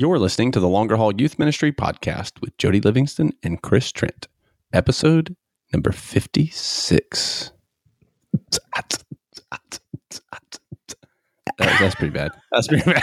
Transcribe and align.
You're 0.00 0.20
listening 0.20 0.52
to 0.52 0.60
the 0.60 0.68
Longer 0.68 0.96
Haul 0.96 1.12
Youth 1.20 1.40
Ministry 1.40 1.72
podcast 1.72 2.40
with 2.40 2.56
Jody 2.56 2.80
Livingston 2.80 3.32
and 3.42 3.60
Chris 3.60 3.90
Trent, 3.90 4.28
episode 4.72 5.34
number 5.72 5.90
56. 5.90 7.50
That- 8.52 9.02
that's 11.58 11.94
pretty 11.96 12.12
bad. 12.12 12.30
That's 12.52 12.68
pretty 12.68 12.84
bad. 12.92 13.02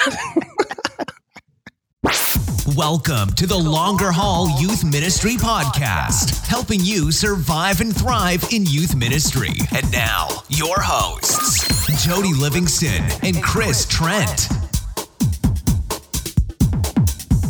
Welcome 2.77 3.29
to 3.31 3.45
the 3.45 3.57
Longer 3.57 4.11
Haul 4.13 4.49
Youth 4.61 4.85
Ministry 4.85 5.33
Podcast, 5.35 6.45
helping 6.47 6.79
you 6.79 7.11
survive 7.11 7.81
and 7.81 7.93
thrive 7.93 8.45
in 8.53 8.65
youth 8.65 8.95
ministry. 8.95 9.49
And 9.75 9.91
now, 9.91 10.29
your 10.47 10.79
hosts, 10.79 12.05
Jody 12.05 12.33
Livingston 12.33 13.03
and 13.23 13.43
Chris 13.43 13.85
Trent. 13.85 14.47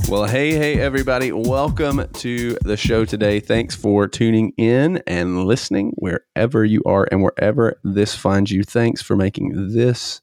Well, 0.07 0.25
hey, 0.25 0.51
hey, 0.51 0.79
everybody. 0.79 1.31
Welcome 1.31 2.07
to 2.07 2.57
the 2.61 2.77
show 2.77 3.05
today. 3.05 3.39
Thanks 3.39 3.75
for 3.75 4.07
tuning 4.07 4.53
in 4.55 5.01
and 5.07 5.45
listening 5.45 5.93
wherever 5.95 6.63
you 6.63 6.83
are 6.85 7.07
and 7.11 7.23
wherever 7.23 7.79
this 7.83 8.15
finds 8.15 8.51
you. 8.51 8.63
Thanks 8.63 9.01
for 9.01 9.15
making 9.15 9.73
this 9.73 10.21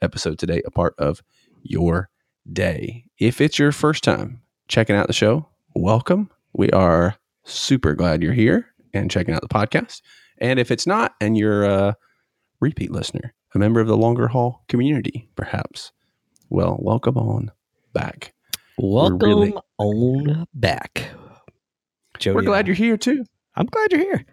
episode 0.00 0.38
today 0.38 0.62
a 0.64 0.70
part 0.70 0.94
of 0.98 1.24
your 1.64 2.10
day. 2.52 3.06
If 3.18 3.40
it's 3.40 3.58
your 3.58 3.72
first 3.72 4.04
time 4.04 4.40
checking 4.68 4.94
out 4.94 5.08
the 5.08 5.12
show, 5.12 5.48
welcome. 5.74 6.30
We 6.52 6.70
are 6.70 7.16
super 7.42 7.94
glad 7.94 8.22
you're 8.22 8.32
here 8.34 8.68
and 8.94 9.10
checking 9.10 9.34
out 9.34 9.42
the 9.42 9.48
podcast. 9.48 10.00
And 10.38 10.60
if 10.60 10.70
it's 10.70 10.86
not, 10.86 11.16
and 11.20 11.36
you're 11.36 11.64
a 11.64 11.96
repeat 12.60 12.92
listener, 12.92 13.34
a 13.52 13.58
member 13.58 13.80
of 13.80 13.88
the 13.88 13.96
longer 13.96 14.28
haul 14.28 14.62
community, 14.68 15.28
perhaps, 15.34 15.90
well, 16.48 16.76
welcome 16.80 17.16
on 17.16 17.50
back. 17.92 18.32
Welcome 18.78 19.18
really- 19.18 19.54
on 19.78 20.46
back. 20.54 21.10
Jody 22.18 22.36
We're 22.36 22.42
glad 22.42 22.66
you're 22.66 22.76
here 22.76 22.96
too. 22.96 23.24
I'm 23.54 23.66
glad 23.66 23.92
you're 23.92 24.00
here. 24.00 24.24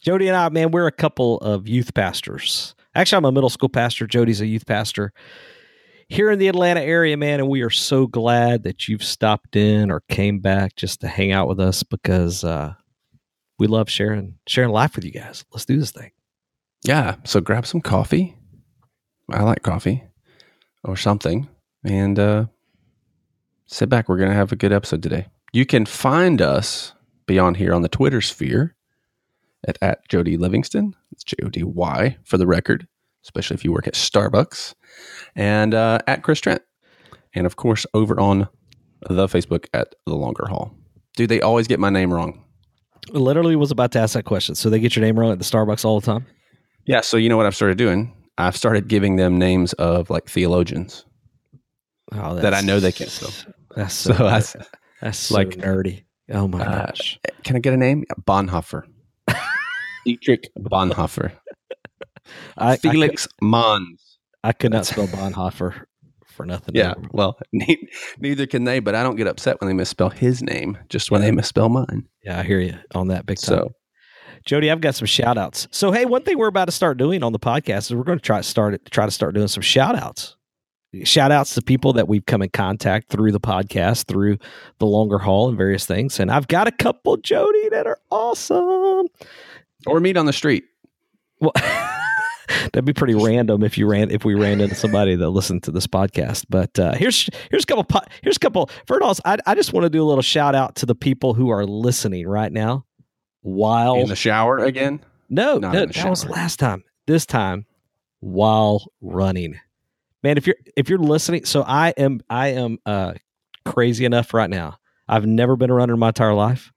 Jody 0.00 0.28
and 0.28 0.36
I, 0.36 0.48
man, 0.48 0.70
we're 0.70 0.86
a 0.86 0.92
couple 0.92 1.38
of 1.38 1.68
youth 1.68 1.94
pastors. 1.94 2.74
Actually, 2.94 3.18
I'm 3.18 3.24
a 3.24 3.32
middle 3.32 3.50
school 3.50 3.68
pastor. 3.68 4.06
Jody's 4.06 4.40
a 4.40 4.46
youth 4.46 4.66
pastor 4.66 5.12
here 6.08 6.30
in 6.30 6.38
the 6.38 6.48
Atlanta 6.48 6.80
area, 6.80 7.16
man. 7.16 7.40
And 7.40 7.48
we 7.48 7.62
are 7.62 7.70
so 7.70 8.06
glad 8.06 8.64
that 8.64 8.88
you've 8.88 9.02
stopped 9.02 9.56
in 9.56 9.90
or 9.90 10.02
came 10.08 10.40
back 10.40 10.76
just 10.76 11.00
to 11.00 11.08
hang 11.08 11.32
out 11.32 11.48
with 11.48 11.60
us 11.60 11.82
because 11.82 12.44
uh, 12.44 12.74
we 13.58 13.66
love 13.66 13.88
sharing 13.88 14.38
sharing 14.46 14.70
life 14.70 14.96
with 14.96 15.04
you 15.04 15.12
guys. 15.12 15.44
Let's 15.52 15.64
do 15.64 15.78
this 15.78 15.92
thing. 15.92 16.10
Yeah. 16.84 17.16
So 17.24 17.40
grab 17.40 17.66
some 17.66 17.80
coffee. 17.80 18.36
I 19.30 19.42
like 19.42 19.62
coffee 19.62 20.04
or 20.84 20.96
something. 20.96 21.48
And 21.84 22.18
uh, 22.18 22.46
sit 23.66 23.88
back. 23.88 24.08
We're 24.08 24.18
going 24.18 24.30
to 24.30 24.36
have 24.36 24.52
a 24.52 24.56
good 24.56 24.72
episode 24.72 25.02
today. 25.02 25.26
You 25.52 25.64
can 25.66 25.86
find 25.86 26.42
us 26.42 26.92
beyond 27.26 27.56
here 27.56 27.74
on 27.74 27.82
the 27.82 27.88
Twitter 27.88 28.20
sphere 28.20 28.76
at, 29.66 29.78
at 29.80 30.08
Jody 30.08 30.36
Livingston. 30.36 30.94
It's 31.12 31.24
J 31.24 31.36
O 31.42 31.48
D 31.48 31.62
Y 31.62 32.16
for 32.24 32.38
the 32.38 32.46
record, 32.46 32.86
especially 33.24 33.54
if 33.54 33.64
you 33.64 33.72
work 33.72 33.86
at 33.86 33.94
Starbucks. 33.94 34.74
And 35.36 35.74
uh, 35.74 35.98
at 36.06 36.22
Chris 36.22 36.40
Trent. 36.40 36.62
And 37.34 37.46
of 37.46 37.56
course, 37.56 37.86
over 37.94 38.18
on 38.20 38.48
the 39.08 39.26
Facebook 39.26 39.66
at 39.74 39.94
The 40.06 40.14
Longer 40.14 40.46
Haul. 40.48 40.72
Dude, 41.16 41.28
they 41.28 41.40
always 41.40 41.66
get 41.66 41.80
my 41.80 41.90
name 41.90 42.12
wrong. 42.12 42.44
Literally 43.10 43.54
was 43.54 43.70
about 43.70 43.92
to 43.92 43.98
ask 43.98 44.14
that 44.14 44.24
question. 44.24 44.54
So 44.54 44.70
they 44.70 44.80
get 44.80 44.96
your 44.96 45.04
name 45.04 45.18
wrong 45.18 45.30
at 45.30 45.38
the 45.38 45.44
Starbucks 45.44 45.84
all 45.84 46.00
the 46.00 46.06
time. 46.06 46.26
Yeah. 46.86 47.00
So 47.00 47.16
you 47.16 47.28
know 47.28 47.36
what 47.36 47.46
I've 47.46 47.54
started 47.54 47.76
doing? 47.78 48.12
I've 48.38 48.56
started 48.56 48.88
giving 48.88 49.16
them 49.16 49.38
names 49.38 49.72
of 49.74 50.10
like 50.10 50.28
theologians. 50.28 51.04
Oh, 52.12 52.36
That 52.36 52.54
I 52.54 52.60
know 52.60 52.80
they 52.80 52.92
can't 52.92 53.10
spell. 53.10 53.32
That's 53.76 53.94
so, 53.94 54.14
So 54.14 54.26
I, 54.26 54.38
nerd. 54.38 54.66
that's 55.00 55.18
so 55.18 55.34
like, 55.34 55.50
nerdy. 55.50 56.04
Oh 56.30 56.48
my 56.48 56.64
uh, 56.64 56.86
gosh. 56.86 57.18
can 57.42 57.56
I 57.56 57.58
get 57.58 57.72
a 57.74 57.76
name? 57.76 58.04
Bonhoeffer. 58.22 58.84
Dietrich 60.06 60.50
Bonhoeffer. 60.58 61.32
I, 62.56 62.72
I, 62.72 62.76
Felix 62.76 63.28
Mons. 63.40 64.18
I 64.42 64.52
could 64.52 64.72
not 64.72 64.86
spell 64.86 65.06
Bonhoeffer 65.06 65.84
for 66.26 66.46
nothing. 66.46 66.74
Yeah. 66.74 66.92
ever. 66.92 67.08
Well, 67.12 67.38
ne- 67.52 67.88
neither 68.18 68.46
can 68.46 68.64
they, 68.64 68.80
but 68.80 68.94
I 68.94 69.02
don't 69.02 69.16
get 69.16 69.26
upset 69.26 69.60
when 69.60 69.68
they 69.68 69.74
misspell 69.74 70.10
his 70.10 70.42
name, 70.42 70.78
just 70.88 71.10
when 71.10 71.20
they 71.20 71.30
misspell 71.30 71.68
mine. 71.68 72.08
Yeah, 72.22 72.40
I 72.40 72.42
hear 72.42 72.60
you 72.60 72.74
on 72.94 73.08
that 73.08 73.26
big 73.26 73.38
time. 73.38 73.56
So, 73.58 73.72
Jody, 74.46 74.70
I've 74.70 74.80
got 74.80 74.94
some 74.94 75.06
shout 75.06 75.38
outs. 75.38 75.68
So, 75.70 75.90
hey, 75.92 76.04
one 76.04 76.22
thing 76.22 76.38
we're 76.38 76.48
about 76.48 76.66
to 76.66 76.72
start 76.72 76.98
doing 76.98 77.22
on 77.22 77.32
the 77.32 77.38
podcast 77.38 77.90
is 77.90 77.94
we're 77.94 78.04
going 78.04 78.18
to 78.18 78.24
try 78.24 78.38
to 78.38 78.42
start 78.42 78.74
it, 78.74 78.84
try 78.90 79.06
to 79.06 79.12
start 79.12 79.34
doing 79.34 79.48
some 79.48 79.62
shout 79.62 79.96
outs. 79.96 80.36
Shout 81.02 81.32
outs 81.32 81.54
to 81.54 81.62
people 81.62 81.92
that 81.94 82.06
we've 82.08 82.24
come 82.26 82.42
in 82.42 82.50
contact 82.50 83.08
through 83.08 83.32
the 83.32 83.40
podcast, 83.40 84.06
through 84.06 84.38
the 84.78 84.86
longer 84.86 85.18
haul 85.18 85.48
and 85.48 85.58
various 85.58 85.86
things. 85.86 86.20
And 86.20 86.30
I've 86.30 86.46
got 86.48 86.68
a 86.68 86.72
couple, 86.72 87.16
Jody, 87.16 87.68
that 87.70 87.86
are 87.86 87.98
awesome. 88.10 89.06
or 89.86 90.00
meet 90.00 90.16
on 90.16 90.26
the 90.26 90.32
street. 90.32 90.64
Well, 91.40 91.52
that'd 92.72 92.84
be 92.84 92.92
pretty 92.92 93.14
random 93.14 93.62
if 93.62 93.76
you 93.76 93.86
ran 93.86 94.10
if 94.10 94.24
we 94.24 94.34
ran 94.34 94.60
into 94.60 94.74
somebody 94.74 95.16
that 95.16 95.30
listened 95.30 95.62
to 95.64 95.70
this 95.70 95.86
podcast. 95.86 96.44
But 96.48 96.78
uh, 96.78 96.94
here's 96.94 97.28
here's 97.50 97.64
a 97.64 97.66
couple 97.66 97.84
po- 97.84 98.06
here's 98.22 98.36
a 98.36 98.40
couple. 98.40 98.70
All, 99.02 99.14
I, 99.24 99.38
I 99.46 99.54
just 99.54 99.72
want 99.72 99.84
to 99.84 99.90
do 99.90 100.02
a 100.02 100.06
little 100.06 100.22
shout 100.22 100.54
out 100.54 100.76
to 100.76 100.86
the 100.86 100.94
people 100.94 101.34
who 101.34 101.50
are 101.50 101.64
listening 101.66 102.26
right 102.28 102.52
now. 102.52 102.84
While 103.42 103.96
In 103.96 104.08
the 104.08 104.16
shower 104.16 104.58
again. 104.58 105.00
no, 105.28 105.58
not 105.58 105.74
no 105.74 105.82
in 105.82 105.88
the 105.88 105.94
that 105.94 106.08
was 106.08 106.26
last 106.26 106.58
time. 106.58 106.82
This 107.06 107.26
time, 107.26 107.66
while 108.20 108.86
running, 109.02 109.60
man. 110.24 110.38
If 110.38 110.46
you're 110.48 110.56
if 110.76 110.88
you're 110.88 110.98
listening, 110.98 111.44
so 111.44 111.62
I 111.62 111.90
am 111.90 112.20
I 112.28 112.48
am 112.48 112.78
uh 112.84 113.14
crazy 113.64 114.04
enough 114.04 114.34
right 114.34 114.50
now. 114.50 114.78
I've 115.06 115.26
never 115.26 115.54
been 115.54 115.70
a 115.70 115.74
runner 115.74 115.92
in 115.92 116.00
my 116.00 116.08
entire 116.08 116.34
life, 116.34 116.72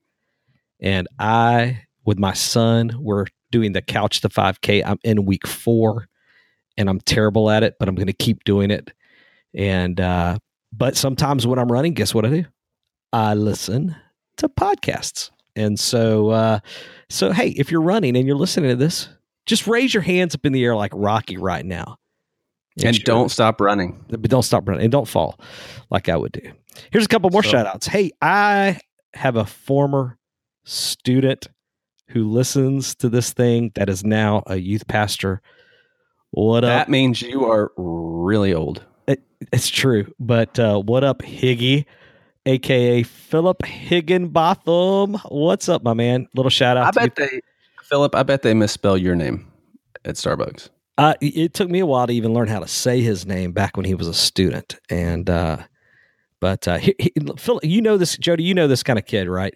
and 0.80 1.08
I 1.18 1.82
with 2.06 2.20
my 2.20 2.34
son 2.34 2.92
we're 3.00 3.26
doing 3.50 3.72
the 3.72 3.82
couch 3.82 4.22
to 4.22 4.30
5K. 4.30 4.84
I'm 4.86 5.00
in 5.04 5.26
week 5.26 5.48
four, 5.48 6.08
and 6.78 6.90
I'm 6.90 7.00
terrible 7.00 7.50
at 7.50 7.64
it, 7.64 7.76
but 7.80 7.88
I'm 7.88 7.96
going 7.96 8.08
to 8.08 8.14
keep 8.14 8.44
doing 8.44 8.70
it. 8.70 8.92
And 9.56 10.00
uh, 10.00 10.38
but 10.74 10.98
sometimes 10.98 11.48
when 11.48 11.58
I'm 11.58 11.72
running, 11.72 11.94
guess 11.94 12.14
what 12.14 12.26
I 12.26 12.30
do? 12.30 12.46
I 13.14 13.34
listen 13.34 13.96
to 14.38 14.50
podcasts. 14.50 15.32
And 15.56 15.80
so, 15.80 16.30
uh, 16.30 16.60
so 17.10 17.32
hey, 17.32 17.50
if 17.50 17.72
you're 17.72 17.82
running 17.82 18.16
and 18.16 18.28
you're 18.28 18.36
listening 18.36 18.70
to 18.70 18.76
this, 18.76 19.10
just 19.46 19.66
raise 19.66 19.94
your 19.94 20.04
hands 20.04 20.36
up 20.36 20.46
in 20.46 20.52
the 20.52 20.64
air 20.64 20.76
like 20.76 20.92
Rocky 20.94 21.38
right 21.38 21.66
now. 21.66 21.98
And 22.84 22.96
sure- 22.96 23.04
don't 23.06 23.30
stop 23.30 23.60
running. 23.62 24.04
but 24.10 24.22
don't 24.24 24.44
stop 24.44 24.68
running 24.68 24.84
and 24.84 24.92
don't 24.92 25.08
fall 25.08 25.40
like 25.90 26.10
I 26.10 26.16
would 26.16 26.32
do. 26.32 26.52
Here's 26.92 27.06
a 27.06 27.08
couple 27.08 27.30
more 27.32 27.44
So- 27.44 27.50
shout 27.52 27.66
outs. 27.68 27.88
Hey, 27.88 28.12
I 28.22 28.80
have 29.14 29.36
a 29.36 29.46
former 29.46 30.18
student 30.64 31.48
who 32.10 32.30
listens 32.30 32.94
to 32.96 33.10
this 33.10 33.34
thing 33.34 33.72
that 33.76 33.90
is 33.90 34.04
now 34.04 34.44
a 34.48 34.58
youth 34.58 34.88
pastor. 34.88 35.42
What 36.32 36.64
up? 36.64 36.70
That 36.70 36.90
means 36.90 37.22
you 37.22 37.46
are 37.46 37.72
really 37.78 38.54
old. 38.54 38.84
It's 39.54 39.70
true. 39.70 40.12
But 40.20 40.58
uh, 40.60 40.80
what 40.82 41.04
up, 41.04 41.20
Higgy, 41.22 41.86
aka 42.48 43.04
Philip 43.04 43.64
Higginbotham? 43.66 45.16
What's 45.30 45.70
up, 45.70 45.84
my 45.84 45.94
man? 45.94 46.28
Little 46.36 46.50
shout 46.50 46.76
out 46.78 46.98
I 46.98 47.08
to 47.08 47.24
you. 47.24 47.28
they, 47.28 47.42
Philip, 47.84 48.16
I 48.16 48.24
bet 48.24 48.42
they 48.42 48.54
misspell 48.54 48.98
your 48.98 49.16
name 49.16 49.48
at 50.06 50.16
Starbucks. 50.16 50.70
Uh, 50.98 51.14
it 51.22 51.54
took 51.54 51.70
me 51.70 51.80
a 51.80 51.86
while 51.86 52.08
to 52.08 52.14
even 52.14 52.34
learn 52.34 52.48
how 52.48 52.60
to 52.60 52.68
say 52.68 53.02
his 53.02 53.26
name 53.26 53.52
back 53.52 53.78
when 53.78 53.86
he 53.86 53.94
was 53.94 54.08
a 54.08 54.14
student, 54.14 54.78
and 54.90 55.30
uh, 55.30 55.58
but 56.40 56.68
uh, 56.68 56.78
he, 56.78 56.96
he, 56.98 57.12
Phil, 57.38 57.60
you 57.64 57.82
know 57.82 57.98
this, 57.98 58.18
Jody, 58.18 58.44
you 58.44 58.54
know 58.56 58.68
this 58.68 58.82
kind 58.84 58.98
of 58.98 59.06
kid, 59.06 59.28
right? 59.30 59.54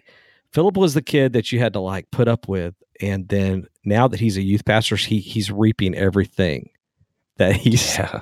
Philip 0.52 0.76
was 0.76 0.94
the 0.94 1.02
kid 1.02 1.32
that 1.32 1.50
you 1.50 1.58
had 1.58 1.72
to 1.72 1.80
like 1.80 2.10
put 2.12 2.28
up 2.28 2.46
with, 2.48 2.74
and 3.00 3.28
then 3.28 3.66
now 3.84 4.06
that 4.06 4.20
he's 4.20 4.36
a 4.36 4.42
youth 4.42 4.64
pastor, 4.64 4.94
he 4.96 5.18
he's 5.18 5.50
reaping 5.50 5.94
everything 5.96 6.70
that 7.38 7.56
he's, 7.56 7.96
Yeah. 7.96 8.20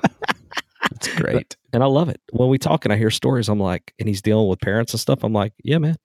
That's 0.90 1.08
great. 1.16 1.56
and 1.74 1.82
I 1.82 1.86
love 1.86 2.08
it. 2.08 2.20
When 2.32 2.48
we 2.48 2.56
talk 2.56 2.84
and 2.86 2.92
I 2.92 2.96
hear 2.96 3.10
stories, 3.10 3.48
I'm 3.50 3.60
like, 3.60 3.92
and 3.98 4.08
he's 4.08 4.22
dealing 4.22 4.48
with 4.48 4.60
parents 4.60 4.94
and 4.94 5.00
stuff. 5.00 5.24
I'm 5.24 5.32
like, 5.34 5.52
yeah, 5.62 5.76
man, 5.78 5.96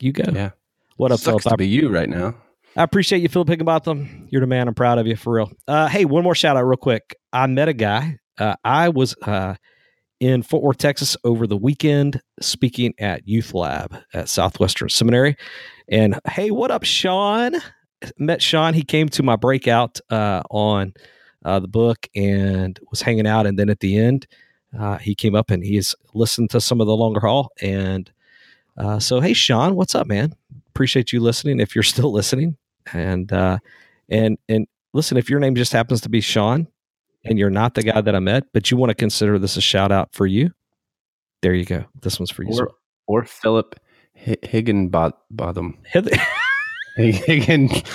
you 0.00 0.12
go. 0.12 0.24
Yeah. 0.32 0.50
What 0.96 1.12
up, 1.12 1.20
Sucks 1.20 1.42
Philip? 1.44 1.54
to 1.54 1.56
be 1.58 1.68
you 1.68 1.88
right 1.90 2.08
now. 2.08 2.34
I 2.78 2.82
appreciate 2.82 3.22
you, 3.22 3.30
Philip 3.30 3.48
Higginbotham. 3.48 4.28
You're 4.30 4.42
the 4.42 4.46
man. 4.46 4.68
I'm 4.68 4.74
proud 4.74 4.98
of 4.98 5.06
you 5.06 5.16
for 5.16 5.32
real. 5.32 5.50
Uh, 5.66 5.88
hey, 5.88 6.04
one 6.04 6.22
more 6.22 6.34
shout 6.34 6.58
out, 6.58 6.64
real 6.64 6.76
quick. 6.76 7.16
I 7.32 7.46
met 7.46 7.70
a 7.70 7.72
guy. 7.72 8.18
Uh, 8.36 8.54
I 8.64 8.90
was 8.90 9.16
uh, 9.22 9.54
in 10.20 10.42
Fort 10.42 10.62
Worth, 10.62 10.76
Texas, 10.76 11.16
over 11.24 11.46
the 11.46 11.56
weekend 11.56 12.20
speaking 12.42 12.92
at 12.98 13.26
Youth 13.26 13.54
Lab 13.54 13.96
at 14.12 14.28
Southwestern 14.28 14.90
Seminary. 14.90 15.38
And 15.88 16.20
hey, 16.28 16.50
what 16.50 16.70
up, 16.70 16.84
Sean? 16.84 17.54
Met 18.18 18.42
Sean. 18.42 18.74
He 18.74 18.82
came 18.82 19.08
to 19.08 19.22
my 19.22 19.36
breakout 19.36 19.98
uh, 20.10 20.42
on 20.50 20.92
uh, 21.46 21.60
the 21.60 21.68
book 21.68 22.06
and 22.14 22.78
was 22.90 23.00
hanging 23.00 23.26
out. 23.26 23.46
And 23.46 23.58
then 23.58 23.70
at 23.70 23.80
the 23.80 23.96
end, 23.96 24.26
uh, 24.78 24.98
he 24.98 25.14
came 25.14 25.34
up 25.34 25.50
and 25.50 25.64
he's 25.64 25.94
listened 26.12 26.50
to 26.50 26.60
some 26.60 26.82
of 26.82 26.86
the 26.86 26.96
longer 26.96 27.20
haul. 27.20 27.52
And 27.62 28.12
so, 28.98 29.20
hey, 29.20 29.32
Sean, 29.32 29.76
what's 29.76 29.94
up, 29.94 30.06
man? 30.06 30.34
Appreciate 30.68 31.10
you 31.10 31.20
listening. 31.20 31.58
If 31.58 31.74
you're 31.74 31.82
still 31.82 32.12
listening, 32.12 32.58
and 32.92 33.32
uh, 33.32 33.58
and 34.08 34.38
and 34.48 34.66
listen, 34.92 35.16
if 35.16 35.28
your 35.30 35.40
name 35.40 35.54
just 35.54 35.72
happens 35.72 36.00
to 36.02 36.08
be 36.08 36.20
Sean, 36.20 36.66
and 37.24 37.38
you're 37.38 37.50
not 37.50 37.74
the 37.74 37.82
guy 37.82 38.00
that 38.00 38.14
I 38.14 38.20
met, 38.20 38.44
but 38.52 38.70
you 38.70 38.76
want 38.76 38.90
to 38.90 38.94
consider 38.94 39.38
this 39.38 39.56
a 39.56 39.60
shout 39.60 39.92
out 39.92 40.10
for 40.14 40.26
you, 40.26 40.50
There 41.42 41.54
you 41.54 41.64
go. 41.64 41.84
This 42.02 42.18
one's 42.18 42.30
for 42.30 42.44
you. 42.44 42.50
Or, 42.58 42.70
or 43.06 43.24
Philip 43.24 43.74
H- 44.14 44.38
Higginbotham. 44.42 45.78
Higgin. 46.98 47.86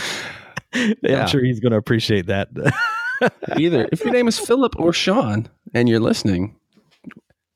I'm 0.74 1.28
sure 1.28 1.44
he's 1.44 1.60
going 1.60 1.72
to 1.72 1.78
appreciate 1.78 2.28
that. 2.28 2.50
Either 3.58 3.88
if 3.92 4.04
your 4.04 4.14
name 4.14 4.28
is 4.28 4.40
Philip 4.40 4.74
or 4.80 4.94
Sean 4.94 5.50
and 5.74 5.90
you're 5.90 6.00
listening, 6.00 6.56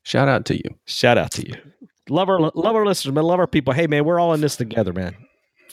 shout 0.02 0.28
out 0.28 0.44
to 0.46 0.54
you. 0.56 0.62
Shout 0.84 1.18
out 1.18 1.30
to 1.32 1.46
you. 1.46 1.54
Love 2.08 2.28
our 2.28 2.38
love 2.38 2.76
our 2.76 2.86
listeners, 2.86 3.14
man. 3.14 3.24
Love 3.24 3.40
our 3.40 3.46
people. 3.48 3.72
Hey, 3.72 3.86
man, 3.88 4.04
we're 4.04 4.20
all 4.20 4.32
in 4.32 4.40
this 4.40 4.56
together, 4.56 4.92
man. 4.92 5.16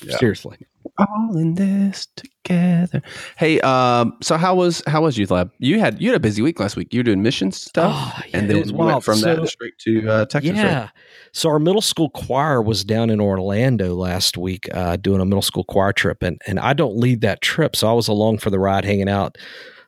Yeah. 0.05 0.17
Seriously. 0.17 0.57
All 0.97 1.37
in 1.37 1.55
this 1.55 2.07
together. 2.15 3.01
Hey, 3.37 3.59
um, 3.61 4.17
so 4.21 4.37
how 4.37 4.53
was 4.55 4.83
how 4.85 5.01
was 5.03 5.17
Youth 5.17 5.31
Lab? 5.31 5.49
You 5.57 5.79
had 5.79 5.99
you 6.01 6.09
had 6.09 6.15
a 6.15 6.19
busy 6.19 6.41
week 6.41 6.59
last 6.59 6.75
week. 6.75 6.93
You 6.93 6.99
were 6.99 7.03
doing 7.03 7.23
mission 7.23 7.51
stuff, 7.51 7.93
Oh, 7.95 8.21
yeah, 8.27 8.37
and 8.37 8.45
it 8.45 8.47
then 8.53 8.61
was 8.61 8.71
you 8.71 8.77
went 8.77 9.03
from 9.03 9.15
So- 9.17 9.35
that 9.37 9.47
straight 9.47 9.77
to 9.79 10.09
uh, 10.09 10.25
Texas. 10.25 10.51
yeah. 10.55 10.79
right? 10.81 10.89
So 11.31 11.49
our 11.49 11.57
middle 11.57 11.81
school 11.81 12.09
choir 12.09 12.61
was 12.61 12.83
down 12.83 13.09
in 13.09 13.19
Orlando 13.19 13.95
last 13.95 14.37
week, 14.37 14.67
uh, 14.73 14.97
doing 14.97 15.19
a 15.21 15.25
middle 15.25 15.41
school 15.41 15.63
choir 15.63 15.93
trip, 15.93 16.21
and 16.21 16.39
and 16.45 16.59
I 16.59 16.73
don't 16.73 16.97
lead 16.97 17.21
that 17.21 17.41
trip, 17.41 17.75
so 17.75 17.87
I 17.89 17.93
was 17.93 18.07
along 18.07 18.37
for 18.39 18.49
the 18.51 18.59
ride, 18.59 18.85
hanging 18.85 19.09
out, 19.09 19.37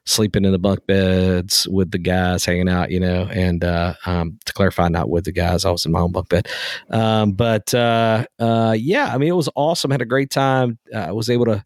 sleeping 0.06 0.46
in 0.46 0.52
the 0.52 0.60
bunk 0.60 0.86
beds 0.86 1.68
with 1.68 1.92
the 1.92 1.98
guys, 1.98 2.46
hanging 2.46 2.69
out, 2.69 2.92
you 2.92 3.00
know. 3.00 3.28
And 3.31 3.63
uh, 3.63 3.96
um, 4.06 4.40
to 4.46 4.54
clarify, 4.54 4.88
not 4.88 5.10
with 5.10 5.25
the 5.25 5.31
guys, 5.31 5.66
I 5.66 5.72
was 5.72 5.86
in 5.86 5.92
my 5.92 6.00
own 6.00 6.12
bunk 6.12 6.30
bed. 6.30 6.48
Um, 6.90 7.34
but 7.34 7.74
uh, 7.74 8.25
uh, 8.40 8.75
yeah, 8.78 9.12
I 9.13 9.18
mean, 9.18 9.30
it 9.30 9.36
was 9.36 9.50
awesome. 9.56 9.92
Had 9.92 10.02
a 10.02 10.06
great 10.06 10.30
time. 10.30 10.78
Uh, 10.94 11.00
I 11.00 11.12
was 11.12 11.30
able 11.30 11.46
to. 11.46 11.66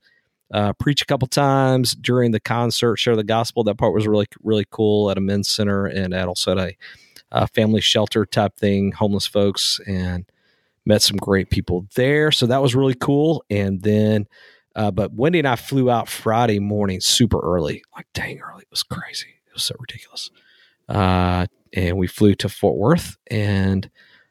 Uh, 0.51 0.73
preach 0.79 1.03
a 1.03 1.05
couple 1.05 1.27
times 1.27 1.93
during 1.93 2.31
the 2.31 2.39
concert, 2.39 2.97
share 2.97 3.15
the 3.15 3.23
gospel. 3.23 3.63
That 3.63 3.77
part 3.77 3.93
was 3.93 4.07
really, 4.07 4.25
really 4.41 4.65
cool 4.71 5.11
at 5.11 5.17
a 5.19 5.21
men's 5.21 5.47
center 5.47 5.85
and 5.85 6.11
at 6.11 6.27
also 6.27 6.57
at 6.57 6.75
a 7.31 7.47
family 7.49 7.81
shelter 7.81 8.25
type 8.25 8.57
thing, 8.57 8.91
homeless 8.91 9.27
folks, 9.27 9.79
and 9.85 10.25
met 10.85 11.01
some 11.03 11.17
great 11.17 11.51
people 11.51 11.85
there. 11.95 12.31
So 12.31 12.47
that 12.47 12.63
was 12.63 12.73
really 12.75 12.95
cool. 12.95 13.43
And 13.49 13.83
then, 13.83 14.27
uh, 14.79 14.91
but 14.91 15.11
Wendy 15.11 15.39
and 15.39 15.47
I 15.47 15.57
flew 15.57 15.91
out 15.91 16.07
Friday 16.07 16.57
morning 16.59 17.01
super 17.01 17.37
early, 17.37 17.83
like 17.97 18.07
dang 18.13 18.39
early. 18.39 18.61
It 18.61 18.71
was 18.71 18.81
crazy. 18.81 19.27
It 19.47 19.53
was 19.53 19.63
so 19.63 19.75
ridiculous. 19.77 20.31
Uh, 20.87 21.47
and 21.73 21.97
we 21.97 22.07
flew 22.07 22.33
to 22.35 22.47
Fort 22.47 22.77
Worth 22.77 23.17
and 23.29 23.89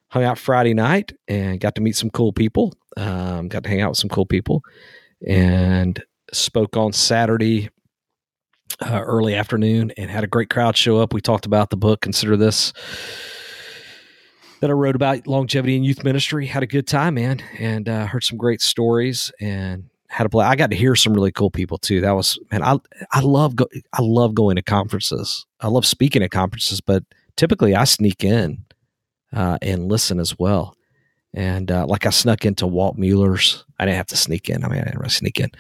hung 0.09 0.25
out 0.25 0.39
Friday 0.39 0.73
night 0.73 1.13
and 1.29 1.61
got 1.61 1.75
to 1.75 1.83
meet 1.83 1.97
some 1.97 2.09
cool 2.09 2.33
people. 2.33 2.73
Um, 2.97 3.49
got 3.49 3.63
to 3.65 3.69
hang 3.69 3.83
out 3.83 3.91
with 3.91 3.99
some 3.99 4.09
cool 4.09 4.25
people 4.25 4.63
and 5.27 6.03
spoke 6.33 6.79
on 6.79 6.95
Saturday 6.95 7.69
uh, 8.81 9.03
early 9.05 9.35
afternoon 9.35 9.93
and 9.99 10.11
had 10.11 10.25
a 10.25 10.29
great 10.29 10.49
crowd 10.49 10.79
show 10.79 10.97
up. 10.97 11.13
We 11.13 11.21
talked 11.21 11.45
about 11.45 11.69
the 11.69 11.77
book, 11.77 12.01
Consider 12.01 12.39
This, 12.39 12.73
that 14.63 14.71
I 14.71 14.73
wrote 14.73 14.97
about 14.97 15.27
longevity 15.27 15.77
in 15.77 15.85
youth 15.85 16.05
ministry. 16.05 16.47
Had 16.47 16.63
a 16.63 16.67
good 16.67 16.87
time, 16.87 17.17
man, 17.17 17.43
and 17.59 17.87
uh, 17.87 18.07
heard 18.07 18.25
some 18.25 18.39
great 18.39 18.63
stories 18.63 19.31
and 19.41 19.91
had 20.09 20.27
a 20.27 20.29
play. 20.29 20.45
I 20.45 20.57
got 20.57 20.71
to 20.71 20.77
hear 20.77 20.97
some 20.97 21.15
really 21.15 21.33
cool 21.33 21.51
people 21.51 21.79
too. 21.79 22.01
That 22.01 22.13
was 22.13 22.39
man, 22.51 22.63
I 22.63 22.79
I 23.13 23.21
love 23.21 23.57
go, 23.57 23.67
I 23.93 24.03
love 24.03 24.35
going 24.35 24.57
to 24.57 24.63
conferences. 24.63 25.47
I 25.61 25.69
love 25.69 25.87
speaking 25.87 26.23
at 26.23 26.31
conferences, 26.31 26.81
but 26.81 27.05
typically 27.37 27.75
I 27.75 27.85
sneak 27.85 28.25
in 28.25 28.65
uh, 29.33 29.59
and 29.63 29.89
listen 29.89 30.19
as 30.19 30.39
well. 30.39 30.75
And 31.35 31.71
uh, 31.71 31.87
like 31.87 32.07
I 32.07 32.11
snuck 32.11 32.47
into 32.47 32.67
Walt 32.67 32.97
Mueller's. 32.97 33.65
I 33.79 33.85
didn't 33.85 33.99
have 33.99 34.07
to 34.09 34.17
sneak 34.17 34.49
in. 34.49 34.65
I 34.65 34.69
mean, 34.69 34.81
I 34.81 34.85
didn't 34.85 34.99
really 34.99 35.11
sneak 35.11 35.39
in. 35.39 35.51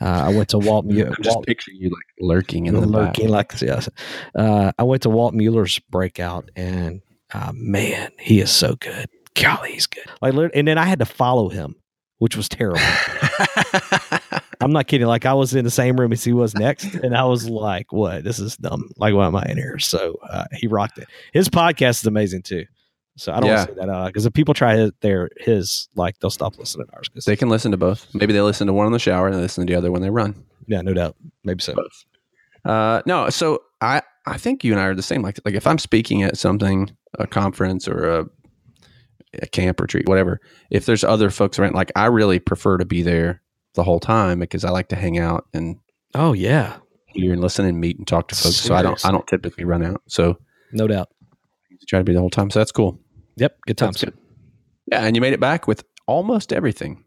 Uh, 0.00 0.24
I 0.26 0.34
went 0.34 0.48
to 0.48 0.58
Walt 0.58 0.86
Mueller. 0.86 1.10
I'm 1.16 1.22
just 1.22 1.42
picturing 1.42 1.76
you 1.76 1.90
like 1.90 2.06
lurking 2.18 2.66
in 2.66 2.74
the 2.74 2.80
back. 2.80 3.18
lurking 3.18 3.28
like 3.28 3.60
yes. 3.60 3.88
Uh, 4.34 4.72
I 4.78 4.82
went 4.84 5.02
to 5.02 5.10
Walt 5.10 5.34
Mueller's 5.34 5.78
breakout, 5.78 6.50
and 6.56 7.02
uh, 7.34 7.52
man, 7.54 8.10
he 8.18 8.40
is 8.40 8.50
so 8.50 8.74
good. 8.76 9.08
Golly, 9.34 9.72
he's 9.72 9.86
good. 9.86 10.06
Like, 10.22 10.34
and 10.54 10.66
then 10.66 10.78
I 10.78 10.86
had 10.86 10.98
to 11.00 11.06
follow 11.06 11.50
him, 11.50 11.76
which 12.18 12.36
was 12.36 12.48
terrible. 12.48 12.80
I'm 14.60 14.72
not 14.72 14.88
kidding. 14.88 15.06
Like, 15.06 15.24
I 15.24 15.34
was 15.34 15.54
in 15.54 15.64
the 15.64 15.70
same 15.70 15.98
room 15.98 16.12
as 16.12 16.24
he 16.24 16.32
was 16.32 16.54
next, 16.54 16.94
and 16.94 17.16
I 17.16 17.24
was 17.24 17.48
like, 17.48 17.92
"What? 17.92 18.24
This 18.24 18.38
is 18.40 18.56
dumb. 18.56 18.90
Like, 18.96 19.14
why 19.14 19.26
am 19.26 19.36
I 19.36 19.44
in 19.48 19.56
here?" 19.56 19.78
So 19.78 20.18
uh, 20.28 20.44
he 20.52 20.66
rocked 20.66 20.98
it. 20.98 21.06
His 21.32 21.48
podcast 21.48 22.00
is 22.00 22.06
amazing 22.06 22.42
too. 22.42 22.64
So 23.16 23.32
I 23.32 23.40
don't 23.40 23.48
Yeah. 23.48 23.56
want 23.58 23.68
to 23.70 23.74
say 23.74 23.86
that 23.86 24.06
because 24.08 24.26
if 24.26 24.32
people 24.32 24.54
try 24.54 24.76
his, 24.76 24.90
their 25.00 25.28
his, 25.38 25.88
like, 25.94 26.18
they'll 26.20 26.30
stop 26.30 26.58
listening 26.58 26.86
to 26.88 26.94
ours. 26.94 27.08
Cause 27.08 27.24
they 27.24 27.36
can 27.36 27.48
listen 27.48 27.70
to 27.72 27.76
both. 27.76 28.06
Maybe 28.14 28.32
they 28.32 28.40
listen 28.40 28.66
to 28.68 28.72
one 28.72 28.86
in 28.86 28.92
the 28.92 28.98
shower 28.98 29.26
and 29.28 29.36
they 29.36 29.40
listen 29.40 29.66
to 29.66 29.72
the 29.72 29.76
other 29.78 29.90
when 29.92 30.02
they 30.02 30.10
run. 30.10 30.44
yeah, 30.66 30.82
no 30.82 30.92
doubt, 30.94 31.16
maybe 31.44 31.60
so. 31.62 31.74
Both. 31.74 32.04
Uh, 32.64 33.02
no, 33.06 33.28
so 33.30 33.62
I 33.80 34.02
I 34.26 34.38
think 34.38 34.62
you 34.64 34.72
and 34.72 34.80
I 34.80 34.84
are 34.86 34.94
the 34.94 35.02
same. 35.02 35.22
Like 35.22 35.38
like 35.44 35.54
if 35.54 35.66
I'm 35.66 35.78
speaking 35.78 36.22
at 36.24 36.36
something, 36.36 36.90
a 37.18 37.26
conference 37.26 37.86
or 37.88 38.08
a 38.08 38.26
a 39.42 39.46
camp 39.46 39.80
retreat, 39.80 40.08
whatever. 40.08 40.40
If 40.70 40.86
there's 40.86 41.04
other 41.04 41.30
folks 41.30 41.58
around, 41.58 41.74
like 41.74 41.92
I 41.96 42.06
really 42.06 42.38
prefer 42.38 42.78
to 42.78 42.84
be 42.84 43.02
there 43.02 43.42
the 43.74 43.84
whole 43.84 44.00
time 44.00 44.40
because 44.40 44.64
I 44.64 44.70
like 44.70 44.88
to 44.88 44.96
hang 44.96 45.18
out 45.18 45.46
and 45.52 45.78
Oh 46.14 46.32
yeah, 46.32 46.78
hear 47.06 47.32
and 47.32 47.40
listen 47.42 47.64
and 47.66 47.80
meet 47.80 47.98
and 47.98 48.06
talk 48.06 48.28
to 48.28 48.34
folks. 48.34 48.56
So 48.56 48.74
I 48.74 48.82
don't 48.82 49.04
I 49.04 49.10
don't 49.10 49.26
typically 49.26 49.64
run 49.64 49.84
out. 49.84 50.02
So 50.08 50.38
no 50.72 50.86
doubt. 50.86 51.08
Try 51.86 52.00
to 52.00 52.04
be 52.04 52.12
the 52.12 52.20
whole 52.20 52.30
time. 52.30 52.50
So 52.50 52.58
that's 52.60 52.72
cool. 52.72 52.98
Yep, 53.36 53.58
good 53.66 53.78
times. 53.78 54.02
good. 54.04 54.16
Yeah, 54.90 55.04
and 55.04 55.16
you 55.16 55.22
made 55.22 55.32
it 55.32 55.40
back 55.40 55.66
with 55.66 55.84
almost 56.06 56.52
everything. 56.52 57.04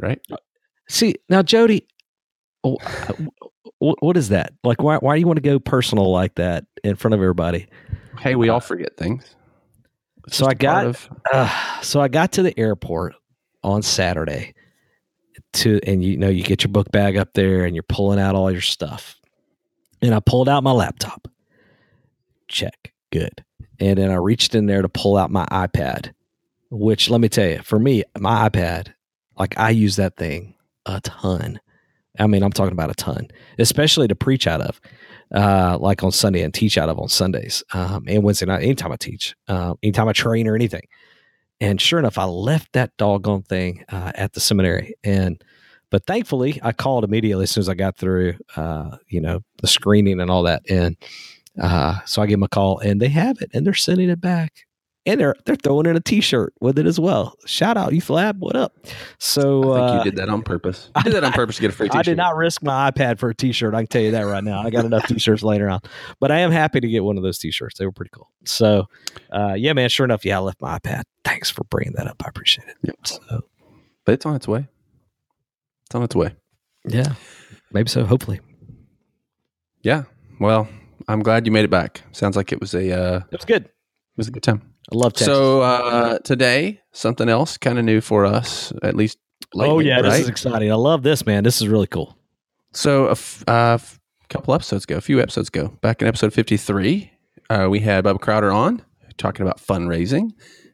Right? 0.00 0.20
Uh, 0.30 0.36
see 0.88 1.14
now, 1.28 1.42
Jody, 1.42 1.86
uh, 2.64 2.74
wh- 3.78 4.02
what 4.02 4.16
is 4.16 4.30
that? 4.30 4.52
Like, 4.64 4.82
why 4.82 4.96
why 4.96 5.14
do 5.14 5.20
you 5.20 5.26
want 5.26 5.36
to 5.36 5.42
go 5.42 5.58
personal 5.58 6.10
like 6.10 6.34
that 6.36 6.64
in 6.82 6.96
front 6.96 7.14
of 7.14 7.20
everybody? 7.20 7.68
Hey, 8.18 8.34
we 8.34 8.48
all 8.48 8.56
uh, 8.56 8.60
forget 8.60 8.96
things. 8.96 9.36
It's 10.26 10.36
So 10.36 10.46
I 10.46 10.54
got- 10.54 10.86
of- 10.86 11.08
Uh, 11.32 11.80
so 11.82 12.00
I 12.00 12.08
got 12.08 12.32
to 12.32 12.42
the 12.42 12.58
airport 12.58 13.14
on 13.62 13.82
Saturday 13.82 14.54
to, 15.54 15.80
and 15.86 16.02
you 16.04 16.16
know, 16.16 16.28
you 16.28 16.42
get 16.42 16.62
your 16.64 16.72
book 16.72 16.90
bag 16.90 17.16
up 17.16 17.34
there 17.34 17.64
and 17.64 17.74
you're 17.76 17.82
pulling 17.84 18.18
out 18.18 18.34
all 18.34 18.50
your 18.50 18.60
stuff. 18.60 19.16
And 20.00 20.14
I 20.14 20.20
pulled 20.20 20.48
out 20.48 20.62
my 20.64 20.72
laptop. 20.72 21.28
Check, 22.48 22.92
good. 23.10 23.44
And 23.78 23.98
then 23.98 24.10
I 24.10 24.14
reached 24.16 24.54
in 24.54 24.66
there 24.66 24.82
to 24.82 24.88
pull 24.88 25.16
out 25.16 25.30
my 25.30 25.46
iPad, 25.46 26.12
which 26.70 27.08
let 27.10 27.20
me 27.20 27.28
tell 27.28 27.48
you, 27.48 27.62
for 27.62 27.78
me, 27.78 28.04
my 28.18 28.48
iPad, 28.48 28.88
like 29.38 29.56
I 29.58 29.70
use 29.70 29.96
that 29.96 30.16
thing 30.16 30.54
a 30.86 31.00
ton. 31.00 31.60
I 32.18 32.26
mean, 32.26 32.42
I'm 32.42 32.52
talking 32.52 32.72
about 32.72 32.90
a 32.90 32.94
ton, 32.94 33.28
especially 33.58 34.08
to 34.08 34.14
preach 34.14 34.46
out 34.46 34.60
of, 34.60 34.80
uh, 35.34 35.78
like 35.78 36.02
on 36.02 36.12
Sunday 36.12 36.42
and 36.42 36.52
teach 36.52 36.76
out 36.76 36.88
of 36.88 36.98
on 36.98 37.08
Sundays 37.08 37.64
um, 37.72 38.04
and 38.06 38.22
Wednesday 38.22 38.46
night. 38.46 38.62
Anytime 38.62 38.92
I 38.92 38.96
teach, 38.96 39.34
uh, 39.48 39.74
anytime 39.82 40.08
I 40.08 40.12
train 40.12 40.46
or 40.46 40.54
anything. 40.54 40.82
And 41.60 41.80
sure 41.80 41.98
enough, 41.98 42.18
I 42.18 42.24
left 42.24 42.72
that 42.72 42.90
doggone 42.96 43.42
thing 43.42 43.84
uh, 43.88 44.12
at 44.14 44.32
the 44.32 44.40
seminary. 44.40 44.94
And 45.04 45.42
but 45.90 46.06
thankfully, 46.06 46.58
I 46.62 46.72
called 46.72 47.04
immediately 47.04 47.44
as 47.44 47.50
soon 47.50 47.60
as 47.60 47.68
I 47.68 47.74
got 47.74 47.98
through, 47.98 48.34
uh, 48.56 48.96
you 49.08 49.20
know, 49.20 49.40
the 49.60 49.68
screening 49.68 50.20
and 50.20 50.30
all 50.30 50.42
that. 50.44 50.62
And 50.68 50.96
uh, 51.60 52.00
so 52.06 52.22
I 52.22 52.26
gave 52.26 52.38
them 52.38 52.42
a 52.42 52.48
call, 52.48 52.78
and 52.78 53.00
they 53.00 53.08
have 53.08 53.40
it, 53.42 53.50
and 53.52 53.66
they're 53.66 53.74
sending 53.74 54.08
it 54.08 54.20
back, 54.20 54.64
and 55.04 55.20
they're 55.20 55.34
they're 55.44 55.56
throwing 55.56 55.86
in 55.86 55.96
a 55.96 56.00
T-shirt 56.00 56.54
with 56.60 56.78
it 56.78 56.86
as 56.86 56.98
well. 57.00 57.36
Shout 57.46 57.76
out 57.76 57.92
Youth 57.92 58.08
Lab, 58.10 58.40
what 58.40 58.54
up? 58.56 58.74
So 59.18 59.72
I 59.72 59.78
think 59.78 59.90
uh, 59.90 59.98
you 59.98 60.10
did 60.10 60.16
that 60.16 60.28
on 60.28 60.42
purpose. 60.42 60.90
You 60.98 61.02
did 61.04 61.14
that 61.14 61.24
on 61.24 61.32
purpose 61.32 61.56
to 61.56 61.62
get 61.62 61.70
a 61.70 61.74
free 61.74 61.88
t-shirt. 61.88 61.98
I 61.98 62.02
did 62.02 62.16
not 62.16 62.36
risk 62.36 62.62
my 62.62 62.90
iPad 62.90 63.18
for 63.18 63.28
a 63.30 63.34
T-shirt. 63.34 63.74
I 63.74 63.80
can 63.80 63.86
tell 63.88 64.02
you 64.02 64.12
that 64.12 64.22
right 64.22 64.44
now. 64.44 64.60
I 64.62 64.70
got 64.70 64.84
enough 64.84 65.06
T-shirts 65.06 65.42
laying 65.42 65.62
around, 65.62 65.84
but 66.20 66.30
I 66.30 66.38
am 66.40 66.50
happy 66.52 66.80
to 66.80 66.88
get 66.88 67.02
one 67.04 67.16
of 67.16 67.22
those 67.22 67.38
T-shirts. 67.38 67.78
They 67.78 67.84
were 67.86 67.92
pretty 67.92 68.10
cool. 68.14 68.30
So, 68.44 68.86
uh, 69.32 69.54
yeah, 69.56 69.72
man. 69.72 69.88
Sure 69.88 70.04
enough, 70.04 70.24
yeah, 70.24 70.38
I 70.38 70.40
left 70.40 70.60
my 70.60 70.78
iPad. 70.78 71.02
Thanks 71.24 71.50
for 71.50 71.64
bringing 71.64 71.94
that 71.94 72.06
up. 72.06 72.22
I 72.24 72.28
appreciate 72.28 72.68
it. 72.68 72.76
Yep. 72.82 72.96
So, 73.06 73.40
But 74.04 74.12
it's 74.12 74.26
on 74.26 74.36
its 74.36 74.46
way. 74.46 74.68
It's 75.86 75.94
on 75.94 76.02
its 76.02 76.14
way. 76.14 76.34
yeah, 76.86 77.14
maybe 77.72 77.88
so. 77.88 78.04
Hopefully, 78.04 78.40
Yeah. 79.82 80.04
Well, 80.40 80.68
I'm 81.08 81.22
glad 81.22 81.46
you 81.46 81.52
made 81.52 81.64
it 81.64 81.70
back. 81.70 82.02
Sounds 82.12 82.36
like 82.36 82.52
it 82.52 82.60
was 82.60 82.74
a 82.74 82.92
uh, 82.92 83.16
it 83.30 83.38
was 83.38 83.44
good. 83.44 83.64
it 83.64 83.70
was 84.16 84.28
a 84.28 84.30
good 84.32 84.42
time. 84.42 84.62
I 84.90 84.96
love 84.96 85.12
Texas. 85.12 85.26
So 85.26 85.62
uh, 85.62 86.18
today, 86.20 86.80
something 86.92 87.28
else 87.28 87.56
kind 87.56 87.78
of 87.78 87.84
new 87.84 88.00
for 88.00 88.24
us, 88.24 88.72
at 88.82 88.96
least. 88.96 89.18
Lately, 89.54 89.74
oh 89.74 89.78
yeah, 89.80 89.96
right? 89.96 90.04
this 90.04 90.20
is 90.20 90.28
exciting. 90.28 90.72
I 90.72 90.76
love 90.76 91.02
this, 91.02 91.26
man. 91.26 91.44
This 91.44 91.60
is 91.60 91.68
really 91.68 91.86
cool. 91.86 92.16
So 92.72 93.08
a 93.08 93.12
f- 93.12 93.44
uh, 93.46 93.74
f- 93.74 94.00
couple 94.30 94.54
episodes 94.54 94.84
ago, 94.84 94.96
a 94.96 95.00
few 95.02 95.20
episodes 95.20 95.48
ago, 95.48 95.76
back 95.82 96.00
in 96.00 96.08
episode 96.08 96.32
53, 96.32 97.12
uh, 97.50 97.66
we 97.70 97.80
had 97.80 98.04
Bob 98.04 98.20
Crowder 98.20 98.50
on 98.50 98.82
talking 99.18 99.44
about 99.44 99.58
fundraising. 99.58 100.30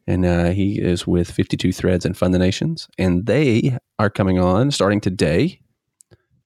And 0.06 0.24
uh, 0.24 0.50
he 0.50 0.80
is 0.80 1.06
with 1.06 1.30
52 1.30 1.72
Threads 1.72 2.06
and 2.06 2.16
Fund 2.16 2.32
the 2.32 2.38
Nations. 2.38 2.88
And 2.98 3.26
they 3.26 3.76
are 3.98 4.08
coming 4.08 4.38
on 4.38 4.70
starting 4.70 5.00
today 5.00 5.60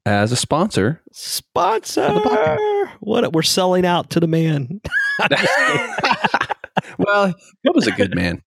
as 0.04 0.32
a 0.32 0.36
sponsor. 0.36 1.00
Sponsor. 1.12 2.08
For 2.08 2.14
the 2.14 2.20
podcast. 2.20 2.88
What 3.00 3.32
we're 3.32 3.42
selling 3.42 3.86
out 3.86 4.10
to 4.10 4.20
the 4.20 4.26
man. 4.26 4.80
well, 6.98 7.34
that 7.64 7.74
was 7.74 7.86
a 7.86 7.92
good 7.92 8.14
man. 8.14 8.42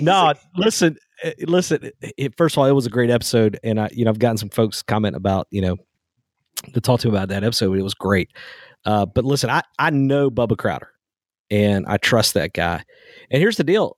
no, 0.00 0.34
listen, 0.56 0.96
uh, 1.24 1.30
listen. 1.46 1.90
It, 2.16 2.36
first 2.36 2.54
of 2.56 2.58
all, 2.58 2.66
it 2.66 2.72
was 2.72 2.86
a 2.86 2.90
great 2.90 3.10
episode, 3.10 3.58
and 3.62 3.80
I, 3.80 3.88
you 3.92 4.04
know, 4.04 4.10
I've 4.10 4.18
gotten 4.18 4.36
some 4.38 4.50
folks 4.50 4.82
comment 4.82 5.16
about, 5.16 5.46
you 5.50 5.60
know, 5.60 5.76
to 6.74 6.80
talk 6.80 7.00
to 7.00 7.08
about 7.08 7.28
that 7.28 7.44
episode. 7.44 7.78
It 7.78 7.82
was 7.82 7.94
great. 7.94 8.30
Uh, 8.84 9.06
but 9.06 9.24
listen, 9.24 9.50
I 9.50 9.62
I 9.78 9.90
know 9.90 10.30
Bubba 10.30 10.56
Crowder. 10.58 10.90
and 11.50 11.86
I 11.86 11.96
trust 11.98 12.34
that 12.34 12.52
guy. 12.52 12.82
And 13.30 13.40
here's 13.40 13.56
the 13.56 13.64
deal: 13.64 13.96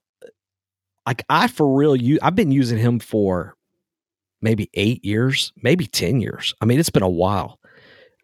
like 1.07 1.25
I 1.29 1.49
for 1.49 1.75
real, 1.75 1.97
you 1.97 2.19
I've 2.23 2.37
been 2.37 2.53
using 2.53 2.79
him 2.79 2.99
for 2.99 3.55
maybe 4.43 4.71
eight 4.75 5.05
years, 5.05 5.53
maybe 5.63 5.87
ten 5.87 6.21
years. 6.21 6.55
I 6.61 6.65
mean, 6.67 6.79
it's 6.81 6.91
been 6.91 7.03
a 7.03 7.09
while 7.09 7.59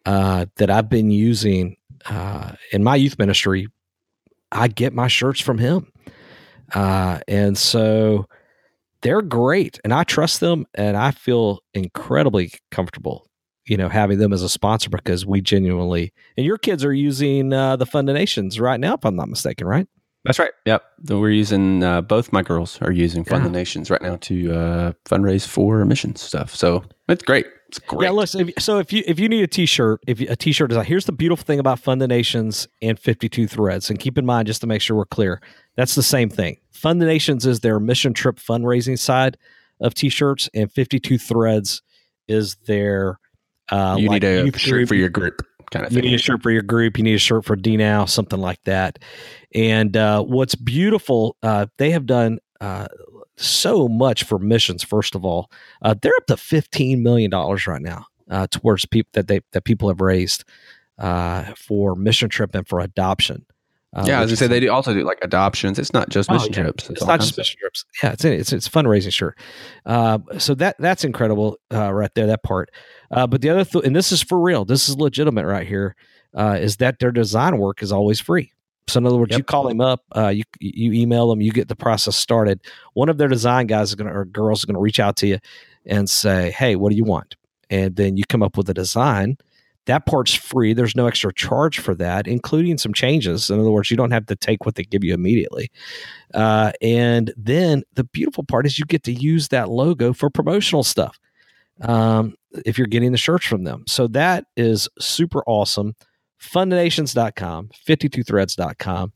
uh, 0.05 0.45
that 0.57 0.69
I've 0.69 0.89
been 0.89 1.11
using 1.11 1.77
uh, 2.07 2.53
in 2.71 2.83
my 2.83 2.95
youth 2.95 3.17
ministry. 3.19 3.67
I 4.51 4.67
get 4.67 4.93
my 4.93 5.07
shirts 5.07 5.39
from 5.39 5.57
him, 5.57 5.91
uh, 6.73 7.19
and 7.27 7.57
so 7.57 8.27
they're 9.01 9.21
great, 9.21 9.79
and 9.83 9.93
I 9.93 10.03
trust 10.03 10.39
them, 10.39 10.65
and 10.73 10.97
I 10.97 11.11
feel 11.11 11.59
incredibly 11.73 12.51
comfortable 12.71 13.27
you 13.65 13.75
know 13.75 13.89
having 13.89 14.17
them 14.17 14.31
as 14.31 14.41
a 14.41 14.49
sponsor 14.49 14.89
because 14.89 15.25
we 15.25 15.41
genuinely 15.41 16.13
and 16.37 16.45
your 16.45 16.57
kids 16.57 16.85
are 16.85 16.93
using 16.93 17.51
uh, 17.51 17.75
the 17.75 17.85
Fund 17.85 18.07
Nations 18.07 18.61
right 18.61 18.79
now 18.79 18.93
if 18.93 19.05
i'm 19.05 19.17
not 19.17 19.27
mistaken 19.27 19.67
right? 19.67 19.87
That's 20.27 20.39
right. 20.39 20.51
Yep. 20.65 20.83
We're 21.09 21.29
using 21.29 21.83
uh, 21.83 22.01
both 22.01 22.33
my 22.33 22.41
girls 22.41 22.81
are 22.81 22.91
using 22.91 23.23
fund 23.23 23.43
yeah. 23.43 23.49
the 23.49 23.53
nations 23.57 23.89
right 23.89 24.01
now 24.01 24.17
to 24.17 24.53
uh, 24.53 24.91
fundraise 25.05 25.47
for 25.47 25.79
emissions 25.79 26.21
stuff. 26.21 26.53
So 26.53 26.83
it's 27.07 27.23
great 27.23 27.45
it's 27.67 27.79
great 27.79 28.05
yeah 28.05 28.11
listen 28.11 28.49
if, 28.49 28.63
so 28.63 28.79
if 28.79 28.93
you 28.93 29.03
if 29.05 29.19
you 29.19 29.27
need 29.27 29.43
a 29.43 29.47
t-shirt 29.47 29.99
if 30.07 30.19
you, 30.19 30.27
a 30.29 30.35
t-shirt 30.35 30.69
design 30.69 30.85
here's 30.85 31.05
the 31.05 31.11
beautiful 31.11 31.43
thing 31.43 31.59
about 31.59 31.79
fund 31.79 32.01
the 32.01 32.07
nations 32.07 32.67
and 32.81 32.99
52 32.99 33.47
threads 33.47 33.89
and 33.89 33.99
keep 33.99 34.17
in 34.17 34.25
mind 34.25 34.47
just 34.47 34.61
to 34.61 34.67
make 34.67 34.81
sure 34.81 34.95
we're 34.95 35.05
clear 35.05 35.41
that's 35.75 35.95
the 35.95 36.03
same 36.03 36.29
thing 36.29 36.57
fund 36.71 37.01
the 37.01 37.05
nations 37.05 37.45
is 37.45 37.59
their 37.59 37.79
mission 37.79 38.13
trip 38.13 38.37
fundraising 38.37 38.97
side 38.97 39.37
of 39.79 39.93
t-shirts 39.93 40.49
and 40.53 40.71
52 40.71 41.17
threads 41.17 41.81
is 42.27 42.55
their 42.65 43.19
uh, 43.71 43.97
you 43.99 44.07
like 44.07 44.21
need 44.21 44.53
a 44.53 44.57
shirt 44.57 44.71
group. 44.71 44.87
for 44.87 44.95
your 44.95 45.09
group, 45.09 45.41
kind 45.71 45.85
of 45.85 45.91
thing. 45.91 46.03
You 46.03 46.11
need 46.11 46.15
a 46.15 46.21
shirt 46.21 46.41
for 46.41 46.51
your 46.51 46.61
group. 46.61 46.97
You 46.97 47.03
need 47.03 47.15
a 47.15 47.19
shirt 47.19 47.45
for 47.45 47.55
DNOW, 47.55 48.07
something 48.09 48.39
like 48.39 48.63
that. 48.63 48.99
And 49.53 49.95
uh, 49.97 50.23
what's 50.23 50.55
beautiful, 50.55 51.35
uh, 51.43 51.67
they 51.77 51.91
have 51.91 52.05
done 52.05 52.39
uh, 52.61 52.87
so 53.37 53.87
much 53.87 54.23
for 54.23 54.39
missions. 54.39 54.83
First 54.83 55.15
of 55.15 55.23
all, 55.23 55.51
uh, 55.81 55.95
they're 56.01 56.15
up 56.17 56.27
to 56.27 56.37
fifteen 56.37 57.03
million 57.03 57.31
dollars 57.31 57.67
right 57.67 57.81
now 57.81 58.05
uh, 58.29 58.47
towards 58.51 58.85
people 58.85 59.09
that 59.13 59.27
they 59.27 59.41
that 59.53 59.63
people 59.63 59.87
have 59.87 60.01
raised 60.01 60.43
for 61.55 61.95
mission 61.95 62.29
trip 62.29 62.55
and 62.55 62.67
for 62.67 62.79
adoption. 62.79 63.45
Uh, 63.95 64.03
yeah, 64.05 64.21
as 64.21 64.31
I 64.31 64.35
say, 64.35 64.47
they 64.47 64.59
do 64.59 64.69
also 64.69 64.93
do 64.93 65.03
like 65.03 65.19
adoptions. 65.21 65.79
It's 65.79 65.93
not 65.93 66.09
just 66.09 66.29
oh, 66.29 66.33
mission 66.33 66.53
yeah. 66.53 66.63
trips. 66.63 66.83
It's, 66.83 67.01
it's 67.01 67.07
not 67.07 67.21
just 67.21 67.37
mission 67.37 67.57
trips. 67.59 67.85
Yeah, 68.03 68.11
it's 68.11 68.25
it's 68.25 68.53
it's 68.53 68.67
fundraising, 68.67 69.13
sure. 69.13 69.35
Uh, 69.85 70.19
so 70.37 70.53
that 70.55 70.75
that's 70.77 71.05
incredible, 71.05 71.57
uh, 71.73 71.93
right 71.93 72.13
there. 72.13 72.27
That 72.27 72.43
part. 72.43 72.69
Uh, 73.09 73.25
but 73.25 73.41
the 73.41 73.49
other, 73.49 73.63
th- 73.63 73.85
and 73.85 73.95
this 73.95 74.11
is 74.11 74.21
for 74.21 74.39
real. 74.39 74.65
This 74.65 74.89
is 74.89 74.97
legitimate, 74.97 75.45
right 75.45 75.65
here. 75.65 75.95
Uh, 76.35 76.57
is 76.59 76.77
that 76.77 76.99
their 76.99 77.11
design 77.11 77.57
work 77.57 77.81
is 77.81 77.91
always 77.91 78.19
free. 78.19 78.51
So 78.87 78.99
in 78.99 79.05
other 79.05 79.17
words, 79.17 79.31
yep. 79.31 79.39
you 79.39 79.43
call 79.43 79.67
him 79.67 79.81
up, 79.81 80.03
uh, 80.15 80.29
you 80.29 80.43
you 80.59 80.93
email 80.93 81.29
them, 81.29 81.41
you 81.41 81.51
get 81.51 81.67
the 81.67 81.75
process 81.75 82.15
started. 82.15 82.61
One 82.93 83.09
of 83.09 83.17
their 83.17 83.27
design 83.27 83.67
guys 83.67 83.89
is 83.89 83.95
going 83.95 84.09
or 84.09 84.25
girls 84.25 84.59
is 84.59 84.65
going 84.65 84.75
to 84.75 84.81
reach 84.81 84.99
out 84.99 85.17
to 85.17 85.27
you 85.27 85.39
and 85.85 86.09
say, 86.09 86.51
"Hey, 86.51 86.75
what 86.75 86.91
do 86.91 86.95
you 86.95 87.03
want?" 87.03 87.35
And 87.69 87.95
then 87.95 88.17
you 88.17 88.23
come 88.25 88.41
up 88.43 88.57
with 88.57 88.69
a 88.69 88.73
design 88.73 89.37
that 89.87 90.05
part's 90.05 90.33
free. 90.33 90.73
There's 90.73 90.95
no 90.95 91.07
extra 91.07 91.33
charge 91.33 91.79
for 91.79 91.95
that, 91.95 92.27
including 92.27 92.77
some 92.77 92.93
changes. 92.93 93.49
In 93.49 93.59
other 93.59 93.71
words, 93.71 93.89
you 93.89 93.97
don't 93.97 94.11
have 94.11 94.27
to 94.27 94.35
take 94.35 94.65
what 94.65 94.75
they 94.75 94.83
give 94.83 95.03
you 95.03 95.13
immediately. 95.13 95.71
Uh, 96.33 96.73
and 96.81 97.33
then 97.35 97.83
the 97.93 98.03
beautiful 98.03 98.43
part 98.43 98.65
is 98.65 98.77
you 98.77 98.85
get 98.85 99.03
to 99.03 99.13
use 99.13 99.47
that 99.47 99.69
logo 99.69 100.13
for 100.13 100.29
promotional 100.29 100.83
stuff 100.83 101.17
um, 101.81 102.35
if 102.65 102.77
you're 102.77 102.87
getting 102.87 103.13
the 103.13 103.17
shirts 103.17 103.45
from 103.45 103.63
them. 103.63 103.83
So 103.87 104.07
that 104.07 104.45
is 104.55 104.87
super 104.99 105.41
awesome. 105.47 105.95
Fundthenations.com, 106.41 107.69
52threads.com. 107.87 109.13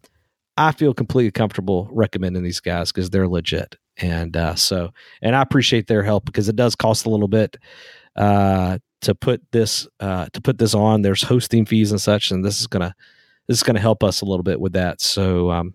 I 0.57 0.71
feel 0.71 0.93
completely 0.93 1.31
comfortable 1.31 1.87
recommending 1.91 2.43
these 2.43 2.59
guys 2.59 2.91
because 2.91 3.09
they're 3.09 3.27
legit. 3.27 3.77
And 3.97 4.35
uh, 4.35 4.55
so, 4.55 4.91
and 5.21 5.35
I 5.35 5.41
appreciate 5.41 5.87
their 5.87 6.03
help 6.03 6.25
because 6.25 6.49
it 6.49 6.55
does 6.55 6.75
cost 6.75 7.05
a 7.05 7.09
little 7.09 7.27
bit 7.27 7.57
uh, 8.15 8.79
to 9.01 9.15
put 9.15 9.41
this 9.51 9.87
uh, 9.99 10.27
to 10.33 10.41
put 10.41 10.57
this 10.57 10.73
on. 10.73 11.01
There's 11.01 11.23
hosting 11.23 11.65
fees 11.65 11.91
and 11.91 12.01
such, 12.01 12.31
and 12.31 12.43
this 12.43 12.59
is 12.59 12.67
gonna 12.67 12.95
this 13.47 13.57
is 13.57 13.63
gonna 13.63 13.79
help 13.79 14.03
us 14.03 14.21
a 14.21 14.25
little 14.25 14.43
bit 14.43 14.59
with 14.59 14.73
that. 14.73 15.01
So 15.01 15.51
um, 15.51 15.73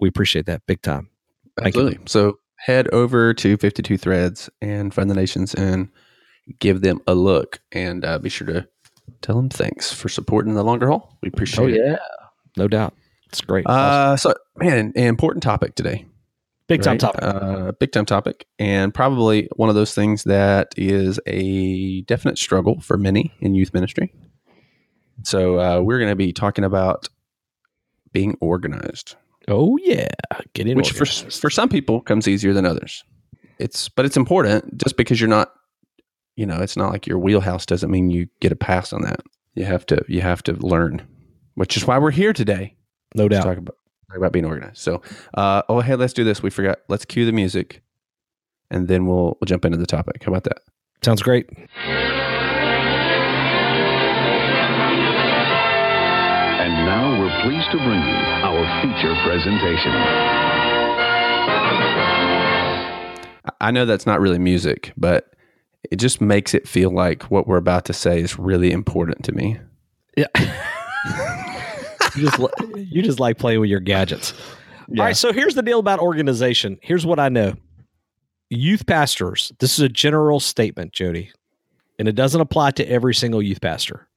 we 0.00 0.08
appreciate 0.08 0.46
that 0.46 0.62
big 0.66 0.82
time. 0.82 1.08
Thank 1.56 1.68
Absolutely. 1.68 1.98
You. 1.98 2.04
So 2.06 2.38
head 2.56 2.88
over 2.92 3.34
to 3.34 3.56
52 3.56 3.98
Threads 3.98 4.48
and 4.60 4.94
Fund 4.94 5.10
the 5.10 5.14
Nations 5.14 5.54
and 5.54 5.88
give 6.58 6.80
them 6.80 7.00
a 7.06 7.14
look, 7.14 7.60
and 7.72 8.04
uh, 8.04 8.18
be 8.18 8.28
sure 8.28 8.46
to 8.46 8.68
tell 9.22 9.36
them 9.36 9.48
thanks 9.48 9.92
for 9.92 10.08
supporting 10.08 10.54
the 10.54 10.62
longer 10.62 10.88
haul. 10.88 11.16
We 11.22 11.28
appreciate 11.28 11.64
oh, 11.64 11.68
it. 11.68 11.76
yeah, 11.76 11.96
no 12.56 12.68
doubt. 12.68 12.94
It's 13.28 13.40
great. 13.40 13.66
Uh, 13.66 13.72
awesome. 13.72 14.32
So, 14.32 14.64
man, 14.64 14.92
an 14.94 15.04
important 15.04 15.42
topic 15.42 15.74
today. 15.74 16.04
Big 16.68 16.82
time 16.82 16.98
topic. 16.98 17.22
Uh, 17.22 17.72
big 17.72 17.92
time 17.92 18.06
topic. 18.06 18.46
And 18.58 18.94
probably 18.94 19.48
one 19.56 19.68
of 19.68 19.74
those 19.74 19.94
things 19.94 20.24
that 20.24 20.72
is 20.76 21.20
a 21.26 22.02
definite 22.02 22.38
struggle 22.38 22.80
for 22.80 22.96
many 22.96 23.34
in 23.40 23.54
youth 23.54 23.74
ministry. 23.74 24.12
So 25.24 25.58
uh, 25.58 25.80
we're 25.80 25.98
going 25.98 26.10
to 26.10 26.16
be 26.16 26.32
talking 26.32 26.64
about 26.64 27.08
being 28.12 28.36
organized. 28.40 29.16
Oh 29.48 29.76
yeah, 29.82 30.08
getting 30.54 30.76
which 30.76 30.92
organized. 30.94 31.24
for 31.24 31.40
for 31.40 31.50
some 31.50 31.68
people 31.68 32.00
comes 32.00 32.28
easier 32.28 32.52
than 32.52 32.64
others. 32.64 33.04
It's 33.58 33.88
but 33.88 34.04
it's 34.04 34.16
important 34.16 34.78
just 34.78 34.96
because 34.96 35.20
you're 35.20 35.28
not, 35.28 35.52
you 36.36 36.46
know, 36.46 36.60
it's 36.60 36.76
not 36.76 36.90
like 36.90 37.06
your 37.06 37.18
wheelhouse 37.18 37.66
doesn't 37.66 37.90
mean 37.90 38.10
you 38.10 38.28
get 38.40 38.52
a 38.52 38.56
pass 38.56 38.92
on 38.92 39.02
that. 39.02 39.20
You 39.54 39.64
have 39.64 39.84
to 39.86 40.02
you 40.08 40.20
have 40.22 40.42
to 40.44 40.54
learn, 40.54 41.06
which 41.54 41.76
is 41.76 41.86
why 41.86 41.98
we're 41.98 42.10
here 42.10 42.32
today. 42.32 42.74
No 43.14 43.28
doubt. 43.28 43.44
Talk 43.44 43.58
about 43.58 43.76
talk 44.08 44.16
about 44.16 44.32
being 44.32 44.46
organized. 44.46 44.78
So, 44.78 45.02
uh, 45.34 45.62
oh 45.68 45.80
hey, 45.80 45.94
let's 45.94 46.14
do 46.14 46.24
this. 46.24 46.42
We 46.42 46.50
forgot. 46.50 46.78
Let's 46.88 47.04
cue 47.04 47.26
the 47.26 47.32
music, 47.32 47.82
and 48.70 48.88
then 48.88 49.06
we'll 49.06 49.36
we'll 49.40 49.46
jump 49.46 49.64
into 49.64 49.76
the 49.78 49.86
topic. 49.86 50.24
How 50.24 50.32
about 50.32 50.44
that? 50.44 50.58
Sounds 51.02 51.22
great. 51.22 51.50
And 56.62 56.72
now 56.86 57.20
we're 57.20 57.42
pleased 57.42 57.70
to 57.72 57.76
bring 57.76 58.00
you 58.00 58.14
our 58.46 58.64
feature 58.80 59.14
presentation. 59.26 59.92
I 63.60 63.70
know 63.70 63.84
that's 63.84 64.06
not 64.06 64.20
really 64.20 64.38
music, 64.38 64.92
but 64.96 65.31
it 65.90 65.96
just 65.96 66.20
makes 66.20 66.54
it 66.54 66.68
feel 66.68 66.90
like 66.90 67.24
what 67.24 67.46
we're 67.46 67.56
about 67.56 67.84
to 67.86 67.92
say 67.92 68.20
is 68.20 68.38
really 68.38 68.70
important 68.70 69.24
to 69.24 69.32
me. 69.32 69.58
Yeah. 70.16 70.26
you 72.16 72.28
just 72.28 72.38
you 72.76 73.02
just 73.02 73.20
like 73.20 73.38
playing 73.38 73.60
with 73.60 73.70
your 73.70 73.80
gadgets. 73.80 74.34
Yeah. 74.88 75.00
All 75.00 75.06
right, 75.06 75.16
so 75.16 75.32
here's 75.32 75.54
the 75.54 75.62
deal 75.62 75.78
about 75.78 76.00
organization. 76.00 76.78
Here's 76.82 77.06
what 77.06 77.18
I 77.18 77.28
know. 77.28 77.54
Youth 78.50 78.86
pastors, 78.86 79.52
this 79.58 79.78
is 79.78 79.80
a 79.80 79.88
general 79.88 80.38
statement, 80.38 80.92
Jody, 80.92 81.32
and 81.98 82.06
it 82.06 82.14
doesn't 82.14 82.40
apply 82.40 82.72
to 82.72 82.88
every 82.88 83.14
single 83.14 83.40
youth 83.40 83.60
pastor. 83.60 84.08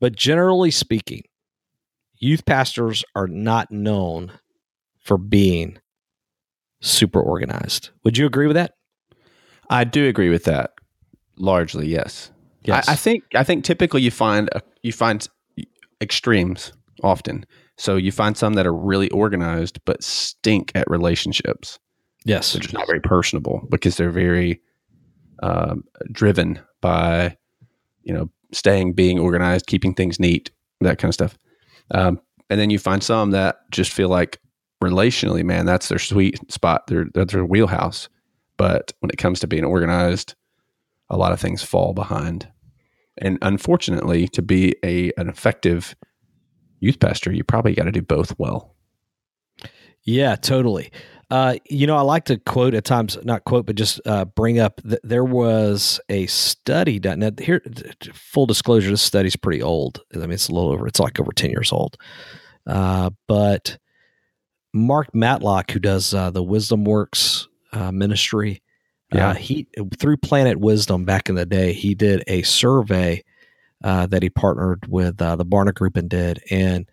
But 0.00 0.14
generally 0.14 0.70
speaking, 0.70 1.22
youth 2.18 2.44
pastors 2.44 3.04
are 3.16 3.26
not 3.26 3.70
known 3.72 4.32
for 5.00 5.18
being 5.18 5.78
super 6.80 7.20
organized. 7.20 7.90
Would 8.04 8.16
you 8.16 8.26
agree 8.26 8.46
with 8.46 8.56
that? 8.56 8.74
I 9.68 9.84
do 9.84 10.06
agree 10.06 10.28
with 10.28 10.44
that. 10.44 10.72
Largely, 11.36 11.88
yes. 11.88 12.30
Yes. 12.64 12.88
I, 12.88 12.92
I 12.92 12.96
think 12.96 13.24
I 13.34 13.44
think 13.44 13.64
typically 13.64 14.02
you 14.02 14.10
find 14.10 14.48
a, 14.52 14.60
you 14.82 14.92
find 14.92 15.26
extremes 16.00 16.72
often. 17.02 17.44
So 17.76 17.96
you 17.96 18.12
find 18.12 18.36
some 18.36 18.54
that 18.54 18.66
are 18.66 18.74
really 18.74 19.10
organized 19.10 19.80
but 19.84 20.02
stink 20.02 20.72
at 20.74 20.88
relationships. 20.88 21.78
Yes, 22.24 22.52
they're 22.52 22.60
just 22.60 22.74
not 22.74 22.86
very 22.86 23.00
personable 23.00 23.66
because 23.68 23.96
they're 23.96 24.10
very 24.10 24.60
um, 25.42 25.84
driven 26.12 26.60
by 26.80 27.36
you 28.04 28.14
know 28.14 28.30
staying, 28.52 28.92
being 28.92 29.18
organized, 29.18 29.66
keeping 29.66 29.94
things 29.94 30.20
neat, 30.20 30.50
that 30.80 30.98
kind 30.98 31.08
of 31.08 31.14
stuff. 31.14 31.38
Um, 31.90 32.20
and 32.48 32.60
then 32.60 32.70
you 32.70 32.78
find 32.78 33.02
some 33.02 33.30
that 33.30 33.60
just 33.70 33.92
feel 33.92 34.08
like 34.08 34.38
relationally, 34.82 35.42
man, 35.42 35.66
that's 35.66 35.88
their 35.88 35.98
sweet 35.98 36.38
spot, 36.52 36.86
their 36.86 37.06
that's 37.14 37.32
their 37.32 37.44
wheelhouse. 37.44 38.08
But 38.56 38.92
when 39.00 39.10
it 39.10 39.18
comes 39.18 39.40
to 39.40 39.46
being 39.46 39.64
organized, 39.64 40.34
a 41.12 41.16
lot 41.16 41.32
of 41.32 41.38
things 41.38 41.62
fall 41.62 41.92
behind. 41.92 42.48
And 43.18 43.38
unfortunately, 43.42 44.26
to 44.28 44.42
be 44.42 44.74
a 44.84 45.12
an 45.16 45.28
effective 45.28 45.94
youth 46.80 46.98
pastor, 46.98 47.30
you 47.30 47.44
probably 47.44 47.74
got 47.74 47.84
to 47.84 47.92
do 47.92 48.02
both 48.02 48.36
well. 48.38 48.74
Yeah, 50.04 50.34
totally. 50.34 50.90
Uh, 51.30 51.56
you 51.70 51.86
know, 51.86 51.96
I 51.96 52.02
like 52.02 52.24
to 52.26 52.36
quote 52.38 52.74
at 52.74 52.84
times, 52.84 53.16
not 53.22 53.44
quote, 53.44 53.64
but 53.64 53.76
just 53.76 54.00
uh, 54.04 54.24
bring 54.24 54.58
up 54.58 54.80
that 54.84 55.00
there 55.02 55.24
was 55.24 56.00
a 56.08 56.26
study 56.26 56.98
done. 56.98 57.20
Now, 57.20 57.30
here, 57.38 57.62
full 58.12 58.44
disclosure, 58.44 58.90
this 58.90 59.00
study's 59.00 59.36
pretty 59.36 59.62
old. 59.62 60.00
I 60.14 60.18
mean, 60.18 60.32
it's 60.32 60.48
a 60.48 60.54
little 60.54 60.70
over, 60.72 60.86
it's 60.86 61.00
like 61.00 61.18
over 61.18 61.32
10 61.32 61.50
years 61.50 61.72
old. 61.72 61.96
Uh, 62.66 63.10
but 63.28 63.78
Mark 64.74 65.14
Matlock, 65.14 65.70
who 65.70 65.78
does 65.78 66.12
uh, 66.12 66.30
the 66.30 66.42
Wisdom 66.42 66.84
Works 66.84 67.48
uh, 67.72 67.92
uh, 69.12 69.18
yeah. 69.18 69.34
he 69.34 69.66
through 69.98 70.16
Planet 70.16 70.58
Wisdom 70.58 71.04
back 71.04 71.28
in 71.28 71.34
the 71.34 71.46
day, 71.46 71.72
he 71.72 71.94
did 71.94 72.24
a 72.26 72.42
survey 72.42 73.22
uh, 73.84 74.06
that 74.06 74.22
he 74.22 74.30
partnered 74.30 74.86
with 74.88 75.20
uh, 75.20 75.36
the 75.36 75.44
Barna 75.44 75.74
Group 75.74 75.96
and 75.96 76.08
did. 76.08 76.42
And 76.50 76.88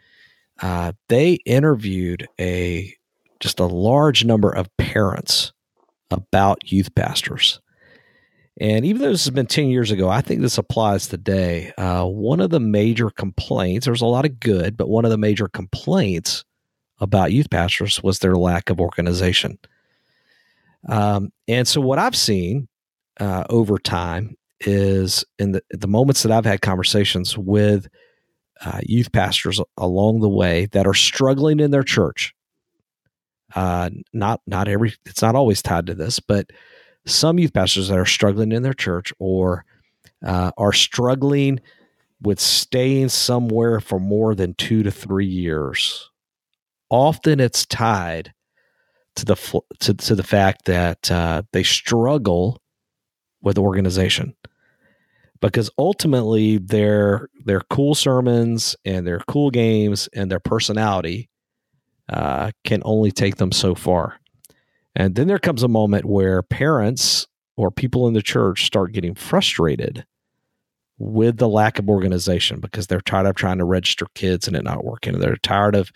uh, 0.62 0.94
they 1.08 1.34
interviewed 1.46 2.28
a 2.40 2.94
just 3.40 3.60
a 3.60 3.66
large 3.66 4.26
number 4.26 4.50
of 4.50 4.76
parents 4.78 5.54
about 6.12 6.72
youth 6.72 6.94
pastors. 6.96 7.62
And 8.60 8.86
even 8.86 9.02
though 9.02 9.12
this 9.12 9.24
has 9.24 9.34
been 9.34 9.46
10 9.46 9.70
years 9.70 9.90
ago, 9.90 10.10
I 10.10 10.20
think 10.20 10.42
this 10.42 10.58
applies 10.58 11.08
today. 11.08 11.72
Uh, 11.78 12.04
one 12.06 12.42
of 12.42 12.50
the 12.50 12.60
major 12.60 13.10
complaints, 13.10 13.86
there's 13.86 14.02
a 14.02 14.06
lot 14.06 14.26
of 14.26 14.40
good, 14.42 14.76
but 14.76 14.90
one 14.90 15.06
of 15.06 15.12
the 15.12 15.18
major 15.18 15.48
complaints 15.48 16.44
about 17.00 17.32
youth 17.32 17.50
pastors 17.50 18.04
was 18.04 18.20
their 18.20 18.36
lack 18.36 18.70
of 18.70 18.82
organization. 18.82 19.58
Um, 20.88 21.32
and 21.48 21.68
so, 21.68 21.82
what 21.82 22.00
I've 22.00 22.16
seen 22.16 22.68
uh, 23.20 23.44
over 23.50 23.78
time 23.78 24.36
is 24.62 25.24
in 25.38 25.54
the, 25.54 25.62
the 25.72 25.88
moments 25.88 26.24
that 26.24 26.32
I've 26.32 26.46
had 26.46 26.62
conversations 26.62 27.38
with 27.38 27.88
uh, 28.64 28.80
youth 28.84 29.12
pastors 29.12 29.62
along 29.78 30.20
the 30.20 30.30
way 30.30 30.68
that 30.68 30.86
are 30.86 30.94
struggling 30.94 31.60
in 31.60 31.72
their 31.72 31.84
church. 31.84 32.34
Uh, 33.56 33.90
not 34.14 34.42
not 34.46 34.68
every 34.68 34.94
it's 35.06 35.22
not 35.22 35.36
always 35.36 35.62
tied 35.62 35.88
to 35.88 35.96
this, 35.96 36.20
but 36.20 36.50
some 37.06 37.40
youth 37.40 37.54
pastors 37.54 37.88
that 37.88 37.98
are 37.98 38.06
struggling 38.06 38.52
in 38.52 38.64
their 38.64 38.74
church 38.74 39.12
or 39.20 39.66
uh, 40.26 40.52
are 40.58 40.74
struggling 40.74 41.60
with 42.22 42.40
staying 42.40 43.10
somewhere 43.10 43.80
for 43.80 44.00
more 44.00 44.36
than 44.36 44.54
two 44.56 44.84
to 44.84 44.92
three 44.92 45.26
years. 45.26 46.12
Often 46.90 47.40
it's 47.40 47.66
tied 47.66 48.34
to 49.20 49.26
the 49.26 49.62
to, 49.80 49.94
to 49.94 50.16
the 50.16 50.24
fact 50.24 50.66
that 50.66 51.12
uh, 51.12 51.44
they 51.54 51.64
struggle 51.64 52.62
with 53.42 53.58
organization 53.58 54.36
because 55.42 55.70
ultimately 55.78 56.58
their 56.58 57.30
their 57.46 57.62
cool 57.70 57.96
sermons 57.96 58.76
and 58.86 59.06
their 59.08 59.20
cool 59.20 59.52
games 59.52 60.10
and 60.14 60.30
their 60.30 60.40
personality 60.40 61.30
uh, 62.10 62.52
can 62.64 62.82
only 62.86 63.12
take 63.12 63.36
them 63.38 63.52
so 63.52 63.76
far. 63.76 64.20
And 64.96 65.16
then 65.16 65.28
there 65.28 65.40
comes 65.40 65.64
a 65.64 65.68
moment 65.68 66.06
where 66.06 66.42
parents 66.42 67.28
or 67.56 67.72
people 67.72 68.08
in 68.08 68.14
the 68.14 68.22
church 68.22 68.66
start 68.66 68.94
getting 68.94 69.16
frustrated 69.16 70.06
with 70.98 71.38
the 71.38 71.48
lack 71.48 71.80
of 71.80 71.90
organization 71.90 72.60
because 72.60 72.88
they're 72.88 73.00
tired 73.02 73.26
of 73.26 73.36
trying 73.36 73.60
to 73.60 73.66
register 73.66 74.08
kids 74.16 74.48
and 74.48 74.58
it 74.58 74.64
not 74.64 74.84
working. 74.84 75.18
They're 75.20 75.38
tired 75.38 75.76
of 75.76 75.92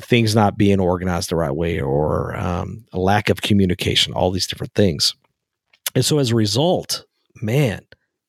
things 0.00 0.34
not 0.34 0.58
being 0.58 0.80
organized 0.80 1.30
the 1.30 1.36
right 1.36 1.54
way 1.54 1.80
or 1.80 2.36
um, 2.36 2.84
a 2.92 2.98
lack 2.98 3.28
of 3.28 3.42
communication, 3.42 4.12
all 4.12 4.30
these 4.30 4.46
different 4.46 4.74
things. 4.74 5.14
And 5.94 6.04
so 6.04 6.18
as 6.18 6.30
a 6.30 6.36
result, 6.36 7.04
man, 7.42 7.80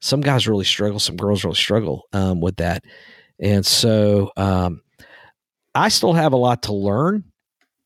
some 0.02 0.22
guys 0.22 0.48
really 0.48 0.66
struggle, 0.66 1.00
some 1.00 1.18
girls 1.18 1.44
really 1.44 1.56
struggle 1.56 2.06
um, 2.14 2.42
with 2.42 2.58
that. 2.58 2.84
And 3.40 3.66
so 3.66 4.32
um, 4.38 4.82
I 5.76 5.90
still 5.90 6.14
have 6.14 6.34
a 6.34 6.38
lot 6.38 6.64
to 6.64 6.74
learn. 6.74 7.24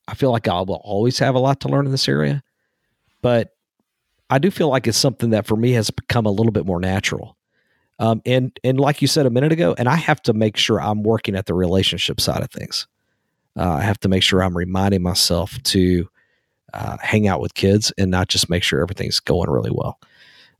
I 0.06 0.14
feel 0.14 0.30
like 0.30 0.48
I 0.48 0.60
will 0.60 0.80
always 0.84 1.18
have 1.18 1.34
a 1.34 1.40
lot 1.40 1.60
to 1.60 1.68
learn 1.68 1.86
in 1.86 1.92
this 1.92 2.08
area, 2.08 2.42
but 3.22 3.50
I 4.30 4.38
do 4.38 4.50
feel 4.50 4.68
like 4.68 4.86
it's 4.86 4.98
something 4.98 5.30
that 5.30 5.46
for 5.46 5.56
me 5.56 5.72
has 5.72 5.90
become 5.90 6.26
a 6.26 6.30
little 6.30 6.52
bit 6.52 6.66
more 6.66 6.80
natural. 6.80 7.36
Um, 7.98 8.20
and 8.26 8.58
and 8.64 8.80
like 8.80 9.00
you 9.00 9.08
said 9.08 9.24
a 9.24 9.30
minute 9.30 9.52
ago, 9.52 9.74
and 9.78 9.88
I 9.88 9.94
have 9.96 10.20
to 10.22 10.32
make 10.32 10.56
sure 10.56 10.80
I'm 10.80 11.02
working 11.02 11.36
at 11.36 11.46
the 11.46 11.54
relationship 11.54 12.20
side 12.20 12.42
of 12.42 12.50
things. 12.50 12.88
Uh, 13.56 13.74
I 13.74 13.82
have 13.82 14.00
to 14.00 14.08
make 14.08 14.22
sure 14.22 14.42
I'm 14.42 14.56
reminding 14.56 15.02
myself 15.02 15.62
to 15.62 16.08
uh, 16.72 16.96
hang 17.00 17.28
out 17.28 17.40
with 17.40 17.54
kids 17.54 17.92
and 17.96 18.10
not 18.10 18.28
just 18.28 18.50
make 18.50 18.62
sure 18.62 18.82
everything's 18.82 19.20
going 19.20 19.50
really 19.50 19.70
well. 19.72 19.98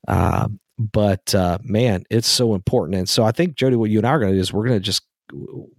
Um, 0.07 0.61
but 0.79 1.35
uh, 1.35 1.59
man, 1.63 2.05
it's 2.11 2.29
so 2.29 2.55
important. 2.55 2.99
And 2.99 3.09
so 3.09 3.25
I 3.25 3.33
think 3.33 3.57
Jody, 3.57 3.77
what 3.77 3.91
you 3.91 3.99
and 3.99 4.07
I 4.07 4.11
are 4.11 4.19
going 4.19 4.33
to 4.33 4.37
do 4.37 4.41
is 4.41 4.53
we're 4.53 4.67
going 4.67 4.79
to 4.79 4.85
just 4.85 5.03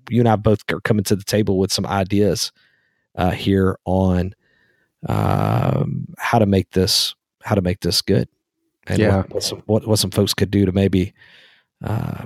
you 0.10 0.20
and 0.20 0.28
I 0.28 0.36
both 0.36 0.64
are 0.72 0.82
coming 0.82 1.04
to 1.06 1.16
the 1.16 1.24
table 1.24 1.58
with 1.58 1.72
some 1.72 1.86
ideas 1.86 2.52
uh, 3.16 3.32
here 3.32 3.78
on 3.86 4.34
um, 5.08 6.08
how 6.18 6.40
to 6.40 6.46
make 6.46 6.72
this 6.72 7.16
how 7.44 7.56
to 7.56 7.62
make 7.62 7.82
this 7.82 8.02
good, 8.02 8.28
and 8.88 8.98
yeah. 8.98 9.18
what, 9.18 9.34
what, 9.34 9.44
some, 9.44 9.64
what, 9.68 9.88
what 9.88 10.00
some 10.00 10.10
folks 10.10 10.34
could 10.34 10.50
do 10.50 10.66
to 10.66 10.72
maybe 10.72 11.14
uh, 11.84 12.26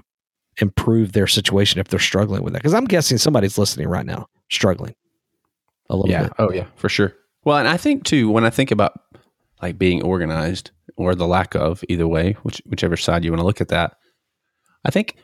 improve 0.62 1.12
their 1.12 1.28
situation 1.28 1.80
if 1.80 1.90
they're 1.90 2.00
struggling 2.00 2.42
with 2.42 2.54
that. 2.54 2.60
Because 2.60 2.74
I'm 2.74 2.86
guessing 2.86 3.18
somebody's 3.18 3.58
listening 3.58 3.90
right 3.90 4.06
now 4.06 4.30
struggling 4.50 4.96
a 5.90 5.96
little 5.96 6.12
yeah. 6.12 6.24
bit. 6.24 6.34
Oh 6.40 6.52
yeah, 6.52 6.66
for 6.76 6.90
sure. 6.90 7.16
Well, 7.44 7.58
and 7.58 7.68
I 7.68 7.78
think 7.78 8.04
too 8.04 8.30
when 8.30 8.46
I 8.46 8.50
think 8.50 8.72
about 8.72 8.94
like 9.62 9.78
being 9.78 10.04
organized 10.04 10.72
or 10.96 11.16
the 11.16 11.28
lack 11.28 11.56
of 11.56 11.84
either 11.90 12.08
way, 12.08 12.34
which, 12.44 12.62
whichever 12.66 12.98
side 12.98 13.24
you 13.24 13.32
want 13.32 13.40
to 13.40 13.46
look 13.46 13.62
at 13.62 13.70
that, 13.70 13.98
I 14.86 14.92
think 14.92 15.16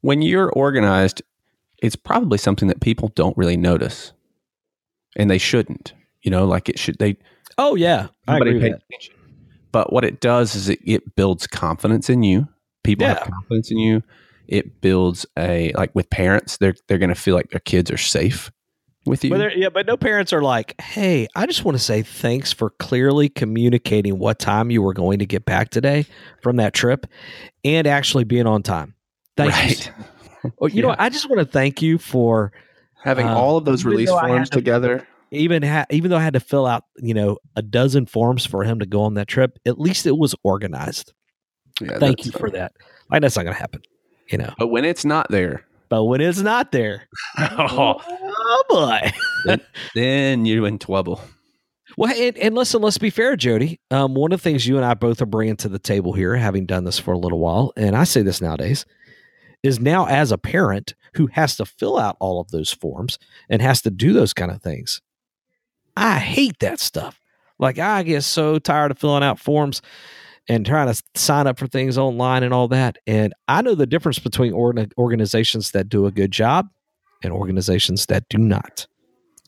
when 0.00 0.22
you're 0.22 0.50
organized, 0.50 1.22
it's 1.78 1.96
probably 1.96 2.38
something 2.38 2.68
that 2.68 2.80
people 2.80 3.08
don't 3.14 3.36
really 3.36 3.56
notice, 3.56 4.12
and 5.16 5.30
they 5.30 5.38
shouldn't. 5.38 5.94
You 6.22 6.30
know, 6.30 6.44
like 6.44 6.68
it 6.68 6.78
should. 6.78 6.98
They. 6.98 7.16
Oh 7.56 7.74
yeah, 7.74 8.08
I 8.28 8.36
agree 8.36 8.54
with 8.54 8.62
that. 8.62 8.82
Attention. 8.88 9.14
But 9.72 9.92
what 9.92 10.04
it 10.04 10.20
does 10.20 10.56
is 10.56 10.68
it, 10.68 10.80
it 10.84 11.14
builds 11.14 11.46
confidence 11.46 12.10
in 12.10 12.24
you. 12.24 12.48
People 12.82 13.06
yeah. 13.06 13.14
have 13.14 13.30
confidence 13.30 13.70
in 13.70 13.78
you. 13.78 14.02
It 14.48 14.80
builds 14.80 15.24
a 15.38 15.72
like 15.74 15.94
with 15.94 16.10
parents, 16.10 16.56
they're 16.56 16.74
they're 16.88 16.98
going 16.98 17.10
to 17.10 17.14
feel 17.14 17.36
like 17.36 17.50
their 17.50 17.60
kids 17.60 17.90
are 17.90 17.96
safe 17.96 18.50
with 19.06 19.24
you. 19.24 19.30
But 19.30 19.56
yeah, 19.56 19.68
but 19.68 19.86
no 19.86 19.96
parents 19.96 20.32
are 20.32 20.42
like, 20.42 20.80
"Hey, 20.80 21.26
I 21.34 21.46
just 21.46 21.64
want 21.64 21.76
to 21.76 21.82
say 21.82 22.02
thanks 22.02 22.52
for 22.52 22.70
clearly 22.70 23.28
communicating 23.28 24.18
what 24.18 24.38
time 24.38 24.70
you 24.70 24.82
were 24.82 24.94
going 24.94 25.18
to 25.18 25.26
get 25.26 25.44
back 25.44 25.70
today 25.70 26.06
from 26.42 26.56
that 26.56 26.74
trip, 26.74 27.06
and 27.64 27.86
actually 27.86 28.24
being 28.24 28.46
on 28.46 28.62
time." 28.62 28.94
Thank 29.36 29.52
right. 29.52 29.86
you. 29.86 30.04
Well, 30.58 30.70
you 30.70 30.76
yeah. 30.76 30.88
know, 30.88 30.96
I 30.98 31.10
just 31.10 31.28
want 31.28 31.40
to 31.40 31.44
thank 31.44 31.82
you 31.82 31.98
for 31.98 32.50
having 33.02 33.26
um, 33.26 33.36
all 33.36 33.58
of 33.58 33.66
those 33.66 33.84
release 33.84 34.08
forms 34.08 34.48
to, 34.48 34.56
together. 34.56 35.06
Even 35.32 35.62
ha- 35.62 35.84
even 35.90 36.10
though 36.10 36.16
I 36.16 36.22
had 36.22 36.32
to 36.32 36.40
fill 36.40 36.66
out, 36.66 36.84
you 36.96 37.12
know, 37.12 37.36
a 37.56 37.60
dozen 37.60 38.06
forms 38.06 38.46
for 38.46 38.64
him 38.64 38.78
to 38.78 38.86
go 38.86 39.02
on 39.02 39.14
that 39.14 39.28
trip, 39.28 39.58
at 39.66 39.78
least 39.78 40.06
it 40.06 40.16
was 40.16 40.34
organized. 40.42 41.12
Yeah, 41.78 41.98
thank 41.98 42.24
you 42.24 42.32
for 42.32 42.48
that. 42.52 42.72
Like 43.10 43.20
that's 43.20 43.36
not 43.36 43.42
going 43.42 43.54
to 43.54 43.60
happen, 43.60 43.82
you 44.28 44.38
know. 44.38 44.54
But 44.58 44.68
when 44.68 44.86
it's 44.86 45.04
not 45.04 45.30
there, 45.30 45.66
but 45.90 46.04
when 46.04 46.20
it's 46.20 46.40
not 46.40 46.72
there, 46.72 47.08
oh, 47.38 47.96
oh 48.08 48.64
boy, 48.68 49.12
then, 49.44 49.60
then, 49.94 50.46
you're 50.46 50.66
in 50.66 50.78
trouble. 50.78 51.20
Well, 51.98 52.14
and, 52.16 52.38
and, 52.38 52.54
listen, 52.54 52.80
let's 52.80 52.98
be 52.98 53.10
fair, 53.10 53.36
Jody. 53.36 53.80
Um, 53.90 54.14
one 54.14 54.32
of 54.32 54.40
the 54.40 54.42
things 54.42 54.66
you 54.66 54.76
and 54.76 54.86
I 54.86 54.94
both 54.94 55.20
are 55.20 55.26
bringing 55.26 55.56
to 55.56 55.68
the 55.68 55.80
table 55.80 56.12
here, 56.12 56.36
having 56.36 56.64
done 56.64 56.84
this 56.84 56.98
for 56.98 57.12
a 57.12 57.18
little 57.18 57.40
while, 57.40 57.72
and 57.76 57.96
I 57.96 58.04
say 58.04 58.22
this 58.22 58.40
nowadays, 58.40 58.86
is 59.62 59.80
now 59.80 60.06
as 60.06 60.32
a 60.32 60.38
parent 60.38 60.94
who 61.14 61.26
has 61.26 61.56
to 61.56 61.66
fill 61.66 61.98
out 61.98 62.16
all 62.20 62.40
of 62.40 62.50
those 62.52 62.72
forms 62.72 63.18
and 63.48 63.60
has 63.60 63.82
to 63.82 63.90
do 63.90 64.12
those 64.12 64.32
kind 64.32 64.50
of 64.50 64.62
things. 64.62 65.02
I 65.96 66.18
hate 66.18 66.60
that 66.60 66.80
stuff. 66.80 67.20
Like 67.58 67.78
I 67.78 68.04
get 68.04 68.22
so 68.22 68.58
tired 68.58 68.92
of 68.92 68.98
filling 68.98 69.24
out 69.24 69.38
forms 69.38 69.82
and 70.50 70.66
trying 70.66 70.92
to 70.92 71.00
sign 71.14 71.46
up 71.46 71.60
for 71.60 71.68
things 71.68 71.96
online 71.96 72.42
and 72.42 72.52
all 72.52 72.66
that. 72.66 72.98
And 73.06 73.32
I 73.46 73.62
know 73.62 73.76
the 73.76 73.86
difference 73.86 74.18
between 74.18 74.52
organizations 74.52 75.70
that 75.70 75.88
do 75.88 76.06
a 76.06 76.10
good 76.10 76.32
job 76.32 76.68
and 77.22 77.32
organizations 77.32 78.06
that 78.06 78.28
do 78.28 78.36
not. 78.36 78.88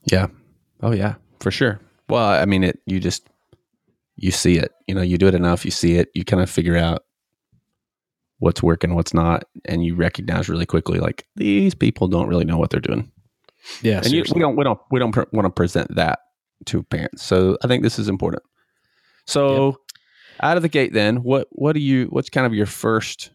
Yeah. 0.04 0.28
Oh 0.80 0.92
yeah, 0.92 1.16
for 1.40 1.50
sure. 1.50 1.80
Well, 2.08 2.28
I 2.28 2.44
mean 2.44 2.62
it 2.62 2.78
you 2.86 3.00
just 3.00 3.28
you 4.14 4.30
see 4.30 4.58
it. 4.58 4.70
You 4.86 4.94
know, 4.94 5.02
you 5.02 5.18
do 5.18 5.26
it 5.26 5.34
enough, 5.34 5.64
you 5.64 5.72
see 5.72 5.96
it, 5.96 6.08
you 6.14 6.24
kind 6.24 6.40
of 6.40 6.48
figure 6.48 6.76
out 6.76 7.02
what's 8.38 8.62
working, 8.62 8.94
what's 8.94 9.12
not, 9.12 9.44
and 9.64 9.84
you 9.84 9.96
recognize 9.96 10.48
really 10.48 10.66
quickly 10.66 11.00
like 11.00 11.26
these 11.34 11.74
people 11.74 12.06
don't 12.06 12.28
really 12.28 12.44
know 12.44 12.58
what 12.58 12.70
they're 12.70 12.80
doing. 12.80 13.10
Yeah, 13.82 13.98
and 14.04 14.12
you, 14.12 14.22
we 14.32 14.40
don't 14.40 14.54
we 14.54 14.62
don't 14.62 14.78
we 14.92 15.00
don't 15.00 15.12
pr- 15.12 15.22
want 15.32 15.46
to 15.46 15.50
present 15.50 15.92
that 15.96 16.20
to 16.66 16.84
parents. 16.84 17.24
So 17.24 17.58
I 17.64 17.66
think 17.66 17.82
this 17.82 17.98
is 17.98 18.08
important. 18.08 18.44
So 19.26 19.66
yep. 19.66 19.74
Out 20.42 20.56
of 20.56 20.62
the 20.62 20.68
gate, 20.68 20.92
then 20.92 21.22
what 21.22 21.48
what 21.50 21.72
do 21.72 21.80
you 21.80 22.06
what's 22.06 22.30
kind 22.30 22.46
of 22.46 22.54
your 22.54 22.66
first? 22.66 23.30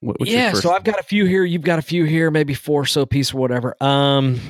What, 0.00 0.16
yeah, 0.20 0.50
first 0.50 0.62
so 0.62 0.72
I've 0.72 0.84
got 0.84 0.98
a 0.98 1.02
few 1.04 1.24
here. 1.26 1.44
You've 1.44 1.62
got 1.62 1.78
a 1.78 1.82
few 1.82 2.04
here, 2.04 2.30
maybe 2.30 2.54
four 2.54 2.86
so 2.86 3.06
piece 3.06 3.32
or 3.32 3.38
whatever. 3.38 3.76
Um, 3.80 4.40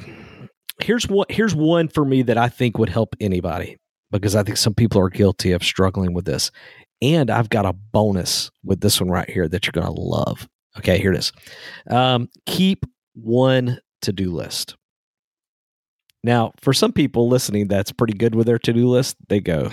here's 0.80 1.06
one 1.06 1.26
here's 1.28 1.54
one 1.54 1.88
for 1.88 2.04
me 2.04 2.22
that 2.22 2.38
I 2.38 2.48
think 2.48 2.78
would 2.78 2.88
help 2.88 3.14
anybody 3.20 3.76
because 4.10 4.36
I 4.36 4.42
think 4.42 4.58
some 4.58 4.74
people 4.74 5.00
are 5.00 5.08
guilty 5.08 5.52
of 5.52 5.64
struggling 5.64 6.12
with 6.12 6.26
this. 6.26 6.50
And 7.00 7.30
I've 7.30 7.50
got 7.50 7.66
a 7.66 7.72
bonus 7.72 8.50
with 8.62 8.80
this 8.80 9.00
one 9.00 9.10
right 9.10 9.28
here 9.28 9.48
that 9.48 9.66
you're 9.66 9.72
going 9.72 9.92
to 9.92 10.00
love. 10.00 10.48
Okay, 10.78 10.98
here 10.98 11.12
it 11.12 11.18
is. 11.18 11.32
Um, 11.90 12.28
keep 12.46 12.86
one 13.14 13.80
to 14.02 14.12
do 14.12 14.30
list. 14.30 14.76
Now, 16.22 16.52
for 16.60 16.72
some 16.72 16.92
people 16.92 17.28
listening, 17.28 17.66
that's 17.66 17.90
pretty 17.90 18.12
good 18.12 18.34
with 18.34 18.46
their 18.46 18.58
to 18.60 18.72
do 18.72 18.88
list. 18.88 19.16
They 19.28 19.40
go, 19.40 19.70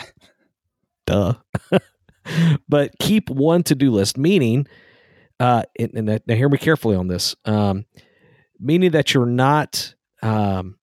duh. 1.10 1.34
but 2.69 2.91
keep 3.00 3.30
one 3.30 3.63
to 3.63 3.76
do 3.76 3.91
list, 3.91 4.17
meaning, 4.17 4.67
uh, 5.39 5.63
and, 5.78 6.10
and, 6.10 6.22
now 6.28 6.36
hear 6.36 6.50
me 6.50 6.58
carefully 6.58 6.95
on 6.95 7.08
this, 7.08 7.36
um, 7.45 7.86
meaning 8.60 8.91
that 8.91 9.13
you're 9.13 9.26
not, 9.26 9.95
um, 10.22 10.78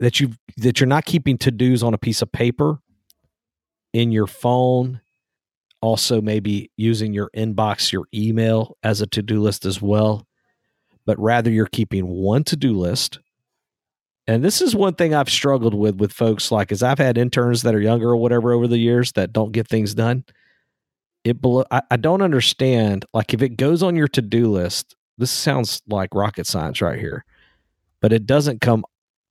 that 0.00 0.20
you 0.20 0.32
that 0.58 0.80
you're 0.80 0.86
not 0.86 1.04
keeping 1.04 1.38
to 1.38 1.50
dos 1.50 1.82
on 1.82 1.94
a 1.94 1.98
piece 1.98 2.20
of 2.20 2.30
paper 2.30 2.80
in 3.92 4.12
your 4.12 4.26
phone 4.26 5.00
also 5.80 6.20
maybe 6.20 6.70
using 6.76 7.12
your 7.12 7.30
inbox, 7.36 7.92
your 7.92 8.06
email 8.14 8.76
as 8.82 9.00
a 9.00 9.06
to 9.06 9.22
do 9.22 9.40
list 9.40 9.64
as 9.64 9.80
well. 9.80 10.26
but 11.04 11.16
rather 11.20 11.52
you're 11.52 11.66
keeping 11.66 12.08
one 12.08 12.42
to 12.42 12.56
do 12.56 12.72
list. 12.72 13.20
And 14.26 14.44
this 14.44 14.60
is 14.60 14.74
one 14.74 14.94
thing 14.94 15.14
I've 15.14 15.30
struggled 15.30 15.74
with 15.74 15.96
with 15.96 16.12
folks 16.12 16.50
like 16.50 16.72
is 16.72 16.82
I've 16.82 16.98
had 16.98 17.16
interns 17.16 17.62
that 17.62 17.74
are 17.74 17.80
younger 17.80 18.10
or 18.10 18.16
whatever 18.16 18.52
over 18.52 18.66
the 18.66 18.78
years 18.78 19.12
that 19.12 19.32
don't 19.32 19.52
get 19.52 19.68
things 19.68 19.94
done. 19.94 20.24
It 21.24 21.38
I, 21.70 21.82
I 21.90 21.96
don't 21.96 22.22
understand 22.22 23.04
like 23.14 23.34
if 23.34 23.42
it 23.42 23.56
goes 23.56 23.82
on 23.82 23.96
your 23.96 24.08
to 24.08 24.22
do 24.22 24.50
list, 24.50 24.96
this 25.18 25.30
sounds 25.30 25.82
like 25.88 26.14
rocket 26.14 26.46
science 26.46 26.80
right 26.80 26.98
here, 26.98 27.24
but 28.00 28.12
it 28.12 28.26
doesn't 28.26 28.60
come 28.60 28.84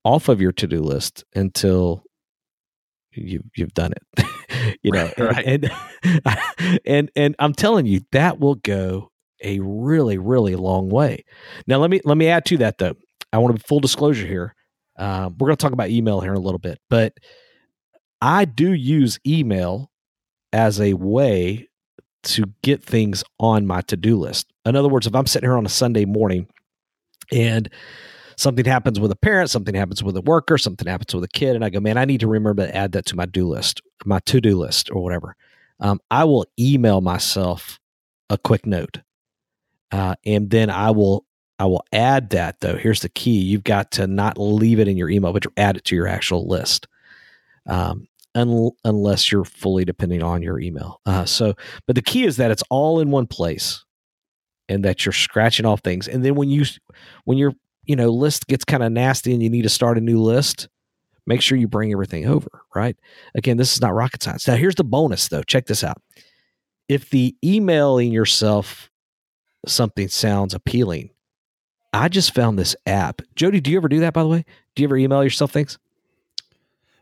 off 0.04 0.30
of 0.30 0.40
your 0.40 0.52
to 0.54 0.68
do 0.68 0.82
list 0.82 1.26
until 1.36 2.04
you 3.12 3.42
you've 3.56 3.74
done 3.74 3.92
it. 3.92 4.78
you 4.84 4.92
know, 4.92 5.12
right. 5.18 5.46
and, 5.46 5.72
and 6.04 6.40
and 6.86 7.12
and 7.16 7.36
I'm 7.40 7.54
telling 7.54 7.86
you 7.86 8.02
that 8.12 8.40
will 8.40 8.56
go 8.56 9.12
a 9.44 9.60
really 9.60 10.18
really 10.18 10.56
long 10.56 10.90
way. 10.90 11.26
Now 11.68 11.78
let 11.78 11.90
me 11.90 12.00
let 12.06 12.18
me 12.18 12.28
add 12.28 12.46
to 12.46 12.58
that 12.58 12.78
though. 12.78 12.96
I 13.34 13.40
want 13.40 13.56
to 13.56 13.62
be 13.62 13.68
full 13.68 13.82
disclosure 13.82 14.26
here. 14.26 14.56
Um, 14.98 15.36
we're 15.38 15.48
going 15.48 15.58
to 15.58 15.62
talk 15.62 15.74
about 15.74 15.90
email 15.90 16.22
here 16.22 16.32
in 16.32 16.38
a 16.38 16.42
little 16.42 16.60
bit, 16.60 16.80
but 16.90 17.14
I 18.22 18.46
do 18.46 18.74
use 18.74 19.20
email 19.26 19.92
as 20.54 20.80
a 20.80 20.94
way 20.94 21.68
to 22.24 22.46
get 22.64 22.84
things 22.84 23.24
on 23.40 23.68
my 23.68 23.82
to 23.82 23.98
do 23.98 24.18
list. 24.18 24.52
In 24.66 24.76
other 24.76 24.88
words, 24.88 25.06
if 25.06 25.14
I'm 25.14 25.28
sitting 25.28 25.48
here 25.48 25.58
on 25.58 25.66
a 25.66 25.70
Sunday 25.70 26.06
morning 26.06 26.48
and 27.32 27.70
something 28.38 28.66
happens 28.66 29.00
with 29.00 29.12
a 29.12 29.16
parent, 29.16 29.50
something 29.50 29.76
happens 29.76 30.04
with 30.04 30.18
a 30.18 30.22
worker, 30.22 30.58
something 30.58 30.88
happens 30.88 31.14
with 31.14 31.24
a 31.24 31.30
kid, 31.30 31.56
and 31.56 31.64
I 31.64 31.70
go, 31.70 31.80
man, 31.80 31.98
I 31.98 32.06
need 32.06 32.22
to 32.22 32.28
remember 32.28 32.66
to 32.66 32.76
add 32.76 32.94
that 32.94 33.06
to 33.08 33.16
my 33.16 33.26
do 33.26 33.48
list, 33.48 33.82
my 34.06 34.20
to 34.26 34.42
do 34.42 34.58
list, 34.58 34.90
or 34.92 35.04
whatever. 35.04 35.36
Um, 35.80 36.00
I 36.10 36.24
will 36.24 36.46
email 36.60 37.02
myself 37.02 37.80
a 38.30 38.38
quick 38.38 38.66
note, 38.66 39.02
uh, 39.92 40.16
and 40.26 40.50
then 40.50 40.70
I 40.70 40.92
will 40.92 41.25
I 41.58 41.65
will 41.65 41.86
add 41.94 42.32
that 42.32 42.60
though. 42.60 42.76
Here's 42.76 43.02
the 43.02 43.10
key: 43.10 43.39
you've 43.39 43.63
got 43.63 43.91
to 43.91 44.08
not 44.08 44.38
leave 44.38 44.80
it 44.80 44.88
in 44.88 44.98
your 44.98 45.10
email, 45.10 45.34
but 45.34 45.46
add 45.58 45.78
it 45.78 45.86
to 45.86 45.96
your 45.96 46.08
actual 46.08 46.48
list. 46.48 46.88
Um, 47.68 48.08
un- 48.36 48.72
unless 48.84 49.32
you're 49.32 49.46
fully 49.46 49.86
depending 49.86 50.22
on 50.22 50.41
your 50.41 50.60
email. 50.60 51.02
Uh, 51.06 51.26
so, 51.26 51.54
but 51.88 51.96
the 51.96 52.02
key 52.02 52.26
is 52.26 52.38
that 52.38 52.52
it's 52.52 52.63
all 52.70 53.00
in 53.00 53.10
one 53.10 53.28
place, 53.28 53.84
and 54.70 54.84
that 54.84 55.06
you're 55.06 55.13
scratching 55.13 55.65
off 55.65 55.82
things. 55.82 56.08
And 56.08 56.24
then 56.24 56.36
when 56.36 56.50
you 56.50 56.65
when 57.24 57.38
your 57.38 57.54
you 57.86 57.96
know 57.96 58.10
list 58.10 58.48
gets 58.48 58.65
kind 58.65 58.84
of 58.84 58.91
nasty 58.91 59.34
and 59.34 59.41
you 59.41 59.50
need 59.50 59.63
to 59.63 59.70
start 59.70 59.98
a 59.98 60.02
new 60.02 60.22
list, 60.22 60.68
make 61.26 61.41
sure 61.41 61.58
you 61.58 61.68
bring 61.68 61.91
everything 61.91 62.28
over. 62.28 62.50
Right? 62.76 62.98
Again, 63.34 63.58
this 63.58 63.74
is 63.74 63.82
not 63.82 63.94
rocket 63.94 64.22
science. 64.22 64.48
Now, 64.48 64.56
here's 64.56 64.76
the 64.76 64.84
bonus 64.84 65.30
though. 65.30 65.44
Check 65.44 65.68
this 65.68 65.84
out. 65.84 66.02
If 66.89 67.10
the 67.10 67.36
emailing 67.44 68.12
yourself 68.12 68.91
something 69.65 70.08
sounds 70.08 70.54
appealing, 70.54 71.10
I 71.96 72.10
just 72.10 72.36
found 72.36 72.60
this 72.60 72.76
app. 72.86 73.22
Jody, 73.36 73.62
do 73.62 73.72
you 73.72 73.78
ever 73.78 73.88
do 73.88 74.02
that? 74.02 74.14
By 74.14 74.22
the 74.22 74.28
way, 74.28 74.46
do 74.76 74.84
you 74.84 74.88
ever 74.88 74.98
email 74.98 75.24
yourself 75.24 75.52
things? 75.52 75.78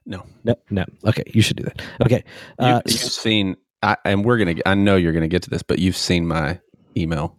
No, 0.05 0.23
no, 0.43 0.55
no. 0.69 0.85
Okay, 1.05 1.23
you 1.33 1.41
should 1.41 1.57
do 1.57 1.63
that. 1.63 1.81
Okay, 2.01 2.23
uh, 2.59 2.81
you, 2.85 2.93
have 2.93 3.01
seen, 3.01 3.57
I, 3.81 3.97
and 4.05 4.23
we're 4.23 4.37
gonna. 4.37 4.55
I 4.65 4.75
know 4.75 4.95
you're 4.95 5.13
gonna 5.13 5.27
get 5.27 5.41
to 5.43 5.49
this, 5.49 5.63
but 5.63 5.79
you've 5.79 5.97
seen 5.97 6.27
my 6.27 6.59
email 6.95 7.35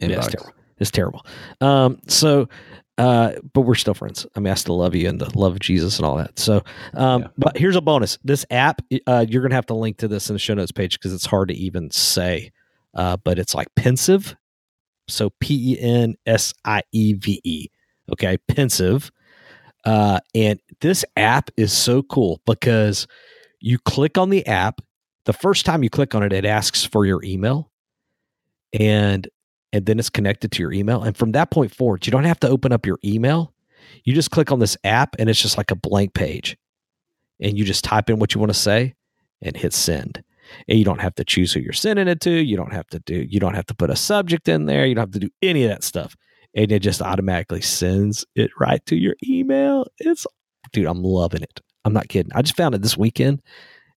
inbox. 0.00 0.10
Yeah, 0.10 0.16
it's 0.16 0.26
terrible. 0.28 0.52
It's 0.78 0.90
terrible. 0.90 1.26
Um, 1.60 2.00
so, 2.08 2.48
uh, 2.96 3.32
but 3.52 3.60
we're 3.60 3.74
still 3.76 3.94
friends. 3.94 4.26
I 4.34 4.40
mean, 4.40 4.50
I 4.50 4.54
still 4.54 4.78
love 4.78 4.94
you 4.94 5.08
and 5.08 5.20
the 5.20 5.38
love 5.38 5.52
of 5.52 5.60
Jesus 5.60 5.98
and 5.98 6.06
all 6.06 6.16
that. 6.16 6.36
So, 6.38 6.62
um, 6.94 7.22
yeah. 7.22 7.28
but 7.36 7.56
here's 7.56 7.76
a 7.76 7.80
bonus. 7.80 8.18
This 8.24 8.44
app, 8.50 8.82
uh, 9.06 9.24
you're 9.28 9.42
gonna 9.42 9.54
have 9.54 9.66
to 9.66 9.74
link 9.74 9.98
to 9.98 10.08
this 10.08 10.30
in 10.30 10.34
the 10.34 10.40
show 10.40 10.54
notes 10.54 10.72
page 10.72 10.98
because 10.98 11.12
it's 11.12 11.26
hard 11.26 11.48
to 11.48 11.54
even 11.54 11.90
say. 11.90 12.50
Uh, 12.94 13.16
but 13.18 13.38
it's 13.38 13.54
like 13.54 13.68
Pensieve. 13.76 14.34
So 15.08 15.30
P 15.40 15.74
E 15.74 15.80
N 15.80 16.14
S 16.26 16.54
I 16.64 16.82
E 16.92 17.14
V 17.14 17.40
E. 17.44 17.68
Okay, 18.12 18.38
Pensieve. 18.48 19.10
Uh, 19.84 20.20
and 20.34 20.60
this 20.80 21.04
app 21.16 21.50
is 21.56 21.72
so 21.72 22.02
cool 22.02 22.40
because 22.46 23.06
you 23.60 23.78
click 23.78 24.18
on 24.18 24.30
the 24.30 24.46
app. 24.46 24.80
The 25.24 25.32
first 25.32 25.66
time 25.66 25.82
you 25.82 25.90
click 25.90 26.14
on 26.14 26.22
it, 26.22 26.32
it 26.32 26.44
asks 26.44 26.84
for 26.84 27.04
your 27.04 27.22
email, 27.22 27.70
and 28.78 29.28
and 29.72 29.84
then 29.86 29.98
it's 29.98 30.10
connected 30.10 30.52
to 30.52 30.62
your 30.62 30.72
email. 30.72 31.02
And 31.02 31.16
from 31.16 31.32
that 31.32 31.50
point 31.50 31.74
forward, 31.74 32.06
you 32.06 32.10
don't 32.10 32.24
have 32.24 32.40
to 32.40 32.48
open 32.48 32.72
up 32.72 32.86
your 32.86 32.98
email. 33.04 33.52
You 34.04 34.14
just 34.14 34.30
click 34.30 34.50
on 34.50 34.58
this 34.58 34.76
app, 34.84 35.16
and 35.18 35.28
it's 35.28 35.40
just 35.40 35.58
like 35.58 35.70
a 35.70 35.76
blank 35.76 36.14
page, 36.14 36.56
and 37.40 37.58
you 37.58 37.64
just 37.64 37.84
type 37.84 38.10
in 38.10 38.18
what 38.18 38.34
you 38.34 38.40
want 38.40 38.52
to 38.52 38.58
say 38.58 38.94
and 39.42 39.56
hit 39.56 39.72
send. 39.72 40.22
And 40.68 40.78
you 40.78 40.84
don't 40.84 41.00
have 41.00 41.14
to 41.16 41.24
choose 41.24 41.52
who 41.52 41.60
you're 41.60 41.72
sending 41.72 42.08
it 42.08 42.20
to. 42.22 42.30
You 42.30 42.56
don't 42.56 42.72
have 42.72 42.86
to 42.88 42.98
do. 43.00 43.26
You 43.28 43.40
don't 43.40 43.54
have 43.54 43.66
to 43.66 43.74
put 43.74 43.90
a 43.90 43.96
subject 43.96 44.48
in 44.48 44.66
there. 44.66 44.86
You 44.86 44.94
don't 44.94 45.02
have 45.02 45.12
to 45.12 45.18
do 45.18 45.30
any 45.42 45.64
of 45.64 45.70
that 45.70 45.84
stuff 45.84 46.16
and 46.54 46.72
it 46.72 46.80
just 46.80 47.02
automatically 47.02 47.60
sends 47.60 48.26
it 48.34 48.50
right 48.58 48.84
to 48.86 48.96
your 48.96 49.14
email. 49.26 49.86
It's 49.98 50.26
dude, 50.72 50.86
I'm 50.86 51.02
loving 51.02 51.42
it. 51.42 51.60
I'm 51.84 51.92
not 51.92 52.08
kidding. 52.08 52.32
I 52.34 52.42
just 52.42 52.56
found 52.56 52.74
it 52.74 52.82
this 52.82 52.96
weekend 52.96 53.42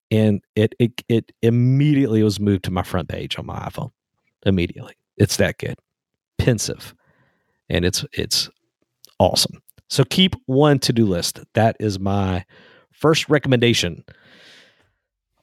and 0.09 0.41
it 0.55 0.75
it 0.79 1.01
it 1.07 1.31
immediately 1.41 2.23
was 2.23 2.39
moved 2.39 2.63
to 2.65 2.71
my 2.71 2.83
front 2.83 3.09
page 3.09 3.37
on 3.37 3.45
my 3.45 3.59
iPhone. 3.59 3.91
Immediately. 4.45 4.95
It's 5.17 5.37
that 5.37 5.57
good. 5.57 5.75
Pensieve. 6.37 6.93
And 7.69 7.85
it's 7.85 8.05
it's 8.13 8.49
awesome. 9.19 9.61
So 9.89 10.03
keep 10.03 10.35
one 10.45 10.79
to-do 10.79 11.05
list. 11.05 11.39
That 11.53 11.75
is 11.79 11.99
my 11.99 12.45
first 12.91 13.29
recommendation 13.29 14.03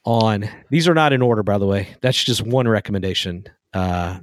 on 0.08 0.48
these 0.70 0.88
are 0.88 0.94
not 0.94 1.12
in 1.12 1.20
order 1.20 1.42
by 1.42 1.58
the 1.58 1.66
way. 1.66 1.94
That's 2.00 2.22
just 2.24 2.42
one 2.42 2.66
recommendation 2.66 3.46
uh 3.74 4.18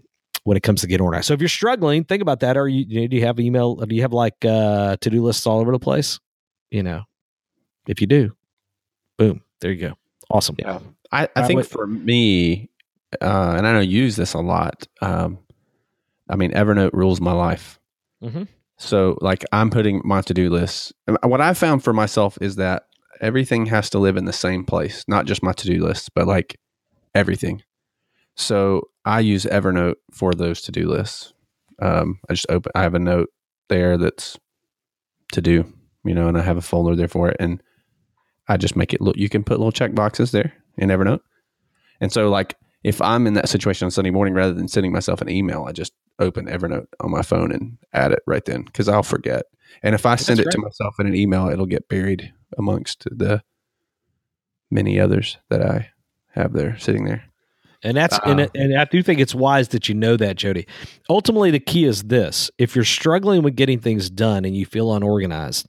when 0.46 0.56
it 0.56 0.64
comes 0.64 0.82
to 0.82 0.88
getting 0.88 1.04
organized. 1.04 1.28
So 1.28 1.34
if 1.34 1.42
you're 1.42 1.50
struggling, 1.50 2.04
think 2.04 2.22
about 2.22 2.40
that. 2.40 2.56
Are 2.56 2.68
you 2.68 3.08
do 3.08 3.16
you 3.16 3.26
have 3.26 3.40
email? 3.40 3.76
Do 3.76 3.94
you 3.94 4.04
have 4.04 4.14
like 4.14 4.46
uh, 4.46 4.96
to 5.02 5.10
do 5.10 5.22
lists 5.22 5.46
all 5.46 5.60
over 5.60 5.72
the 5.72 5.80
place? 5.80 6.20
You 6.70 6.84
know, 6.84 7.04
if 7.88 8.00
you 8.00 8.08
do, 8.08 8.36
boom, 9.18 9.42
there 9.60 9.72
you 9.72 9.90
go. 9.90 9.94
Awesome. 10.30 10.56
Yeah, 10.60 10.80
I, 11.12 11.28
I 11.36 11.48
think 11.48 11.66
for 11.66 11.88
me, 11.88 12.70
uh, 13.22 13.56
and 13.58 13.68
I 13.68 13.74
don't 13.74 13.90
use 13.90 14.16
this 14.16 14.34
a 14.34 14.40
lot. 14.40 14.88
Um, 15.02 15.40
I 16.30 16.36
mean, 16.36 16.52
Evernote 16.52 16.94
rules 16.94 17.20
my 17.20 17.34
life. 17.34 17.80
Mm-hmm. 18.24 18.44
So, 18.78 19.18
like, 19.22 19.46
I'm 19.52 19.72
putting 19.72 20.02
my 20.06 20.22
to 20.22 20.34
do 20.34 20.50
lists. 20.50 20.94
What 21.24 21.42
I 21.42 21.54
found 21.56 21.84
for 21.84 21.94
myself 21.94 22.38
is 22.40 22.58
that 22.58 22.84
everything 23.22 23.68
has 23.68 23.90
to 23.92 24.00
live 24.00 24.18
in 24.18 24.26
the 24.26 24.34
same 24.34 24.66
place, 24.66 25.04
not 25.08 25.26
just 25.26 25.44
my 25.44 25.54
to 25.54 25.68
do 25.68 25.84
lists, 25.84 26.10
but 26.10 26.28
like 26.28 26.60
everything. 27.14 27.62
So 28.36 28.90
I 29.06 29.22
use 29.22 29.46
Evernote 29.46 29.96
for 30.12 30.34
those 30.34 30.62
to 30.64 30.72
do 30.72 30.90
lists. 30.90 31.34
Um, 31.82 32.20
I 32.30 32.34
just 32.34 32.46
open, 32.50 32.72
I 32.76 32.84
have 32.84 32.96
a 32.96 33.00
note 33.00 33.30
there 33.70 33.98
that's 33.98 34.38
to 35.32 35.42
do, 35.42 35.72
you 36.04 36.14
know, 36.14 36.28
and 36.28 36.38
I 36.38 36.42
have 36.42 36.58
a 36.58 36.62
folder 36.62 36.96
there 36.96 37.08
for 37.08 37.30
it. 37.30 37.38
And 37.40 37.62
I 38.48 38.58
just 38.58 38.76
make 38.76 38.94
it 38.94 39.02
look, 39.02 39.18
you 39.18 39.30
can 39.30 39.44
put 39.44 39.60
little 39.60 39.72
check 39.72 39.96
boxes 39.96 40.32
there 40.32 40.54
in 40.78 40.90
Evernote. 40.90 41.22
And 42.02 42.12
so, 42.12 42.30
like, 42.30 42.56
if 42.84 43.02
I'm 43.02 43.26
in 43.26 43.34
that 43.34 43.50
situation 43.50 43.86
on 43.86 43.92
Sunday 43.92 44.12
morning, 44.12 44.34
rather 44.34 44.54
than 44.54 44.68
sending 44.68 44.92
myself 44.92 45.22
an 45.22 45.30
email, 45.30 45.66
I 45.68 45.72
just 45.72 45.94
open 46.20 46.46
Evernote 46.46 46.86
on 47.00 47.10
my 47.10 47.22
phone 47.22 47.52
and 47.52 47.78
add 47.94 48.12
it 48.12 48.20
right 48.28 48.46
then 48.46 48.64
because 48.64 48.88
I'll 48.88 49.02
forget. 49.02 49.46
And 49.82 49.96
if 49.96 50.06
I 50.06 50.16
send 50.16 50.40
That's 50.40 50.50
it 50.50 50.52
to 50.52 50.60
myself 50.60 51.00
in 51.00 51.08
an 51.08 51.16
email, 51.16 51.50
it'll 51.50 51.66
get 51.66 51.90
buried 51.90 52.32
amongst 52.58 53.06
the 53.12 53.44
many 54.72 55.00
others 55.00 55.38
that 55.50 55.62
I 55.62 55.92
have 56.32 56.54
there 56.54 56.78
sitting 56.78 57.06
there. 57.06 57.24
And 57.84 57.96
that's 57.96 58.16
uh-uh. 58.16 58.32
and, 58.32 58.42
um, 58.42 58.48
and 58.56 58.78
I 58.80 58.86
do 58.86 59.04
think 59.04 59.20
it's 59.20 59.36
wise 59.36 59.70
that 59.70 59.88
you 59.88 59.96
know 59.96 60.18
that, 60.18 60.38
Jody. 60.38 60.66
Ultimately, 61.10 61.52
the 61.52 61.60
key 61.60 61.86
is 61.86 62.04
this: 62.04 62.50
if 62.58 62.76
you're 62.76 62.84
struggling 62.84 63.44
with 63.44 63.56
getting 63.56 63.80
things 63.80 64.10
done 64.10 64.44
and 64.44 64.56
you 64.56 64.66
feel 64.66 64.94
unorganized, 64.94 65.68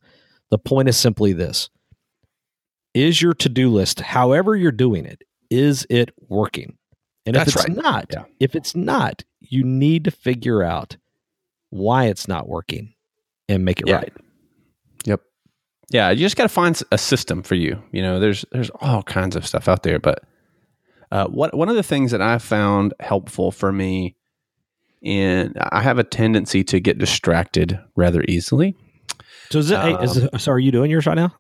the 0.51 0.59
point 0.59 0.89
is 0.89 0.97
simply 0.97 1.35
this: 1.35 1.69
is 2.95 3.21
your 3.21 3.35
to-do 3.35 3.69
list, 3.69 4.01
however 4.01 4.57
you're 4.57 4.73
doing 4.73 5.05
it, 5.05 5.23
is 5.51 5.87
it 5.91 6.11
working? 6.29 6.79
And 7.27 7.37
that's 7.37 7.51
if 7.51 7.57
it's 7.57 7.69
right. 7.69 7.77
not, 7.77 8.07
yeah. 8.11 8.25
if 8.41 8.55
it's 8.55 8.75
not, 8.75 9.25
you 9.41 9.65
need 9.65 10.05
to 10.05 10.11
figure 10.11 10.63
out 10.63 10.97
why 11.71 12.05
it's 12.05 12.29
not 12.29 12.49
working 12.49 12.95
and 13.49 13.65
make 13.65 13.81
it 13.81 13.89
yeah. 13.89 13.97
right. 13.97 14.13
Yeah, 15.91 16.11
you 16.11 16.19
just 16.19 16.37
got 16.37 16.45
to 16.45 16.49
find 16.49 16.81
a 16.91 16.99
system 16.99 17.43
for 17.43 17.55
you. 17.55 17.81
You 17.93 18.03
know, 18.03 18.19
there's 18.19 18.45
there's 18.53 18.71
all 18.81 19.03
kinds 19.03 19.37
of 19.37 19.47
stuff 19.47 19.69
out 19.69 19.83
there, 19.83 19.99
but 19.99 20.25
uh, 21.13 21.27
what 21.29 21.55
one 21.57 21.69
of 21.69 21.77
the 21.77 21.83
things 21.83 22.11
that 22.11 22.21
I 22.21 22.39
found 22.39 22.93
helpful 23.01 23.53
for 23.53 23.73
me, 23.73 24.17
and 25.05 25.57
I 25.59 25.83
have 25.83 25.99
a 25.99 26.05
tendency 26.05 26.65
to 26.65 26.81
get 26.81 26.99
distracted 26.99 27.79
rather 27.95 28.25
easily. 28.27 28.77
So 29.51 29.61
is 29.61 29.71
it? 29.71 29.77
Um, 29.77 30.03
is 30.03 30.17
it 30.17 30.41
so 30.41 30.53
are 30.53 30.59
you 30.59 30.73
doing 30.73 30.91
yours 30.91 31.07
right 31.07 31.15
now? 31.15 31.35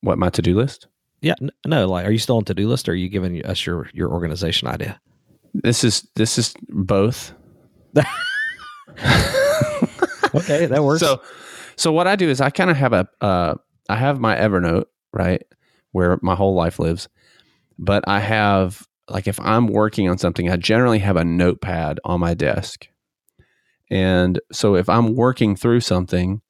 What 0.00 0.18
my 0.18 0.30
to 0.30 0.42
do 0.42 0.56
list? 0.56 0.86
Yeah, 1.20 1.34
no. 1.66 1.86
Like, 1.86 2.06
are 2.06 2.10
you 2.10 2.18
still 2.18 2.36
on 2.36 2.44
to 2.46 2.54
do 2.54 2.68
list? 2.68 2.88
or 2.88 2.92
Are 2.92 2.94
you 2.94 3.08
giving 3.08 3.44
us 3.44 3.66
your 3.66 3.88
your 3.92 4.10
organization 4.10 4.68
idea? 4.68 5.00
This 5.52 5.84
is 5.84 6.08
this 6.16 6.38
is 6.38 6.54
both. 6.68 7.34
okay, 10.34 10.66
that 10.66 10.82
works. 10.82 11.00
So, 11.00 11.20
so 11.76 11.92
what 11.92 12.06
I 12.06 12.16
do 12.16 12.28
is 12.28 12.40
I 12.40 12.50
kind 12.50 12.70
of 12.70 12.76
have 12.76 12.92
a 12.92 13.08
uh, 13.20 13.54
I 13.88 13.96
have 13.96 14.20
my 14.20 14.36
Evernote 14.36 14.86
right 15.12 15.42
where 15.92 16.18
my 16.22 16.34
whole 16.34 16.54
life 16.54 16.78
lives, 16.78 17.08
but 17.78 18.04
I 18.06 18.20
have 18.20 18.86
like 19.08 19.26
if 19.26 19.38
I'm 19.40 19.66
working 19.66 20.08
on 20.08 20.18
something, 20.18 20.50
I 20.50 20.56
generally 20.56 20.98
have 21.00 21.16
a 21.16 21.24
notepad 21.24 22.00
on 22.04 22.20
my 22.20 22.34
desk. 22.34 22.88
And 23.90 24.40
so 24.50 24.76
if 24.76 24.88
I'm 24.88 25.14
working 25.14 25.56
through 25.56 25.80
something 25.80 26.40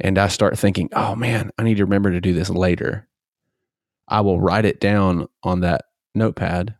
and 0.00 0.18
I 0.18 0.28
start 0.28 0.58
thinking, 0.58 0.88
oh 0.94 1.14
man, 1.14 1.50
I 1.58 1.62
need 1.62 1.76
to 1.76 1.84
remember 1.84 2.10
to 2.10 2.20
do 2.20 2.32
this 2.32 2.50
later, 2.50 3.08
I 4.08 4.22
will 4.22 4.40
write 4.40 4.64
it 4.64 4.80
down 4.80 5.28
on 5.42 5.60
that 5.60 5.82
notepad 6.14 6.74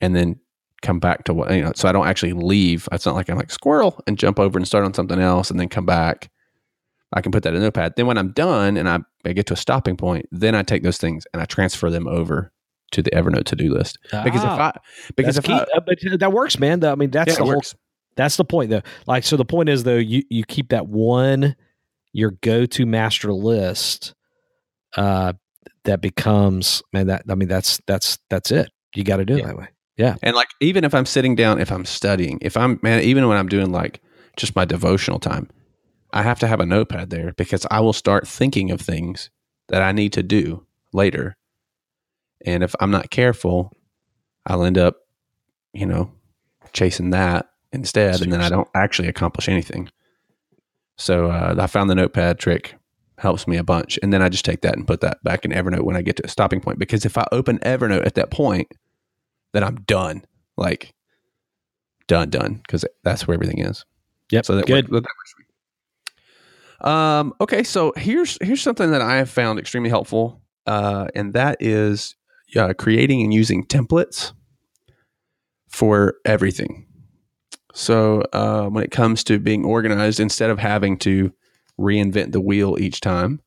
and 0.00 0.14
then 0.14 0.40
come 0.82 1.00
back 1.00 1.24
to 1.24 1.34
what, 1.34 1.50
you 1.52 1.62
know, 1.62 1.72
so 1.74 1.88
I 1.88 1.92
don't 1.92 2.06
actually 2.06 2.32
leave. 2.32 2.88
It's 2.92 3.06
not 3.06 3.14
like 3.14 3.28
I'm 3.28 3.36
like 3.36 3.50
squirrel 3.50 4.00
and 4.06 4.18
jump 4.18 4.38
over 4.38 4.58
and 4.58 4.66
start 4.66 4.84
on 4.84 4.94
something 4.94 5.20
else 5.20 5.50
and 5.50 5.58
then 5.58 5.68
come 5.68 5.86
back. 5.86 6.30
I 7.14 7.20
can 7.20 7.32
put 7.32 7.44
that 7.44 7.54
in 7.54 7.60
a 7.60 7.64
notepad. 7.64 7.94
Then 7.96 8.06
when 8.06 8.18
I'm 8.18 8.32
done 8.32 8.76
and 8.76 8.88
I, 8.88 8.98
I 9.24 9.32
get 9.32 9.46
to 9.46 9.54
a 9.54 9.56
stopping 9.56 9.96
point, 9.96 10.26
then 10.30 10.54
I 10.54 10.62
take 10.62 10.82
those 10.82 10.98
things 10.98 11.26
and 11.32 11.40
I 11.40 11.46
transfer 11.46 11.88
them 11.88 12.06
over 12.06 12.52
to 12.92 13.02
the 13.02 13.10
Evernote 13.12 13.44
to 13.44 13.56
do 13.56 13.72
list. 13.72 13.98
Because 14.02 14.42
if 14.42 14.50
Ah, 14.50 14.72
I, 14.74 14.80
because 15.16 15.38
if 15.38 15.44
key. 15.44 15.52
I, 15.52 15.64
Uh, 15.74 15.80
but 15.86 15.98
that 16.18 16.32
works, 16.32 16.58
man. 16.58 16.84
I 16.84 16.94
mean, 16.96 17.10
that's 17.10 17.30
yeah, 17.30 17.36
the 17.36 17.44
whole 17.44 17.54
works. 17.54 17.74
That's 18.16 18.36
the 18.36 18.44
point, 18.44 18.70
though. 18.70 18.82
Like, 19.06 19.24
so 19.24 19.36
the 19.36 19.44
point 19.44 19.68
is, 19.68 19.84
though, 19.84 19.96
you 19.96 20.22
you 20.28 20.44
keep 20.44 20.68
that 20.68 20.86
one 20.86 21.56
your 22.12 22.32
go 22.42 22.66
to 22.66 22.86
master 22.86 23.32
list. 23.32 24.14
Uh, 24.96 25.32
that 25.84 26.00
becomes 26.00 26.82
man. 26.92 27.08
That 27.08 27.24
I 27.28 27.34
mean, 27.34 27.48
that's 27.48 27.80
that's 27.86 28.18
that's 28.30 28.50
it. 28.50 28.70
You 28.94 29.04
got 29.04 29.16
to 29.16 29.24
do 29.24 29.36
it 29.36 29.44
that 29.44 29.58
way. 29.58 29.68
Yeah. 29.96 30.16
And 30.22 30.34
like 30.34 30.48
even 30.60 30.84
if 30.84 30.94
I'm 30.94 31.06
sitting 31.06 31.34
down, 31.34 31.60
if 31.60 31.70
I'm 31.70 31.84
studying, 31.84 32.38
if 32.42 32.56
I'm 32.56 32.78
man, 32.82 33.02
even 33.02 33.28
when 33.28 33.36
I'm 33.36 33.48
doing 33.48 33.70
like 33.72 34.00
just 34.36 34.56
my 34.56 34.64
devotional 34.64 35.18
time, 35.18 35.50
I 36.14 36.22
have 36.22 36.38
to 36.38 36.46
have 36.46 36.60
a 36.60 36.66
notepad 36.66 37.10
there 37.10 37.32
because 37.32 37.66
I 37.70 37.80
will 37.80 37.92
start 37.92 38.26
thinking 38.26 38.70
of 38.70 38.80
things 38.80 39.30
that 39.68 39.82
I 39.82 39.90
need 39.90 40.12
to 40.12 40.22
do 40.22 40.64
later. 40.92 41.36
And 42.46 42.62
if 42.62 42.74
I'm 42.78 42.92
not 42.92 43.10
careful, 43.10 43.76
I'll 44.46 44.62
end 44.62 44.78
up, 44.78 44.96
you 45.72 45.86
know, 45.86 46.12
chasing 46.72 47.10
that 47.10 47.50
instead, 47.72 48.22
and 48.22 48.32
then 48.32 48.40
I 48.40 48.48
don't 48.48 48.68
actually 48.74 49.08
accomplish 49.08 49.48
anything. 49.48 49.90
So 50.96 51.30
uh, 51.30 51.56
I 51.58 51.66
found 51.66 51.90
the 51.90 51.96
notepad 51.96 52.38
trick 52.38 52.76
helps 53.18 53.48
me 53.48 53.56
a 53.56 53.64
bunch, 53.64 53.98
and 54.00 54.12
then 54.12 54.22
I 54.22 54.28
just 54.28 54.44
take 54.44 54.60
that 54.60 54.76
and 54.76 54.86
put 54.86 55.00
that 55.00 55.22
back 55.24 55.44
in 55.44 55.50
Evernote 55.50 55.82
when 55.82 55.96
I 55.96 56.02
get 56.02 56.16
to 56.16 56.24
a 56.24 56.28
stopping 56.28 56.60
point. 56.60 56.78
Because 56.78 57.04
if 57.04 57.18
I 57.18 57.26
open 57.32 57.58
Evernote 57.60 58.06
at 58.06 58.14
that 58.14 58.30
point, 58.30 58.68
then 59.52 59.64
I'm 59.64 59.76
done, 59.86 60.24
like 60.56 60.94
done, 62.06 62.30
done, 62.30 62.60
because 62.64 62.84
that's 63.02 63.26
where 63.26 63.34
everything 63.34 63.58
is. 63.58 63.84
Yep. 64.30 64.46
So 64.46 64.56
that 64.56 64.66
good. 64.66 64.88
works- 64.88 65.02
that 65.06 65.10
works. 65.18 65.34
Um, 66.84 67.32
okay, 67.40 67.62
so 67.62 67.94
here's 67.96 68.36
here's 68.42 68.60
something 68.60 68.90
that 68.90 69.00
I 69.00 69.16
have 69.16 69.30
found 69.30 69.58
extremely 69.58 69.88
helpful, 69.88 70.42
uh, 70.66 71.08
and 71.14 71.32
that 71.32 71.56
is 71.60 72.14
uh, 72.54 72.74
creating 72.76 73.22
and 73.22 73.32
using 73.32 73.64
templates 73.64 74.32
for 75.68 76.16
everything. 76.26 76.86
So 77.72 78.22
uh, 78.34 78.66
when 78.66 78.84
it 78.84 78.90
comes 78.90 79.24
to 79.24 79.38
being 79.38 79.64
organized, 79.64 80.20
instead 80.20 80.50
of 80.50 80.58
having 80.58 80.98
to 80.98 81.32
reinvent 81.80 82.32
the 82.32 82.40
wheel 82.40 82.76
each 82.78 83.00
time, 83.00 83.40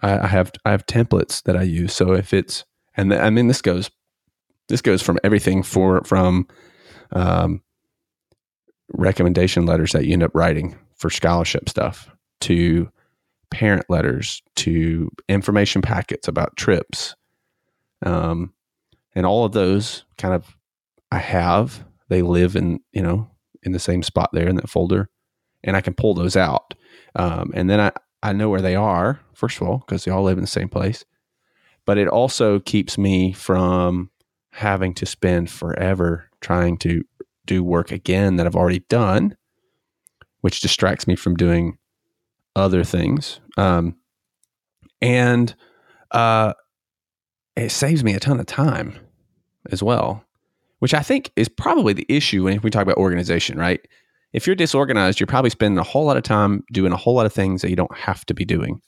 I, 0.00 0.20
I 0.20 0.26
have 0.28 0.52
I 0.64 0.70
have 0.70 0.86
templates 0.86 1.42
that 1.42 1.56
I 1.56 1.62
use. 1.62 1.92
So 1.92 2.12
if 2.12 2.32
it's 2.32 2.64
and 2.96 3.10
th- 3.10 3.20
I 3.20 3.30
mean 3.30 3.48
this 3.48 3.62
goes 3.62 3.90
this 4.68 4.80
goes 4.80 5.02
from 5.02 5.18
everything 5.24 5.64
for 5.64 6.02
from 6.04 6.46
um, 7.10 7.62
recommendation 8.92 9.66
letters 9.66 9.90
that 9.90 10.04
you 10.04 10.12
end 10.12 10.22
up 10.22 10.34
writing 10.34 10.78
for 10.94 11.10
scholarship 11.10 11.68
stuff 11.68 12.08
to 12.40 12.90
parent 13.50 13.86
letters 13.88 14.42
to 14.56 15.10
information 15.28 15.82
packets 15.82 16.28
about 16.28 16.56
trips. 16.56 17.14
Um, 18.04 18.52
and 19.14 19.26
all 19.26 19.44
of 19.44 19.52
those 19.52 20.04
kind 20.18 20.34
of 20.34 20.56
i 21.10 21.18
have 21.18 21.84
they 22.08 22.22
live 22.22 22.54
in 22.54 22.78
you 22.92 23.02
know 23.02 23.28
in 23.62 23.72
the 23.72 23.78
same 23.78 24.02
spot 24.02 24.30
there 24.32 24.46
in 24.46 24.54
that 24.56 24.68
folder 24.68 25.08
and 25.64 25.76
i 25.76 25.80
can 25.80 25.94
pull 25.94 26.14
those 26.14 26.36
out. 26.36 26.74
Um, 27.16 27.50
and 27.54 27.68
then 27.68 27.80
i 27.80 27.92
i 28.22 28.32
know 28.32 28.48
where 28.48 28.60
they 28.60 28.76
are 28.76 29.20
first 29.34 29.60
of 29.60 29.66
all 29.66 29.78
because 29.78 30.04
they 30.04 30.10
all 30.10 30.22
live 30.22 30.38
in 30.38 30.44
the 30.44 30.48
same 30.48 30.68
place. 30.68 31.04
But 31.86 31.96
it 31.96 32.08
also 32.08 32.60
keeps 32.60 32.98
me 32.98 33.32
from 33.32 34.10
having 34.52 34.92
to 34.94 35.06
spend 35.06 35.50
forever 35.50 36.28
trying 36.40 36.76
to 36.78 37.02
do 37.46 37.64
work 37.64 37.90
again 37.90 38.36
that 38.36 38.46
I've 38.46 38.56
already 38.56 38.84
done, 38.90 39.36
which 40.42 40.60
distracts 40.60 41.06
me 41.06 41.16
from 41.16 41.34
doing 41.34 41.78
other 42.56 42.84
things. 42.84 43.40
Um, 43.56 43.96
and 45.00 45.54
uh, 46.10 46.54
it 47.56 47.70
saves 47.70 48.02
me 48.02 48.14
a 48.14 48.20
ton 48.20 48.40
of 48.40 48.46
time 48.46 48.96
as 49.70 49.82
well, 49.82 50.24
which 50.78 50.94
I 50.94 51.02
think 51.02 51.32
is 51.36 51.48
probably 51.48 51.92
the 51.92 52.06
issue 52.08 52.44
when 52.44 52.60
we 52.62 52.70
talk 52.70 52.82
about 52.82 52.96
organization, 52.96 53.58
right? 53.58 53.80
If 54.32 54.46
you're 54.46 54.56
disorganized, 54.56 55.20
you're 55.20 55.26
probably 55.26 55.50
spending 55.50 55.78
a 55.78 55.82
whole 55.82 56.04
lot 56.04 56.16
of 56.16 56.22
time 56.22 56.64
doing 56.72 56.92
a 56.92 56.96
whole 56.96 57.14
lot 57.14 57.26
of 57.26 57.32
things 57.32 57.62
that 57.62 57.70
you 57.70 57.76
don't 57.76 57.96
have 57.96 58.26
to 58.26 58.34
be 58.34 58.44
doing. 58.44 58.80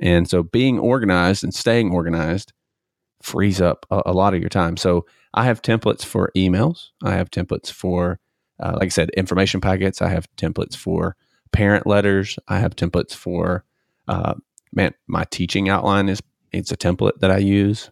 And 0.00 0.28
so 0.28 0.42
being 0.42 0.78
organized 0.78 1.44
and 1.44 1.54
staying 1.54 1.90
organized 1.92 2.52
frees 3.22 3.60
up 3.60 3.86
a, 3.90 4.02
a 4.06 4.12
lot 4.12 4.34
of 4.34 4.40
your 4.40 4.50
time. 4.50 4.76
So 4.76 5.06
I 5.32 5.44
have 5.44 5.62
templates 5.62 6.04
for 6.04 6.30
emails. 6.36 6.90
I 7.02 7.12
have 7.12 7.30
templates 7.30 7.70
for, 7.70 8.20
uh, 8.60 8.72
like 8.74 8.86
I 8.86 8.88
said, 8.88 9.10
information 9.10 9.60
packets. 9.60 10.02
I 10.02 10.08
have 10.08 10.28
templates 10.36 10.76
for 10.76 11.16
parent 11.54 11.86
letters. 11.86 12.38
I 12.48 12.58
have 12.58 12.76
templates 12.76 13.14
for, 13.14 13.64
uh, 14.08 14.34
man, 14.72 14.92
my 15.06 15.24
teaching 15.30 15.68
outline 15.68 16.08
is 16.08 16.20
it's 16.52 16.72
a 16.72 16.76
template 16.76 17.20
that 17.20 17.30
I 17.30 17.38
use 17.38 17.90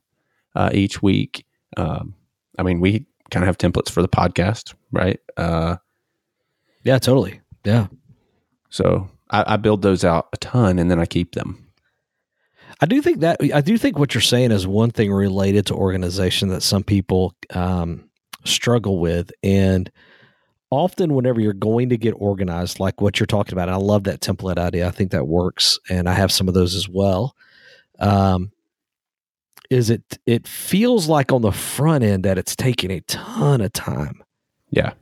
uh, 0.54 0.70
each 0.74 1.00
week. 1.02 1.46
Um, 1.76 2.14
I 2.58 2.62
mean, 2.62 2.80
we 2.80 3.06
kind 3.30 3.42
of 3.42 3.46
have 3.46 3.58
templates 3.58 3.90
for 3.90 4.02
the 4.02 4.08
podcast, 4.08 4.74
right? 4.90 5.18
Uh, 5.36 5.76
Yeah, 6.84 6.98
totally. 6.98 7.40
Yeah. 7.64 7.86
so 8.68 9.08
I, 9.30 9.54
I 9.54 9.56
build 9.56 9.82
those 9.82 10.04
out 10.04 10.28
a 10.32 10.36
ton, 10.36 10.78
and 10.78 10.90
then 10.90 10.98
I 10.98 11.06
keep 11.06 11.34
them. 11.34 11.68
I 12.80 12.86
do 12.86 13.00
think 13.00 13.20
that 13.20 13.36
I 13.54 13.60
do 13.60 13.78
think 13.78 13.98
what 13.98 14.12
you're 14.14 14.20
saying 14.20 14.50
is 14.50 14.66
one 14.66 14.90
thing 14.90 15.12
related 15.12 15.66
to 15.66 15.74
organization 15.74 16.48
that 16.48 16.62
some 16.62 16.82
people 16.82 17.34
um, 17.50 18.10
struggle 18.44 18.98
with, 18.98 19.30
and 19.42 19.90
often 20.72 21.14
whenever 21.14 21.38
you're 21.40 21.52
going 21.52 21.90
to 21.90 21.98
get 21.98 22.12
organized, 22.12 22.80
like 22.80 23.00
what 23.00 23.20
you're 23.20 23.26
talking 23.26 23.52
about, 23.52 23.68
and 23.68 23.74
I 23.74 23.78
love 23.78 24.04
that 24.04 24.20
template 24.20 24.56
idea. 24.58 24.88
I 24.88 24.90
think 24.90 25.10
that 25.12 25.28
works, 25.28 25.78
and 25.90 26.08
I 26.08 26.14
have 26.14 26.32
some 26.32 26.48
of 26.48 26.54
those 26.54 26.74
as 26.74 26.88
well. 26.88 27.36
Um, 28.00 28.50
is 29.70 29.90
it? 29.90 30.18
It 30.26 30.48
feels 30.48 31.08
like 31.08 31.30
on 31.30 31.42
the 31.42 31.52
front 31.52 32.02
end 32.02 32.24
that 32.24 32.38
it's 32.38 32.56
taking 32.56 32.90
a 32.90 33.00
ton 33.02 33.60
of 33.60 33.72
time, 33.72 34.22
Yeah, 34.70 34.92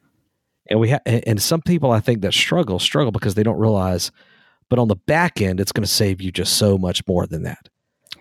and 0.69 0.79
we 0.81 0.91
ha- 0.91 1.01
and 1.07 1.23
and 1.27 1.43
some 1.43 1.63
people 1.63 1.91
I 1.93 2.01
think 2.01 2.21
that 2.23 2.35
struggle 2.35 2.79
struggle 2.79 3.13
because 3.13 3.35
they 3.35 3.43
don't 3.43 3.59
realize. 3.59 4.11
But 4.69 4.79
on 4.79 4.87
the 4.89 4.97
back 4.97 5.41
end, 5.41 5.59
it's 5.61 5.73
going 5.73 5.83
to 5.85 5.91
save 5.93 6.21
you 6.21 6.31
just 6.31 6.57
so 6.57 6.79
much 6.79 7.03
more 7.09 7.27
than 7.27 7.43
that. 7.43 7.69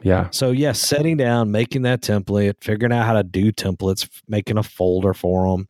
yeah, 0.01 0.29
So 0.31 0.49
yes, 0.49 0.79
setting 0.79 1.15
down, 1.17 1.51
making 1.51 1.83
that 1.83 2.01
template, 2.01 2.55
figuring 2.61 2.91
out 2.91 3.05
how 3.05 3.13
to 3.13 3.21
do 3.21 3.51
templates, 3.51 4.09
making 4.27 4.57
a 4.57 4.63
folder 4.63 5.13
for 5.13 5.45
them, 5.55 5.67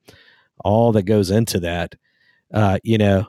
all 0.64 0.92
that 0.94 1.04
goes 1.04 1.32
into 1.32 1.60
that. 1.62 1.96
Uh, 2.54 2.80
you 2.84 2.98
know, 2.98 3.28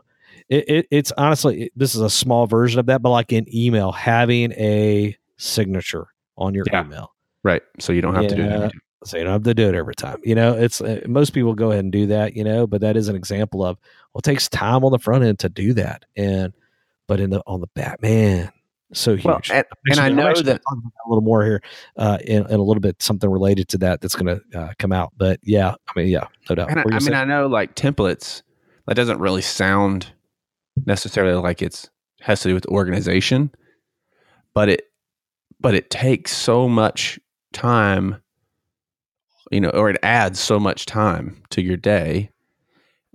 it, 0.48 0.68
it, 0.68 0.86
it's 0.90 1.12
honestly 1.18 1.70
this 1.76 1.94
is 1.94 2.00
a 2.00 2.10
small 2.10 2.46
version 2.46 2.80
of 2.80 2.86
that, 2.86 3.02
but 3.02 3.10
like 3.10 3.32
in 3.32 3.46
email, 3.54 3.92
having 3.92 4.52
a 4.52 5.16
signature 5.36 6.08
on 6.36 6.54
your 6.54 6.64
Yeah. 6.72 6.84
email, 6.84 7.14
right. 7.42 7.62
So 7.78 7.92
you 7.92 8.00
don't 8.02 8.14
have 8.14 8.28
to 8.28 8.34
do 8.34 8.48
that. 8.48 8.72
so 9.04 9.16
you 9.18 9.24
don't 9.24 9.32
have 9.32 9.42
to 9.44 9.54
do 9.54 9.68
it 9.68 9.74
every 9.74 9.94
time. 9.94 10.18
You 10.24 10.34
know, 10.34 10.54
it's 10.54 10.80
uh, 10.80 11.00
most 11.06 11.30
people 11.32 11.54
go 11.54 11.70
ahead 11.70 11.84
and 11.84 11.92
do 11.92 12.06
that. 12.06 12.34
You 12.36 12.44
know, 12.44 12.66
but 12.66 12.80
that 12.80 12.96
is 12.96 13.08
an 13.08 13.16
example 13.16 13.64
of 13.64 13.78
well, 14.12 14.20
it 14.20 14.24
takes 14.24 14.48
time 14.48 14.84
on 14.84 14.92
the 14.92 14.98
front 14.98 15.24
end 15.24 15.38
to 15.40 15.48
do 15.48 15.72
that, 15.74 16.04
and 16.16 16.52
but 17.06 17.20
in 17.20 17.30
the 17.30 17.42
on 17.46 17.60
the 17.60 17.66
back, 17.74 18.00
man, 18.02 18.50
so 18.92 19.14
huge. 19.14 19.24
Well, 19.24 19.40
and, 19.52 19.64
and 19.90 20.00
I 20.00 20.08
know 20.08 20.32
that 20.34 20.44
gonna 20.44 20.58
talk 20.58 20.72
about 20.72 20.92
that 20.94 21.06
a 21.06 21.08
little 21.08 21.22
more 21.22 21.44
here 21.44 21.62
uh, 21.96 22.18
in, 22.24 22.46
in 22.46 22.60
a 22.60 22.62
little 22.62 22.80
bit, 22.80 23.00
something 23.02 23.30
related 23.30 23.68
to 23.68 23.78
that 23.78 24.00
that's 24.00 24.16
going 24.16 24.40
to 24.40 24.58
uh, 24.58 24.72
come 24.78 24.92
out. 24.92 25.12
But 25.16 25.40
yeah, 25.42 25.74
I 25.88 25.92
mean, 25.98 26.08
yeah, 26.08 26.26
no 26.48 26.56
doubt. 26.56 26.70
And 26.70 26.80
I, 26.80 26.82
What 26.82 26.94
were 26.94 27.00
you 27.00 27.06
I 27.06 27.10
mean. 27.10 27.14
I 27.14 27.24
know 27.24 27.46
like 27.46 27.74
templates, 27.76 28.42
that 28.86 28.94
doesn't 28.94 29.20
really 29.20 29.42
sound 29.42 30.12
necessarily 30.86 31.40
like 31.40 31.62
it's 31.62 31.88
has 32.20 32.40
to 32.40 32.48
do 32.48 32.54
with 32.54 32.66
organization, 32.66 33.50
but 34.54 34.68
it 34.68 34.84
but 35.60 35.74
it 35.74 35.90
takes 35.90 36.32
so 36.32 36.68
much 36.68 37.20
time, 37.52 38.16
you 39.50 39.60
know, 39.60 39.70
or 39.70 39.90
it 39.90 39.98
adds 40.02 40.40
so 40.40 40.58
much 40.58 40.86
time 40.86 41.42
to 41.50 41.62
your 41.62 41.76
day 41.76 42.30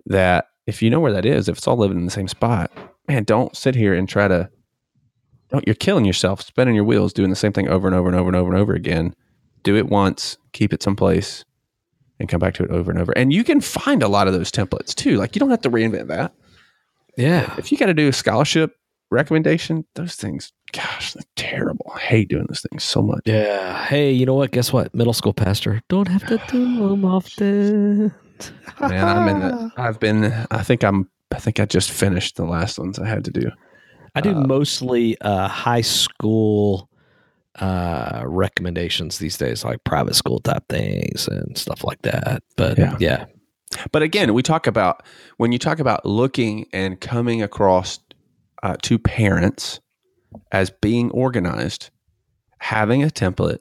that 0.05 0.47
if 0.67 0.81
you 0.81 0.89
know 0.89 0.99
where 0.99 1.13
that 1.13 1.25
is, 1.25 1.49
if 1.49 1.57
it's 1.57 1.67
all 1.67 1.77
living 1.77 1.97
in 1.97 2.05
the 2.05 2.11
same 2.11 2.27
spot, 2.27 2.71
man, 3.07 3.23
don't 3.23 3.55
sit 3.55 3.75
here 3.75 3.93
and 3.93 4.07
try 4.07 4.27
to 4.27 4.49
don't 5.49 5.65
you're 5.67 5.75
killing 5.75 6.05
yourself 6.05 6.41
spinning 6.41 6.75
your 6.75 6.83
wheels 6.83 7.13
doing 7.13 7.29
the 7.29 7.35
same 7.35 7.53
thing 7.53 7.67
over 7.69 7.87
and 7.87 7.95
over 7.95 8.07
and 8.07 8.17
over 8.17 8.27
and 8.29 8.35
over 8.35 8.51
and 8.51 8.59
over 8.61 8.73
again. 8.73 9.15
Do 9.63 9.75
it 9.75 9.87
once, 9.87 10.37
keep 10.53 10.73
it 10.73 10.83
someplace 10.83 11.43
and 12.19 12.29
come 12.29 12.39
back 12.39 12.53
to 12.55 12.63
it 12.63 12.71
over 12.71 12.91
and 12.91 12.99
over. 12.99 13.11
And 13.17 13.33
you 13.33 13.43
can 13.43 13.59
find 13.61 14.01
a 14.03 14.07
lot 14.07 14.27
of 14.27 14.33
those 14.33 14.51
templates 14.51 14.93
too. 14.95 15.17
Like 15.17 15.35
you 15.35 15.39
don't 15.39 15.49
have 15.49 15.61
to 15.61 15.69
reinvent 15.71 16.07
that. 16.07 16.33
yeah, 17.17 17.53
If 17.57 17.71
you 17.71 17.77
got 17.77 17.87
to 17.87 17.93
do 17.93 18.07
a 18.07 18.13
scholarship 18.13 18.75
recommendation, 19.11 19.85
those 19.95 20.15
things, 20.15 20.51
gosh, 20.71 21.13
they're 21.13 21.23
terrible. 21.35 21.91
I 21.95 21.99
hate 21.99 22.29
doing 22.29 22.45
those 22.47 22.61
things 22.69 22.83
so 22.83 23.01
much. 23.01 23.21
yeah. 23.25 23.85
Hey, 23.85 24.11
you 24.11 24.25
know 24.25 24.33
what? 24.33 24.51
Guess 24.51 24.71
what? 24.73 24.93
Middle 24.95 25.13
school 25.13 25.33
pastor 25.33 25.81
don't 25.89 26.07
have 26.07 26.25
to 26.27 26.39
do 26.49 26.89
them 26.89 27.05
often. 27.05 28.13
Man, 28.81 29.07
I'm 29.07 29.27
in 29.29 29.39
the, 29.41 29.71
I've 29.77 29.99
been, 29.99 30.25
I 30.51 30.63
think 30.63 30.83
I'm, 30.83 31.09
I 31.33 31.39
think 31.39 31.59
I 31.59 31.65
just 31.65 31.91
finished 31.91 32.35
the 32.35 32.45
last 32.45 32.77
ones 32.79 32.99
I 32.99 33.07
had 33.07 33.25
to 33.25 33.31
do. 33.31 33.49
I 34.15 34.21
do 34.21 34.31
Uh, 34.31 34.41
mostly 34.47 35.19
uh, 35.21 35.47
high 35.47 35.81
school 35.81 36.89
uh, 37.59 38.23
recommendations 38.25 39.17
these 39.19 39.37
days, 39.37 39.63
like 39.63 39.83
private 39.83 40.15
school 40.15 40.39
type 40.39 40.63
things 40.69 41.27
and 41.27 41.57
stuff 41.57 41.83
like 41.83 42.01
that. 42.01 42.43
But 42.57 42.77
Yeah. 42.77 42.95
yeah, 42.99 43.25
But 43.91 44.01
again, 44.01 44.33
we 44.33 44.41
talk 44.41 44.67
about 44.67 45.03
when 45.37 45.51
you 45.51 45.59
talk 45.59 45.79
about 45.79 46.05
looking 46.05 46.65
and 46.73 46.99
coming 46.99 47.41
across 47.41 47.99
uh, 48.63 48.75
to 48.83 48.97
parents 48.99 49.79
as 50.51 50.69
being 50.81 51.11
organized, 51.11 51.89
having 52.59 53.03
a 53.03 53.07
template 53.07 53.59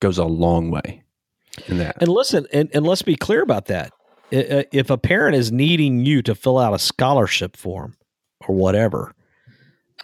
goes 0.00 0.18
a 0.18 0.24
long 0.24 0.70
way 0.70 1.02
in 1.66 1.78
that. 1.78 1.96
And 2.00 2.08
listen, 2.08 2.46
and, 2.52 2.68
and 2.72 2.86
let's 2.86 3.02
be 3.02 3.16
clear 3.16 3.42
about 3.42 3.66
that. 3.66 3.92
I- 4.32 4.66
If 4.72 4.90
a 4.90 4.98
parent 4.98 5.34
is 5.34 5.50
needing 5.50 6.04
you 6.04 6.22
to 6.22 6.34
fill 6.34 6.58
out 6.58 6.72
a 6.74 6.78
scholarship 6.78 7.56
form 7.56 7.96
or 8.46 8.54
whatever, 8.54 9.12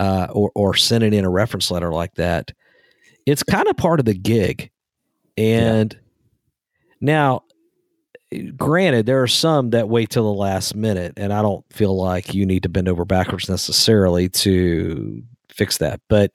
uh, 0.00 0.28
or 0.32 0.50
or 0.54 0.74
sending 0.74 1.12
in 1.12 1.24
a 1.24 1.30
reference 1.30 1.70
letter 1.70 1.92
like 1.92 2.14
that, 2.14 2.52
it's 3.26 3.42
kind 3.42 3.68
of 3.68 3.76
part 3.76 4.00
of 4.00 4.06
the 4.06 4.14
gig. 4.14 4.70
And 5.36 5.96
now, 7.00 7.42
granted, 8.56 9.06
there 9.06 9.22
are 9.22 9.28
some 9.28 9.70
that 9.70 9.88
wait 9.88 10.10
till 10.10 10.24
the 10.24 10.38
last 10.38 10.74
minute, 10.74 11.14
and 11.16 11.32
I 11.32 11.42
don't 11.42 11.64
feel 11.72 11.96
like 11.96 12.34
you 12.34 12.46
need 12.46 12.62
to 12.64 12.68
bend 12.68 12.88
over 12.88 13.04
backwards 13.04 13.48
necessarily 13.48 14.28
to 14.30 15.22
fix 15.48 15.78
that. 15.78 16.00
But 16.08 16.32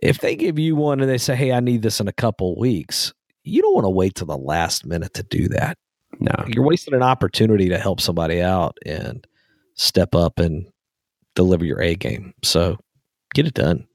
if 0.00 0.18
they 0.18 0.36
give 0.36 0.58
you 0.58 0.76
one 0.76 1.00
and 1.00 1.10
they 1.10 1.18
say, 1.18 1.36
"Hey, 1.36 1.52
I 1.52 1.60
need 1.60 1.82
this 1.82 2.00
in 2.00 2.08
a 2.08 2.12
couple 2.12 2.58
weeks," 2.58 3.12
you 3.44 3.62
don't 3.62 3.74
want 3.74 3.84
to 3.84 3.90
wait 3.90 4.14
till 4.14 4.26
the 4.26 4.38
last 4.38 4.86
minute 4.86 5.14
to 5.14 5.22
do 5.22 5.48
that. 5.48 5.78
No, 6.20 6.32
You're 6.46 6.64
wasting 6.64 6.94
an 6.94 7.02
opportunity 7.02 7.68
to 7.70 7.78
help 7.78 8.00
somebody 8.00 8.40
out 8.40 8.76
and 8.84 9.26
step 9.74 10.14
up 10.14 10.38
and 10.38 10.66
deliver 11.34 11.64
your 11.64 11.80
A 11.80 11.94
game. 11.94 12.34
So 12.42 12.78
get 13.34 13.46
it 13.46 13.54
done. 13.54 13.86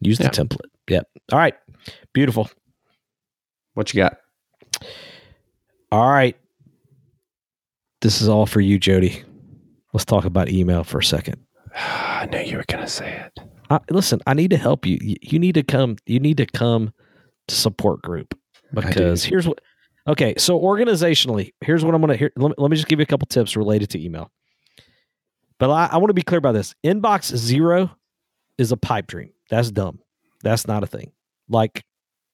Use 0.00 0.18
the 0.18 0.24
template. 0.24 0.70
Yep. 0.88 1.08
All 1.32 1.38
right. 1.38 1.54
Beautiful. 2.12 2.50
what 3.74 3.92
you 3.92 4.02
got? 4.02 4.18
All 5.90 6.10
right. 6.10 6.36
This 8.00 8.20
is 8.20 8.28
all 8.28 8.46
for 8.46 8.60
you, 8.60 8.78
Jody. 8.78 9.22
Let's 9.92 10.04
talk 10.04 10.24
about 10.24 10.48
email 10.48 10.82
for 10.84 10.98
a 10.98 11.04
second. 11.04 11.36
I 11.76 12.26
knew 12.30 12.40
you 12.40 12.56
were 12.56 12.64
going 12.66 12.82
to 12.82 12.90
say 12.90 13.26
it. 13.26 13.44
I, 13.70 13.78
listen, 13.90 14.20
I 14.26 14.34
need 14.34 14.50
to 14.50 14.56
help 14.56 14.86
you. 14.86 14.98
you. 15.00 15.16
You 15.22 15.38
need 15.38 15.54
to 15.54 15.62
come. 15.62 15.96
You 16.06 16.20
need 16.20 16.36
to 16.38 16.46
come 16.46 16.92
to 17.48 17.54
support 17.54 18.02
group 18.02 18.38
because 18.74 19.24
here's 19.24 19.46
what. 19.46 19.60
Okay, 20.08 20.34
so 20.36 20.60
organizationally, 20.60 21.52
here's 21.60 21.84
what 21.84 21.94
I'm 21.94 22.00
gonna. 22.00 22.16
Here, 22.16 22.32
let, 22.36 22.48
me, 22.48 22.54
let 22.58 22.70
me 22.70 22.76
just 22.76 22.88
give 22.88 22.98
you 22.98 23.04
a 23.04 23.06
couple 23.06 23.26
tips 23.26 23.56
related 23.56 23.90
to 23.90 24.04
email. 24.04 24.30
But 25.62 25.70
I, 25.70 25.90
I 25.92 25.98
want 25.98 26.08
to 26.08 26.14
be 26.14 26.22
clear 26.22 26.38
about 26.38 26.54
this. 26.54 26.74
Inbox 26.84 27.36
zero 27.36 27.88
is 28.58 28.72
a 28.72 28.76
pipe 28.76 29.06
dream. 29.06 29.30
That's 29.48 29.70
dumb. 29.70 30.00
That's 30.42 30.66
not 30.66 30.82
a 30.82 30.88
thing. 30.88 31.12
Like, 31.48 31.84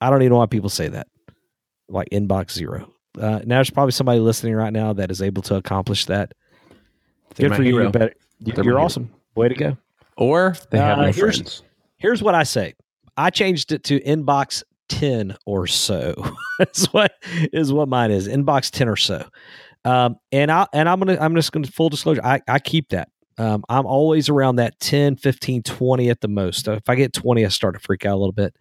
I 0.00 0.08
don't 0.08 0.22
even 0.22 0.30
know 0.32 0.38
why 0.38 0.46
people 0.46 0.70
say 0.70 0.88
that. 0.88 1.08
Like 1.90 2.08
inbox 2.08 2.52
zero. 2.52 2.90
Uh, 3.20 3.40
now 3.44 3.56
there's 3.56 3.68
probably 3.68 3.92
somebody 3.92 4.18
listening 4.18 4.54
right 4.54 4.72
now 4.72 4.94
that 4.94 5.10
is 5.10 5.20
able 5.20 5.42
to 5.42 5.56
accomplish 5.56 6.06
that. 6.06 6.32
They're 7.34 7.50
Good 7.50 7.56
for 7.56 7.62
you. 7.64 7.72
hero. 7.72 7.82
You're, 7.82 7.92
better. 7.92 8.14
You're 8.38 8.62
hero. 8.64 8.82
awesome. 8.82 9.10
Way 9.34 9.48
to 9.50 9.54
go. 9.54 9.76
Or 10.16 10.56
they 10.70 10.78
have 10.78 10.98
Uh, 10.98 11.02
no 11.02 11.12
here's- 11.12 11.36
friends. 11.36 11.62
Here's 11.98 12.22
what 12.22 12.34
I 12.34 12.44
say. 12.44 12.76
I 13.18 13.28
changed 13.28 13.72
it 13.72 13.84
to 13.84 14.00
inbox 14.00 14.62
10 14.88 15.36
or 15.44 15.66
so. 15.66 16.14
That's 16.58 16.86
what 16.94 17.12
is 17.52 17.74
what 17.74 17.88
mine 17.88 18.10
is. 18.10 18.26
Inbox 18.26 18.70
10 18.70 18.88
or 18.88 18.96
so. 18.96 19.28
Um, 19.84 20.16
and 20.32 20.50
I 20.50 20.66
and 20.72 20.88
I'm 20.88 20.98
gonna 20.98 21.18
I'm 21.20 21.34
just 21.34 21.52
gonna 21.52 21.66
full 21.66 21.90
disclosure. 21.90 22.24
I, 22.24 22.40
I 22.48 22.58
keep 22.58 22.88
that. 22.88 23.10
Um, 23.38 23.64
I'm 23.68 23.86
always 23.86 24.28
around 24.28 24.56
that 24.56 24.78
10, 24.80 25.16
15, 25.16 25.62
20 25.62 26.10
at 26.10 26.20
the 26.20 26.28
most. 26.28 26.66
If 26.68 26.88
I 26.88 26.96
get 26.96 27.12
20, 27.12 27.44
I 27.44 27.48
start 27.48 27.74
to 27.74 27.80
freak 27.80 28.04
out 28.04 28.14
a 28.14 28.18
little 28.18 28.32
bit. 28.32 28.56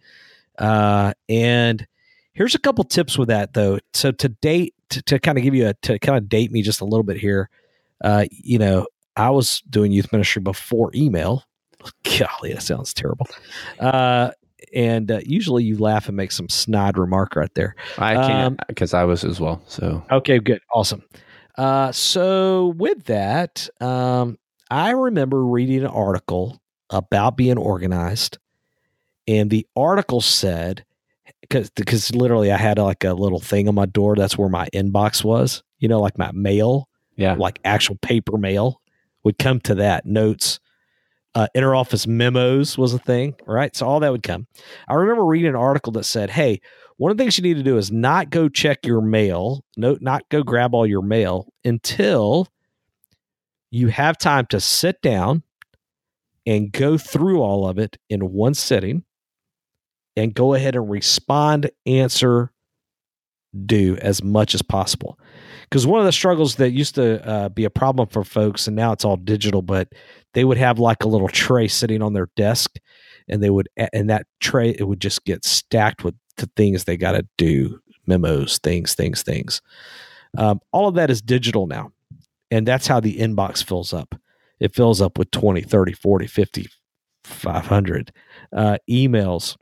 Uh, 0.57 1.13
and 1.27 1.85
here's 2.33 2.55
a 2.55 2.59
couple 2.59 2.83
tips 2.83 3.17
with 3.17 3.29
that 3.29 3.53
though. 3.53 3.79
So 3.93 4.11
to 4.11 4.29
date, 4.29 4.75
to, 4.89 5.01
to 5.03 5.19
kind 5.19 5.37
of 5.37 5.43
give 5.43 5.55
you 5.55 5.67
a 5.67 5.73
to 5.73 5.99
kind 5.99 6.17
of 6.17 6.29
date 6.29 6.51
me 6.51 6.61
just 6.61 6.81
a 6.81 6.85
little 6.85 7.03
bit 7.03 7.17
here. 7.17 7.49
Uh, 8.03 8.25
you 8.31 8.59
know, 8.59 8.87
I 9.15 9.31
was 9.31 9.61
doing 9.69 9.91
youth 9.91 10.11
ministry 10.11 10.41
before 10.41 10.91
email. 10.93 11.43
Golly, 12.03 12.53
that 12.53 12.61
sounds 12.61 12.93
terrible. 12.93 13.27
Uh, 13.79 14.31
and 14.73 15.11
uh, 15.11 15.19
usually 15.25 15.63
you 15.63 15.77
laugh 15.77 16.07
and 16.07 16.15
make 16.15 16.31
some 16.31 16.49
snide 16.49 16.97
remark 16.97 17.35
right 17.35 17.53
there. 17.55 17.75
I 17.97 18.15
um, 18.15 18.27
can't 18.27 18.67
because 18.67 18.93
I 18.93 19.03
was 19.03 19.23
as 19.23 19.39
well. 19.39 19.61
So 19.67 20.03
Okay, 20.11 20.39
good. 20.39 20.61
Awesome. 20.73 21.03
Uh, 21.57 21.91
so 21.91 22.67
with 22.77 23.05
that, 23.05 23.67
um, 23.81 24.37
I 24.69 24.91
remember 24.91 25.45
reading 25.45 25.81
an 25.81 25.87
article 25.87 26.61
about 26.89 27.37
being 27.37 27.57
organized, 27.57 28.37
and 29.27 29.49
the 29.49 29.65
article 29.75 30.21
said 30.21 30.85
because 31.41 31.69
because 31.71 32.13
literally 32.13 32.51
I 32.51 32.57
had 32.57 32.77
like 32.77 33.03
a 33.03 33.13
little 33.13 33.39
thing 33.39 33.67
on 33.67 33.75
my 33.75 33.85
door. 33.85 34.15
That's 34.15 34.37
where 34.37 34.49
my 34.49 34.67
inbox 34.73 35.23
was. 35.23 35.63
You 35.79 35.87
know, 35.87 36.01
like 36.01 36.17
my 36.17 36.31
mail, 36.33 36.89
yeah, 37.15 37.33
like 37.33 37.59
actual 37.63 37.95
paper 38.01 38.37
mail 38.37 38.81
would 39.23 39.37
come 39.37 39.59
to 39.61 39.75
that. 39.75 40.05
Notes, 40.05 40.59
uh, 41.35 41.47
interoffice 41.55 42.07
memos 42.07 42.77
was 42.77 42.93
a 42.93 42.99
thing, 42.99 43.35
right? 43.45 43.75
So 43.75 43.87
all 43.87 43.99
that 43.99 44.11
would 44.11 44.23
come. 44.23 44.47
I 44.87 44.95
remember 44.95 45.25
reading 45.25 45.49
an 45.49 45.55
article 45.55 45.91
that 45.93 46.05
said, 46.05 46.31
"Hey, 46.31 46.59
one 46.97 47.11
of 47.11 47.17
the 47.17 47.23
things 47.23 47.37
you 47.37 47.43
need 47.43 47.57
to 47.57 47.63
do 47.63 47.77
is 47.77 47.91
not 47.91 48.29
go 48.31 48.49
check 48.49 48.85
your 48.85 49.01
mail, 49.01 49.63
no, 49.77 49.97
not 50.01 50.27
go 50.29 50.43
grab 50.43 50.73
all 50.73 50.85
your 50.85 51.03
mail 51.03 51.47
until 51.63 52.47
you 53.71 53.87
have 53.87 54.17
time 54.17 54.45
to 54.47 54.59
sit 54.59 55.01
down 55.01 55.43
and 56.45 56.71
go 56.71 56.97
through 56.97 57.41
all 57.41 57.67
of 57.67 57.77
it 57.77 57.97
in 58.09 58.31
one 58.31 58.53
sitting, 58.53 59.03
and 60.15 60.33
go 60.33 60.53
ahead 60.53 60.75
and 60.75 60.89
respond, 60.89 61.69
answer, 61.85 62.51
do 63.65 63.97
as 64.01 64.23
much 64.23 64.53
as 64.53 64.61
possible." 64.61 65.19
because 65.69 65.85
one 65.85 65.99
of 65.99 66.05
the 66.05 66.11
struggles 66.11 66.55
that 66.55 66.71
used 66.71 66.95
to 66.95 67.25
uh, 67.27 67.49
be 67.49 67.65
a 67.65 67.69
problem 67.69 68.07
for 68.07 68.23
folks 68.23 68.67
and 68.67 68.75
now 68.75 68.91
it's 68.91 69.05
all 69.05 69.17
digital 69.17 69.61
but 69.61 69.89
they 70.33 70.43
would 70.43 70.57
have 70.57 70.79
like 70.79 71.03
a 71.03 71.07
little 71.07 71.27
tray 71.27 71.67
sitting 71.67 72.01
on 72.01 72.13
their 72.13 72.29
desk 72.35 72.77
and 73.27 73.43
they 73.43 73.49
would 73.49 73.67
and 73.93 74.09
that 74.09 74.25
tray 74.39 74.69
it 74.71 74.87
would 74.87 75.01
just 75.01 75.25
get 75.25 75.45
stacked 75.45 76.03
with 76.03 76.15
the 76.37 76.49
things 76.55 76.83
they 76.83 76.97
got 76.97 77.13
to 77.13 77.27
do 77.37 77.79
memos 78.05 78.57
things 78.59 78.93
things 78.93 79.23
things 79.23 79.61
um, 80.37 80.59
all 80.71 80.87
of 80.87 80.95
that 80.95 81.09
is 81.09 81.21
digital 81.21 81.67
now 81.67 81.91
and 82.51 82.67
that's 82.67 82.87
how 82.87 82.99
the 82.99 83.17
inbox 83.17 83.63
fills 83.63 83.93
up 83.93 84.15
it 84.59 84.73
fills 84.73 85.01
up 85.01 85.17
with 85.17 85.31
20 85.31 85.61
30 85.61 85.93
40 85.93 86.27
50 86.27 86.67
500 87.23 88.11
uh, 88.53 88.77
emails 88.89 89.57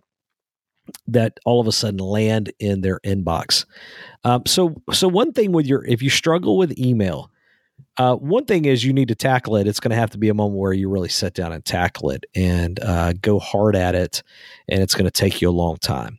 that 1.08 1.39
all 1.45 1.60
of 1.60 1.67
a 1.67 1.71
sudden 1.71 1.98
land 1.98 2.52
in 2.60 2.82
their 2.82 3.00
inbox 3.00 3.65
um, 4.26 4.41
so, 4.48 4.82
so 4.91 5.08
one 5.08 5.32
thing 5.32 5.52
with 5.52 5.67
your, 5.67 5.86
if 5.86 6.02
you 6.02 6.10
struggle 6.10 6.58
with 6.58 6.78
email, 6.80 7.30
uh, 7.98 8.15
one 8.15 8.45
thing 8.45 8.65
is 8.65 8.84
you 8.84 8.91
need 8.91 9.08
to 9.10 9.15
tackle 9.15 9.56
it. 9.56 9.67
It's 9.67 9.80
going 9.80 9.91
to 9.91 9.95
have 9.95 10.10
to 10.10 10.17
be 10.17 10.30
a 10.30 10.34
moment 10.34 10.60
where 10.60 10.74
you 10.74 10.89
really 10.89 11.10
sit 11.10 11.36
down 11.36 11.54
and 11.54 11.63
tackle 11.63 12.10
it 12.10 12.26
and 12.36 12.80
uh, 12.80 13.13
go 13.21 13.38
hard 13.38 13.76
at 13.76 13.93
it, 13.93 14.24
and 14.67 14.82
it's 14.82 14.95
going 14.95 15.06
to 15.06 15.12
take 15.12 15.41
you 15.41 15.50
a 15.50 15.52
long 15.52 15.78
time. 15.78 16.17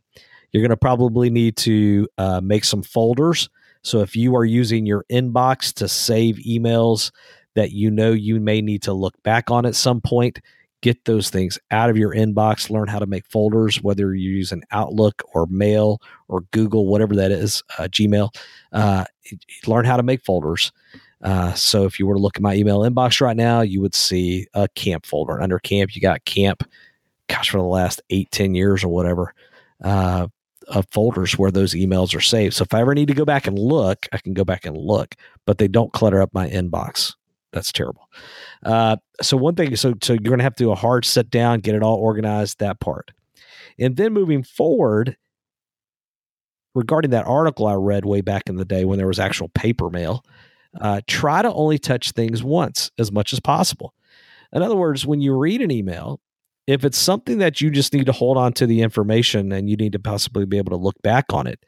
You're 0.51 0.61
going 0.61 0.69
to 0.69 0.77
probably 0.77 1.29
need 1.29 1.57
to 1.57 2.07
uh, 2.17 2.39
make 2.41 2.63
some 2.63 2.81
folders. 2.81 3.49
So, 3.87 4.01
if 4.01 4.15
you 4.15 4.35
are 4.35 4.45
using 4.45 4.85
your 4.85 5.05
inbox 5.09 5.73
to 5.75 5.87
save 5.87 6.35
emails 6.37 7.11
that 7.55 7.71
you 7.71 7.89
know 7.89 8.11
you 8.11 8.39
may 8.39 8.61
need 8.61 8.83
to 8.83 8.93
look 8.93 9.21
back 9.23 9.49
on 9.49 9.65
at 9.65 9.75
some 9.75 10.01
point, 10.01 10.39
get 10.81 11.05
those 11.05 11.29
things 11.29 11.57
out 11.71 11.89
of 11.89 11.97
your 11.97 12.13
inbox. 12.13 12.69
Learn 12.69 12.87
how 12.87 12.99
to 12.99 13.05
make 13.05 13.25
folders, 13.25 13.81
whether 13.81 14.13
you're 14.13 14.35
using 14.37 14.63
Outlook 14.71 15.23
or 15.33 15.47
Mail 15.47 16.01
or 16.27 16.41
Google, 16.51 16.87
whatever 16.87 17.15
that 17.15 17.31
is, 17.31 17.63
uh, 17.79 17.83
Gmail. 17.83 18.35
Uh, 18.71 19.05
learn 19.65 19.85
how 19.85 19.97
to 19.97 20.03
make 20.03 20.23
folders. 20.23 20.71
Uh, 21.21 21.53
so 21.53 21.85
if 21.85 21.97
you 21.97 22.05
were 22.05 22.13
to 22.13 22.21
look 22.21 22.35
at 22.37 22.43
my 22.43 22.53
email 22.53 22.81
inbox 22.81 23.21
right 23.21 23.37
now, 23.37 23.61
you 23.61 23.81
would 23.81 23.95
see 23.95 24.45
a 24.53 24.67
camp 24.75 25.05
folder. 25.05 25.41
Under 25.41 25.59
camp, 25.59 25.95
you 25.95 26.01
got 26.01 26.25
camp, 26.25 26.63
gosh, 27.27 27.49
for 27.49 27.57
the 27.57 27.63
last 27.63 28.01
eight, 28.09 28.29
ten 28.31 28.53
years 28.53 28.83
or 28.83 28.89
whatever, 28.89 29.33
uh, 29.83 30.27
of 30.67 30.85
folders 30.91 31.37
where 31.37 31.51
those 31.51 31.73
emails 31.73 32.15
are 32.15 32.21
saved. 32.21 32.53
So 32.53 32.63
if 32.63 32.73
I 32.73 32.81
ever 32.81 32.93
need 32.93 33.07
to 33.07 33.13
go 33.13 33.25
back 33.25 33.47
and 33.47 33.57
look, 33.57 34.05
I 34.11 34.17
can 34.17 34.33
go 34.33 34.43
back 34.43 34.65
and 34.65 34.77
look, 34.77 35.15
but 35.45 35.57
they 35.57 35.67
don't 35.67 35.93
clutter 35.93 36.21
up 36.21 36.33
my 36.33 36.49
inbox. 36.49 37.13
That's 37.53 37.71
terrible. 37.71 38.09
Uh, 38.63 38.97
so 39.21 39.37
one 39.37 39.55
thing, 39.55 39.75
so 39.75 39.93
so 40.03 40.13
you're 40.13 40.19
going 40.19 40.39
to 40.39 40.43
have 40.43 40.55
to 40.55 40.63
do 40.63 40.71
a 40.71 40.75
hard 40.75 41.05
sit 41.05 41.29
down, 41.29 41.61
get 41.61 41.75
it 41.75 41.83
all 41.83 41.97
organized, 41.97 42.59
that 42.59 42.79
part, 42.79 43.11
and 43.79 43.95
then 43.95 44.13
moving 44.13 44.43
forward, 44.43 45.15
regarding 46.75 47.11
that 47.11 47.25
article 47.25 47.65
I 47.65 47.73
read 47.73 48.05
way 48.05 48.21
back 48.21 48.43
in 48.47 48.57
the 48.57 48.65
day 48.65 48.85
when 48.85 48.97
there 48.97 49.07
was 49.07 49.19
actual 49.19 49.49
paper 49.49 49.89
mail, 49.89 50.23
uh, 50.79 51.01
try 51.07 51.41
to 51.41 51.51
only 51.53 51.79
touch 51.79 52.11
things 52.11 52.43
once 52.43 52.91
as 52.99 53.11
much 53.11 53.33
as 53.33 53.39
possible. 53.39 53.93
In 54.53 54.61
other 54.61 54.75
words, 54.75 55.05
when 55.05 55.21
you 55.21 55.35
read 55.35 55.61
an 55.61 55.71
email, 55.71 56.19
if 56.67 56.83
it's 56.83 56.97
something 56.97 57.37
that 57.37 57.61
you 57.61 57.71
just 57.71 57.93
need 57.93 58.05
to 58.05 58.11
hold 58.11 58.37
on 58.37 58.51
to 58.53 58.67
the 58.67 58.81
information 58.81 59.53
and 59.53 59.69
you 59.69 59.77
need 59.77 59.93
to 59.93 59.99
possibly 59.99 60.45
be 60.45 60.57
able 60.57 60.71
to 60.71 60.83
look 60.83 61.01
back 61.01 61.31
on 61.31 61.47
it, 61.47 61.65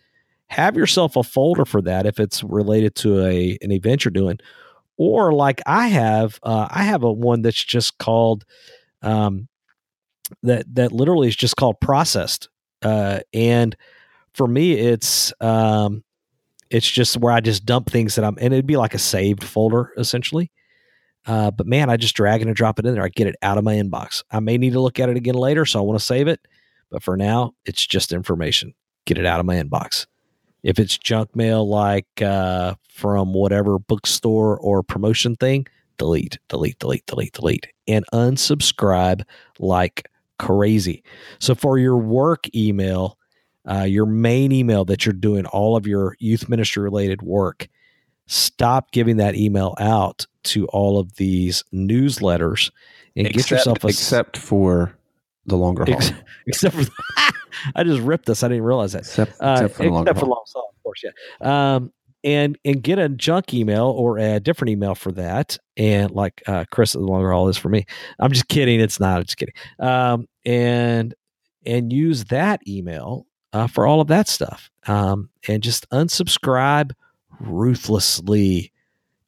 have 0.47 0.75
yourself 0.75 1.15
a 1.15 1.23
folder 1.23 1.63
for 1.65 1.81
that 1.81 2.05
if 2.05 2.19
it's 2.19 2.43
related 2.43 2.95
to 2.95 3.25
a 3.25 3.57
an 3.61 3.71
event 3.71 4.03
you're 4.03 4.11
doing, 4.11 4.37
or 4.97 5.31
like 5.31 5.61
I 5.65 5.87
have, 5.87 6.39
uh, 6.43 6.67
I 6.69 6.83
have 6.83 7.03
a 7.03 7.11
one 7.11 7.41
that's 7.41 7.63
just 7.63 7.97
called 7.97 8.45
um, 9.01 9.47
that 10.43 10.65
that 10.75 10.91
literally 10.91 11.29
is 11.29 11.35
just 11.35 11.55
called 11.55 11.79
processed, 11.79 12.49
uh, 12.81 13.21
and 13.33 13.75
for 14.33 14.47
me, 14.47 14.73
it's 14.73 15.31
um, 15.39 16.03
it's 16.69 16.89
just 16.89 17.17
where 17.17 17.31
I 17.31 17.39
just 17.39 17.65
dump 17.65 17.89
things 17.89 18.15
that 18.15 18.25
I'm, 18.25 18.37
and 18.41 18.53
it'd 18.53 18.67
be 18.67 18.77
like 18.77 18.93
a 18.93 18.99
saved 18.99 19.43
folder 19.43 19.93
essentially. 19.97 20.51
Uh, 21.25 21.51
but 21.51 21.67
man, 21.67 21.89
I 21.89 21.97
just 21.97 22.15
drag 22.15 22.41
and 22.41 22.55
drop 22.55 22.79
it 22.79 22.85
in 22.85 22.93
there. 22.93 23.03
I 23.03 23.09
get 23.09 23.27
it 23.27 23.35
out 23.41 23.57
of 23.57 23.63
my 23.63 23.75
inbox. 23.75 24.23
I 24.31 24.39
may 24.39 24.57
need 24.57 24.73
to 24.73 24.79
look 24.79 24.99
at 24.99 25.09
it 25.09 25.17
again 25.17 25.35
later, 25.35 25.65
so 25.65 25.79
I 25.79 25.83
want 25.83 25.99
to 25.99 26.05
save 26.05 26.27
it. 26.27 26.39
But 26.89 27.03
for 27.03 27.15
now, 27.17 27.53
it's 27.65 27.85
just 27.85 28.13
information. 28.13 28.73
Get 29.05 29.17
it 29.17 29.25
out 29.25 29.39
of 29.39 29.45
my 29.45 29.55
inbox. 29.55 30.07
If 30.63 30.79
it's 30.79 30.97
junk 30.97 31.35
mail 31.35 31.67
like 31.67 32.21
uh, 32.21 32.75
from 32.89 33.33
whatever 33.33 33.79
bookstore 33.79 34.57
or 34.59 34.83
promotion 34.83 35.35
thing, 35.35 35.67
delete, 35.97 36.39
delete, 36.47 36.79
delete, 36.79 37.05
delete, 37.05 37.33
delete, 37.33 37.67
and 37.87 38.05
unsubscribe 38.13 39.23
like 39.59 40.09
crazy. 40.37 41.03
So 41.39 41.55
for 41.55 41.77
your 41.77 41.97
work 41.97 42.53
email, 42.55 43.17
uh, 43.69 43.83
your 43.83 44.05
main 44.05 44.51
email 44.51 44.85
that 44.85 45.05
you're 45.05 45.13
doing 45.13 45.45
all 45.45 45.75
of 45.75 45.85
your 45.85 46.15
youth 46.19 46.49
ministry 46.49 46.81
related 46.81 47.21
work, 47.21 47.67
stop 48.27 48.91
giving 48.91 49.17
that 49.17 49.35
email 49.35 49.75
out 49.79 50.25
to 50.45 50.65
all 50.67 50.99
of 50.99 51.15
these 51.15 51.63
newsletters 51.73 52.71
and 53.15 53.27
except, 53.27 53.49
get 53.49 53.51
yourself 53.57 53.83
a 53.83 53.87
except 53.87 54.37
for 54.37 54.95
the 55.45 55.57
longer 55.57 55.85
haul. 55.85 55.95
ex- 55.95 56.11
except 56.47 56.75
for 56.75 56.85
I 57.75 57.83
just 57.83 58.01
ripped 58.01 58.25
this. 58.25 58.43
I 58.43 58.47
didn't 58.47 58.63
realize 58.63 58.93
that. 58.93 58.99
Except, 58.99 59.31
Uh, 59.41 59.51
except 59.53 59.75
for 59.75 59.83
the 59.83 59.89
longer 59.89 60.11
except 60.11 60.19
for 60.19 60.25
long 60.27 60.43
haul, 60.53 60.73
of 60.75 60.83
course, 60.83 61.03
yeah. 61.03 61.75
Um, 61.75 61.91
and 62.23 62.57
and 62.65 62.83
get 62.83 62.99
a 62.99 63.07
junk 63.09 63.53
email 63.53 63.87
or 63.87 64.17
a 64.17 64.39
different 64.39 64.69
email 64.71 64.93
for 64.93 65.11
that. 65.13 65.57
And 65.77 66.11
like 66.11 66.43
uh, 66.47 66.65
Chris, 66.71 66.93
the 66.93 66.99
longer 66.99 67.31
haul 67.31 67.47
is 67.47 67.57
for 67.57 67.69
me. 67.69 67.85
I'm 68.19 68.31
just 68.31 68.47
kidding. 68.49 68.79
It's 68.81 68.99
not. 68.99 69.17
I'm 69.17 69.23
just 69.23 69.37
kidding. 69.37 69.55
Um, 69.79 70.27
and 70.45 71.13
and 71.65 71.91
use 71.93 72.25
that 72.25 72.61
email 72.67 73.25
uh, 73.53 73.67
for 73.67 73.87
all 73.87 74.01
of 74.01 74.07
that 74.07 74.27
stuff. 74.27 74.69
Um, 74.87 75.29
and 75.47 75.63
just 75.63 75.89
unsubscribe 75.91 76.91
ruthlessly. 77.39 78.71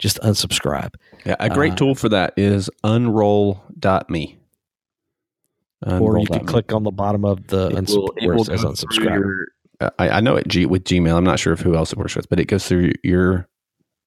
Just 0.01 0.19
unsubscribe. 0.21 0.95
Yeah, 1.25 1.35
a 1.39 1.49
great 1.49 1.73
Uh, 1.73 1.75
tool 1.77 1.95
for 1.95 2.09
that 2.09 2.33
is 2.35 2.69
unroll.me. 2.83 4.37
or 5.87 6.19
you 6.19 6.25
can 6.27 6.45
click 6.45 6.73
on 6.73 6.83
the 6.83 6.91
bottom 6.91 7.23
of 7.23 7.47
the 7.47 7.67
It 7.67 7.75
unsub- 7.75 7.95
will- 7.95 8.13
it 8.17 8.25
where 8.27 8.35
it 8.35 8.45
says 8.45 8.61
unsubscribe. 8.63 9.15
your- 9.19 9.47
I, 9.97 10.09
I 10.09 10.19
know 10.19 10.35
it 10.35 10.47
G, 10.47 10.65
with 10.67 10.83
Gmail. 10.83 11.15
I'm 11.15 11.23
not 11.23 11.39
sure 11.39 11.53
if 11.53 11.61
who 11.61 11.75
else 11.75 11.91
it 11.91 11.97
works 11.97 12.15
with, 12.15 12.29
but 12.29 12.39
it 12.39 12.45
goes 12.45 12.67
through 12.67 12.91
your 13.03 13.47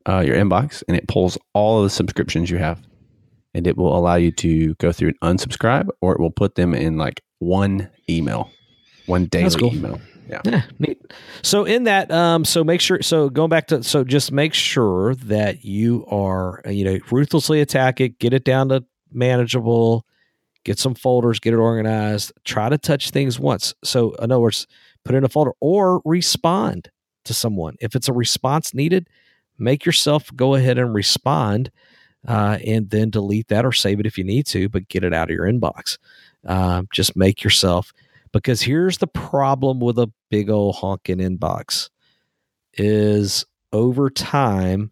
uh, 0.06 0.20
your 0.20 0.36
inbox 0.36 0.82
and 0.86 0.96
it 0.96 1.08
pulls 1.08 1.38
all 1.54 1.78
of 1.78 1.84
the 1.84 1.90
subscriptions 1.90 2.50
you 2.50 2.58
have, 2.58 2.80
and 3.54 3.66
it 3.66 3.76
will 3.76 3.96
allow 3.96 4.14
you 4.16 4.30
to 4.32 4.74
go 4.74 4.92
through 4.92 5.12
and 5.20 5.38
unsubscribe, 5.38 5.88
or 6.02 6.12
it 6.12 6.20
will 6.20 6.30
put 6.30 6.54
them 6.56 6.74
in 6.74 6.96
like 6.98 7.22
one 7.38 7.88
email, 8.10 8.50
one 9.06 9.24
daily 9.26 9.50
cool. 9.58 9.74
email. 9.74 9.98
Yeah. 10.28 10.40
Yeah, 10.44 10.62
neat. 10.78 11.00
So 11.42 11.64
in 11.64 11.84
that, 11.84 12.10
um, 12.10 12.44
so 12.44 12.64
make 12.64 12.80
sure. 12.80 13.02
So 13.02 13.28
going 13.28 13.50
back 13.50 13.66
to, 13.68 13.82
so 13.82 14.04
just 14.04 14.32
make 14.32 14.54
sure 14.54 15.14
that 15.16 15.64
you 15.64 16.06
are, 16.08 16.62
uh, 16.66 16.70
you 16.70 16.84
know, 16.84 16.98
ruthlessly 17.10 17.60
attack 17.60 18.00
it, 18.00 18.18
get 18.18 18.32
it 18.32 18.44
down 18.44 18.70
to 18.70 18.84
manageable, 19.12 20.06
get 20.64 20.78
some 20.78 20.94
folders, 20.94 21.38
get 21.40 21.52
it 21.52 21.58
organized. 21.58 22.32
Try 22.44 22.68
to 22.68 22.78
touch 22.78 23.10
things 23.10 23.38
once. 23.38 23.74
So 23.84 24.12
in 24.14 24.32
other 24.32 24.40
words, 24.40 24.66
put 25.04 25.14
in 25.14 25.24
a 25.24 25.28
folder 25.28 25.52
or 25.60 26.00
respond 26.04 26.90
to 27.24 27.34
someone 27.34 27.76
if 27.80 27.94
it's 27.94 28.08
a 28.08 28.12
response 28.12 28.74
needed. 28.74 29.08
Make 29.58 29.84
yourself 29.84 30.30
go 30.34 30.54
ahead 30.54 30.78
and 30.78 30.92
respond, 30.94 31.70
uh, 32.26 32.58
and 32.66 32.90
then 32.90 33.10
delete 33.10 33.48
that 33.48 33.64
or 33.64 33.72
save 33.72 34.00
it 34.00 34.06
if 34.06 34.18
you 34.18 34.24
need 34.24 34.46
to, 34.46 34.68
but 34.68 34.88
get 34.88 35.04
it 35.04 35.14
out 35.14 35.30
of 35.30 35.36
your 35.36 35.46
inbox. 35.46 35.98
Um, 36.44 36.88
just 36.92 37.14
make 37.14 37.44
yourself 37.44 37.92
because 38.34 38.60
here's 38.60 38.98
the 38.98 39.06
problem 39.06 39.78
with 39.78 39.96
a 39.96 40.12
big 40.28 40.50
old 40.50 40.74
honking 40.74 41.18
inbox 41.18 41.88
is 42.74 43.44
over 43.72 44.10
time 44.10 44.90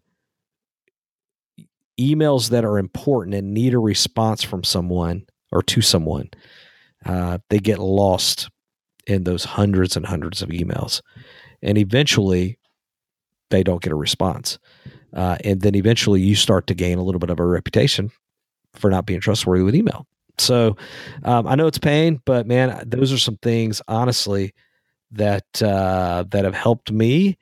emails 1.99 2.49
that 2.49 2.63
are 2.63 2.79
important 2.79 3.35
and 3.35 3.53
need 3.53 3.73
a 3.73 3.79
response 3.79 4.43
from 4.43 4.63
someone 4.63 5.25
or 5.51 5.61
to 5.61 5.81
someone 5.81 6.29
uh, 7.05 7.37
they 7.49 7.59
get 7.59 7.79
lost 7.79 8.49
in 9.05 9.25
those 9.25 9.43
hundreds 9.43 9.97
and 9.97 10.05
hundreds 10.05 10.41
of 10.41 10.47
emails. 10.47 11.01
And 11.61 11.77
eventually 11.77 12.57
they 13.49 13.61
don't 13.61 13.81
get 13.81 13.91
a 13.91 13.97
response. 13.97 14.57
Uh, 15.13 15.37
and 15.43 15.59
then 15.61 15.75
eventually 15.75 16.21
you 16.21 16.35
start 16.35 16.65
to 16.67 16.73
gain 16.73 16.97
a 16.97 17.03
little 17.03 17.19
bit 17.19 17.29
of 17.29 17.41
a 17.41 17.45
reputation 17.45 18.09
for 18.73 18.89
not 18.89 19.05
being 19.05 19.19
trustworthy 19.19 19.63
with 19.63 19.75
email 19.75 20.07
so 20.37 20.75
um, 21.23 21.47
I 21.47 21.55
know 21.55 21.67
it's 21.67 21.77
pain, 21.77 22.21
but 22.25 22.47
man, 22.47 22.83
those 22.85 23.11
are 23.13 23.17
some 23.17 23.37
things 23.37 23.81
honestly 23.87 24.53
that 25.11 25.61
uh, 25.61 26.23
that 26.29 26.45
have 26.45 26.55
helped 26.55 26.91
me. 26.91 27.37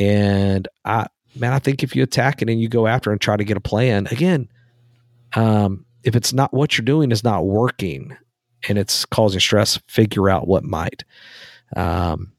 And 0.00 0.66
I, 0.84 1.06
man, 1.36 1.52
I 1.52 1.58
think 1.58 1.82
if 1.82 1.94
you 1.94 2.02
attack 2.02 2.42
it 2.42 2.50
and 2.50 2.60
you 2.60 2.68
go 2.68 2.86
after 2.86 3.12
and 3.12 3.20
try 3.20 3.36
to 3.36 3.44
get 3.44 3.56
a 3.56 3.60
plan 3.60 4.08
again, 4.10 4.48
um, 5.34 5.84
if 6.02 6.16
it's 6.16 6.32
not 6.32 6.52
what 6.52 6.76
you're 6.76 6.84
doing 6.84 7.12
is 7.12 7.22
not 7.22 7.46
working 7.46 8.16
and 8.68 8.78
it's 8.78 9.04
causing 9.04 9.40
stress, 9.40 9.78
figure 9.86 10.28
out 10.28 10.48
what 10.48 10.64
might. 10.64 11.04
Um, 11.76 12.32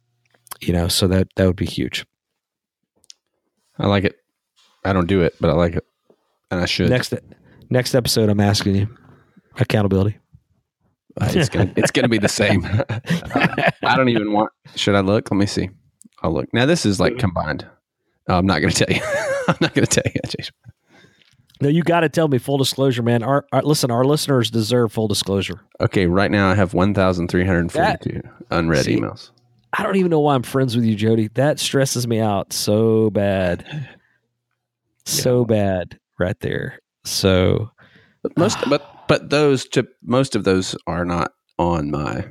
you 0.62 0.74
know, 0.74 0.88
so 0.88 1.08
that 1.08 1.28
that 1.36 1.46
would 1.46 1.56
be 1.56 1.66
huge. 1.66 2.06
I 3.80 3.88
like 3.88 4.04
it. 4.04 4.18
I 4.84 4.94
don't 4.94 5.08
do 5.08 5.22
it, 5.22 5.36
but 5.40 5.50
I 5.50 5.54
like 5.54 5.76
it, 5.76 5.86
and 6.52 6.62
I 6.62 6.66
should. 6.66 6.90
Next 6.90 7.14
next 7.70 7.96
episode, 7.96 8.30
I'm 8.30 8.40
asking 8.40 8.76
you 8.76 8.98
accountability. 9.60 10.18
Uh, 11.20 11.30
it's 11.32 11.50
gonna 11.50 11.72
it's 11.78 11.92
gonna 11.92 12.10
be 12.10 12.18
the 12.18 12.28
same. 12.28 12.66
I 13.84 13.96
don't 13.96 14.10
even 14.10 14.34
want. 14.34 14.52
Should 14.76 14.96
I 14.96 15.00
look? 15.00 15.32
Let 15.32 15.38
me 15.38 15.46
see. 15.46 15.70
I'll 16.22 16.34
look. 16.34 16.54
Now 16.54 16.66
this 16.66 16.86
is 16.86 17.00
like 17.00 17.18
combined. 17.18 17.66
Oh, 18.28 18.38
I'm 18.38 18.46
not 18.46 18.60
gonna 18.60 18.74
tell 18.74 18.94
you. 18.94 19.02
I'm 19.48 19.56
not 19.62 19.74
gonna 19.74 19.88
tell 19.88 20.04
you, 20.06 20.20
Jason. 20.28 20.54
No, 21.62 21.70
you 21.70 21.84
got 21.84 22.02
to 22.02 22.10
tell 22.10 22.28
me 22.28 22.38
full 22.38 22.58
disclosure, 22.58 23.02
man. 23.02 23.24
Our, 23.24 23.46
our 23.54 23.62
listen, 23.62 23.90
our 23.90 24.04
listeners 24.04 24.52
deserve 24.52 24.92
full 24.92 25.08
disclosure. 25.08 25.62
Okay, 25.80 26.06
right 26.06 26.30
now 26.30 26.50
I 26.50 26.56
have 26.56 26.74
1,342 26.74 28.22
unread 28.52 28.84
See? 28.84 28.98
emails. 28.98 29.32
I 29.72 29.84
don't 29.84 29.96
even 29.96 30.10
know 30.10 30.20
why 30.20 30.36
I'm 30.36 30.44
friends 30.44 30.76
with 30.76 30.84
you, 30.84 30.96
Jody. 30.96 31.30
That 31.36 31.60
stresses 31.60 32.08
me 32.08 32.20
out 32.20 32.52
so 32.54 33.10
bad. 33.10 33.90
So 35.08 35.46
bad 35.46 36.00
right 36.18 36.40
there. 36.40 36.80
So 37.04 37.70
But 38.24 38.36
most, 38.40 38.58
but 38.68 38.82
but 39.08 39.30
those 39.30 39.66
to 39.70 39.88
most 40.04 40.36
of 40.36 40.44
those 40.44 40.76
are 40.88 41.06
not 41.06 41.34
on 41.58 41.92
my 41.92 42.26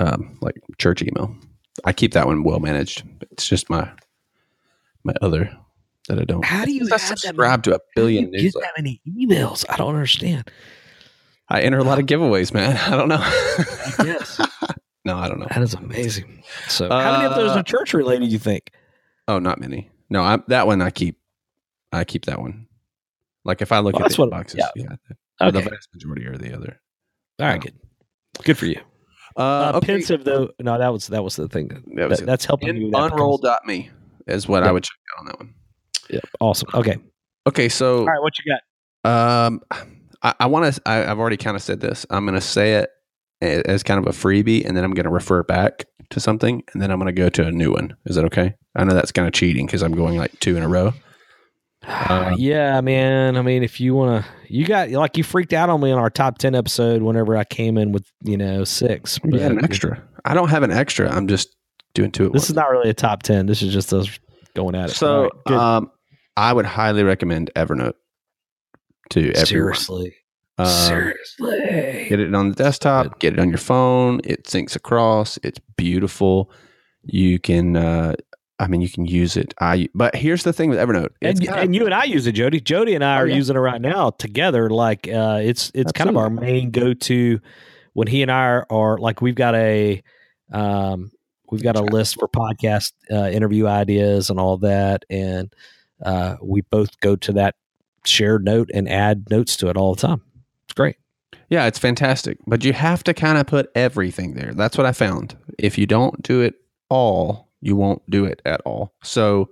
um, 0.00 0.38
like 0.40 0.56
church 0.78 1.02
email. 1.02 1.34
I 1.84 1.92
keep 1.92 2.12
that 2.14 2.26
one 2.26 2.42
well 2.42 2.58
managed. 2.60 3.04
It's 3.30 3.46
just 3.48 3.68
my 3.70 3.90
my 5.04 5.14
other 5.22 5.50
that 6.08 6.18
I 6.18 6.24
don't. 6.24 6.44
how 6.44 6.64
do 6.64 6.72
you 6.72 6.82
I 6.82 6.94
have 6.94 7.00
that 7.08 7.18
subscribe 7.18 7.62
to 7.64 7.74
a 7.76 7.78
billion 7.94 8.30
many, 8.30 8.42
get 8.44 8.54
newsletters. 8.54 8.60
that 8.62 8.72
many 8.78 9.00
emails? 9.08 9.64
I 9.68 9.76
don't 9.76 9.94
understand. 9.94 10.50
I 11.48 11.60
enter 11.62 11.78
a 11.78 11.84
lot 11.84 11.98
of 11.98 12.06
giveaways, 12.06 12.52
man. 12.54 12.76
I 12.92 12.96
don't 12.96 13.08
know. 13.08 13.18
Yes. 14.04 14.40
no, 15.04 15.16
I 15.16 15.28
don't 15.28 15.38
know. 15.38 15.46
That 15.50 15.62
is 15.62 15.74
amazing. 15.74 16.42
So 16.68 16.88
how 16.88 17.12
many 17.12 17.26
of 17.26 17.34
those 17.36 17.50
Uh, 17.52 17.60
are 17.60 17.62
church 17.62 17.94
related, 17.94 18.30
you 18.32 18.38
think? 18.38 18.70
Oh, 19.28 19.38
not 19.38 19.60
many. 19.60 19.90
No, 20.10 20.22
I, 20.22 20.38
that 20.48 20.66
one 20.66 20.80
I 20.82 20.90
keep. 20.90 21.18
I 21.92 22.04
keep 22.04 22.24
that 22.26 22.40
one. 22.40 22.66
Like 23.44 23.62
if 23.62 23.70
I 23.72 23.78
look 23.78 23.94
Well, 23.94 24.06
at 24.06 24.12
the 24.12 24.20
what- 24.22 24.30
boxes, 24.30 24.58
yeah. 24.58 24.70
yeah, 24.74 24.96
the, 25.40 25.50
the 25.50 25.62
vast 25.62 25.88
majority 25.94 26.26
are 26.26 26.36
the 26.36 26.54
other. 26.54 26.80
All 27.40 27.46
right, 27.46 27.60
good. 27.60 27.74
Good 28.44 28.58
for 28.58 28.66
you. 28.66 28.80
Uh, 29.36 29.40
Uh, 29.40 29.72
okay. 29.76 29.86
Pensieve 29.94 30.24
though. 30.24 30.50
No, 30.60 30.78
that 30.78 30.92
was 30.92 31.08
that 31.08 31.22
was 31.22 31.36
the 31.36 31.48
thing. 31.48 31.68
That 31.96 32.08
was 32.08 32.20
That- 32.20 32.26
that's 32.26 32.44
helping 32.44 32.68
you. 32.68 32.74
In, 32.74 32.82
with 32.84 32.92
that 32.92 33.12
unroll.me 33.12 33.90
is 34.26 34.48
what 34.48 34.62
I 34.62 34.72
would 34.72 34.82
check 34.84 34.96
out 35.14 35.20
on 35.20 35.26
that 35.26 35.38
one. 35.38 35.54
Yeah, 36.10 36.20
awesome. 36.40 36.68
Okay. 36.74 36.96
Okay, 37.46 37.68
so 37.68 37.98
All 38.00 38.06
right, 38.06 38.20
what 38.22 38.32
you 38.38 38.52
got? 38.52 38.62
Um, 39.46 39.60
I, 40.22 40.34
I 40.40 40.46
want 40.46 40.74
to. 40.74 40.80
I've 40.86 41.18
already 41.18 41.36
kind 41.36 41.56
of 41.56 41.62
said 41.62 41.80
this. 41.80 42.06
I'm 42.10 42.24
going 42.24 42.34
to 42.34 42.40
say 42.40 42.74
it 42.74 42.90
as 43.40 43.82
kind 43.82 44.00
of 44.00 44.06
a 44.06 44.16
freebie, 44.16 44.64
and 44.66 44.76
then 44.76 44.82
I'm 44.84 44.94
going 44.94 45.04
to 45.04 45.10
refer 45.10 45.42
back 45.42 45.84
to 46.10 46.18
something, 46.20 46.62
and 46.72 46.82
then 46.82 46.90
I'm 46.90 46.98
going 46.98 47.14
to 47.14 47.20
go 47.20 47.28
to 47.28 47.46
a 47.46 47.52
new 47.52 47.72
one. 47.72 47.94
Is 48.06 48.16
that 48.16 48.24
okay? 48.26 48.54
I 48.74 48.84
know 48.84 48.94
that's 48.94 49.12
kind 49.12 49.28
of 49.28 49.34
cheating 49.34 49.66
because 49.66 49.82
I'm 49.82 49.92
going 49.92 50.16
like 50.16 50.38
two 50.40 50.56
in 50.56 50.62
a 50.62 50.68
row. 50.68 50.92
Uh, 51.86 52.34
yeah, 52.36 52.80
man. 52.80 53.36
I 53.36 53.42
mean, 53.42 53.62
if 53.62 53.80
you 53.80 53.94
want 53.94 54.24
to, 54.24 54.30
you 54.52 54.66
got 54.66 54.90
like 54.90 55.16
you 55.16 55.22
freaked 55.24 55.52
out 55.52 55.70
on 55.70 55.80
me 55.80 55.90
on 55.92 55.98
our 55.98 56.10
top 56.10 56.38
ten 56.38 56.54
episode 56.54 57.02
whenever 57.02 57.36
I 57.36 57.44
came 57.44 57.78
in 57.78 57.92
with 57.92 58.10
you 58.22 58.36
know 58.36 58.64
six. 58.64 59.18
You 59.24 59.38
had 59.38 59.52
an 59.52 59.64
extra. 59.64 60.02
I 60.24 60.34
don't 60.34 60.48
have 60.48 60.62
an 60.62 60.72
extra. 60.72 61.10
I'm 61.10 61.28
just 61.28 61.54
doing 61.94 62.10
two. 62.10 62.26
At 62.26 62.32
This 62.32 62.50
is 62.50 62.56
not 62.56 62.70
really 62.70 62.90
a 62.90 62.94
top 62.94 63.22
ten. 63.22 63.46
This 63.46 63.62
is 63.62 63.72
just 63.72 63.92
us 63.92 64.08
going 64.54 64.74
at 64.74 64.90
it. 64.90 64.94
So. 64.94 65.30
right, 65.48 65.56
um, 65.56 65.90
I 66.36 66.52
would 66.52 66.66
highly 66.66 67.02
recommend 67.02 67.50
Evernote 67.56 67.94
to 69.10 69.20
everyone. 69.32 69.46
seriously, 69.46 70.14
Um, 70.58 70.66
seriously. 70.66 72.06
Get 72.08 72.20
it 72.20 72.34
on 72.34 72.50
the 72.50 72.54
desktop, 72.54 73.20
get 73.20 73.32
it 73.34 73.38
on 73.38 73.48
your 73.48 73.58
phone. 73.58 74.20
It 74.24 74.44
syncs 74.44 74.76
across. 74.76 75.38
It's 75.42 75.60
beautiful. 75.76 76.50
You 77.04 77.38
can 77.38 77.76
uh, 77.76 78.16
I 78.58 78.68
mean, 78.68 78.80
you 78.80 78.88
can 78.88 79.04
use 79.06 79.36
it. 79.36 79.52
I 79.60 79.88
but 79.94 80.14
here's 80.14 80.44
the 80.44 80.52
thing 80.52 80.70
with 80.70 80.78
Evernote. 80.78 81.10
And, 81.20 81.38
It's 81.38 81.46
kind 81.46 81.60
and 81.60 81.74
you 81.74 81.84
and 81.84 81.92
I 81.94 82.04
use 82.04 82.26
it, 82.26 82.32
Jody. 82.32 82.60
Jody 82.60 82.94
and 82.94 83.04
I 83.04 83.16
Oh, 83.16 83.20
are 83.20 83.26
yeah. 83.26 83.36
using 83.36 83.56
it 83.56 83.60
right 83.60 83.80
now 83.80 84.10
together. 84.10 84.70
Like 84.70 85.06
uh, 85.08 85.40
it's 85.42 85.70
it's 85.74 85.92
kind 85.92 86.08
of 86.08 86.16
our 86.16 86.30
main 86.30 86.70
go 86.70 86.94
to 86.94 87.40
when 87.92 88.08
he 88.08 88.22
and 88.22 88.30
I 88.30 88.44
are, 88.44 88.66
are 88.70 88.98
like 88.98 89.20
we've 89.20 89.34
got 89.34 89.54
a 89.54 90.02
um, 90.52 91.10
we've 91.50 91.62
got 91.62 91.76
a 91.76 91.82
list 91.82 92.18
for 92.18 92.28
podcast 92.28 92.92
uh, 93.10 93.28
interview 93.30 93.66
ideas 93.66 94.30
and 94.30 94.38
all 94.40 94.56
that, 94.58 95.04
and 95.10 95.52
uh, 96.04 96.36
we 96.42 96.62
both 96.62 96.98
go 97.00 97.16
to 97.16 97.32
that 97.34 97.56
shared 98.04 98.44
note 98.44 98.70
and 98.72 98.88
add 98.88 99.28
notes 99.30 99.56
to 99.58 99.68
it 99.68 99.76
all 99.76 99.94
the 99.94 100.00
time. 100.06 100.22
It's 100.64 100.74
great. 100.74 100.96
Yeah, 101.48 101.66
it's 101.66 101.78
fantastic. 101.78 102.38
But 102.46 102.64
you 102.64 102.72
have 102.72 103.04
to 103.04 103.14
kind 103.14 103.38
of 103.38 103.46
put 103.46 103.70
everything 103.74 104.34
there. 104.34 104.52
That's 104.54 104.76
what 104.78 104.86
I 104.86 104.92
found. 104.92 105.36
If 105.58 105.76
you 105.78 105.86
don't 105.86 106.22
do 106.22 106.40
it 106.40 106.54
all, 106.88 107.45
you 107.60 107.76
won't 107.76 108.08
do 108.10 108.24
it 108.24 108.42
at 108.44 108.60
all. 108.64 108.94
So 109.02 109.50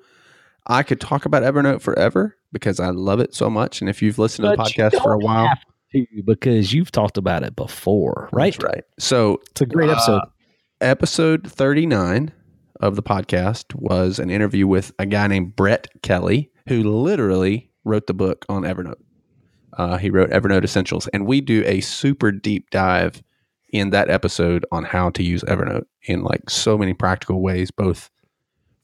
I 0.67 0.83
could 0.83 1.01
talk 1.01 1.27
about 1.27 1.43
Evernote 1.43 1.81
forever 1.81 2.37
because 2.53 2.81
I 2.81 2.91
love 2.91 3.21
it 3.21 3.35
so 3.35 3.51
much. 3.51 3.81
And 3.81 3.91
if 3.91 4.03
you've 4.03 4.19
listened 4.19 4.45
to 4.45 4.51
the 4.51 4.57
podcast 4.57 5.03
for 5.03 5.13
a 5.13 5.19
while, 5.19 5.49
to 5.93 6.07
because 6.25 6.73
you've 6.73 6.91
talked 6.91 7.19
about 7.19 7.43
it 7.43 7.55
before, 7.55 8.29
right? 8.33 8.53
That's 8.55 8.65
right. 8.65 8.85
So 8.99 9.41
It's 9.51 9.61
a 9.61 9.67
great 9.67 9.91
episode. 9.91 10.19
Uh, 10.19 10.27
episode 10.81 11.51
39 11.51 12.33
of 12.81 12.97
the 12.97 13.03
podcast 13.03 13.75
was 13.75 14.19
an 14.19 14.31
interview 14.31 14.67
with 14.67 14.93
a 14.99 15.07
guy 15.07 15.27
named 15.27 15.57
Brett 15.57 15.89
Kelly, 16.03 16.51
who 16.69 16.83
literally 16.83 17.71
wrote 17.85 18.07
the 18.07 18.15
book 18.15 18.45
on 18.49 18.63
Evernote. 18.63 19.01
Uh, 19.77 19.97
he 19.97 20.11
wrote 20.11 20.31
Evernote 20.31 20.65
Essentials, 20.65 21.09
and 21.09 21.27
we 21.27 21.41
do 21.41 21.63
a 21.67 21.81
super 21.81 22.31
deep 22.33 22.71
dive 22.71 23.23
in 23.75 23.91
that 23.91 24.09
episode 24.09 24.65
on 24.71 24.85
how 24.85 25.11
to 25.11 25.23
use 25.23 25.43
Evernote 25.43 25.85
in 26.05 26.23
like 26.23 26.49
so 26.49 26.79
many 26.79 26.95
practical 26.95 27.43
ways, 27.43 27.73
both 27.73 28.09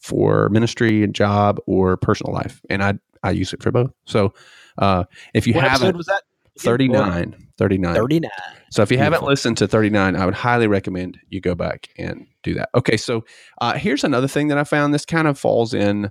for 0.00 0.48
ministry 0.48 1.04
and 1.04 1.14
job 1.14 1.60
or 1.66 1.96
personal 1.96 2.32
life. 2.32 2.60
And 2.68 2.82
I 2.82 2.94
I 3.22 3.30
use 3.30 3.52
it 3.52 3.62
for 3.62 3.70
both. 3.70 3.92
So 4.04 4.34
uh, 4.78 5.04
if 5.32 5.46
you 5.46 5.54
what 5.54 5.64
haven't, 5.64 5.96
was 5.96 6.06
that? 6.06 6.22
39, 6.58 7.36
39. 7.56 7.94
39. 7.94 8.30
So 8.70 8.82
if 8.82 8.90
you 8.90 8.98
haven't 8.98 9.22
listened 9.22 9.58
to 9.58 9.68
39, 9.68 10.16
I 10.16 10.24
would 10.24 10.34
highly 10.34 10.66
recommend 10.66 11.18
you 11.28 11.40
go 11.40 11.54
back 11.54 11.88
and 11.96 12.26
do 12.42 12.54
that. 12.54 12.70
Okay, 12.74 12.96
so 12.96 13.24
uh, 13.60 13.74
here's 13.74 14.04
another 14.04 14.28
thing 14.28 14.48
that 14.48 14.58
I 14.58 14.64
found. 14.64 14.92
This 14.92 15.06
kind 15.06 15.28
of 15.28 15.38
falls 15.38 15.72
in. 15.72 16.10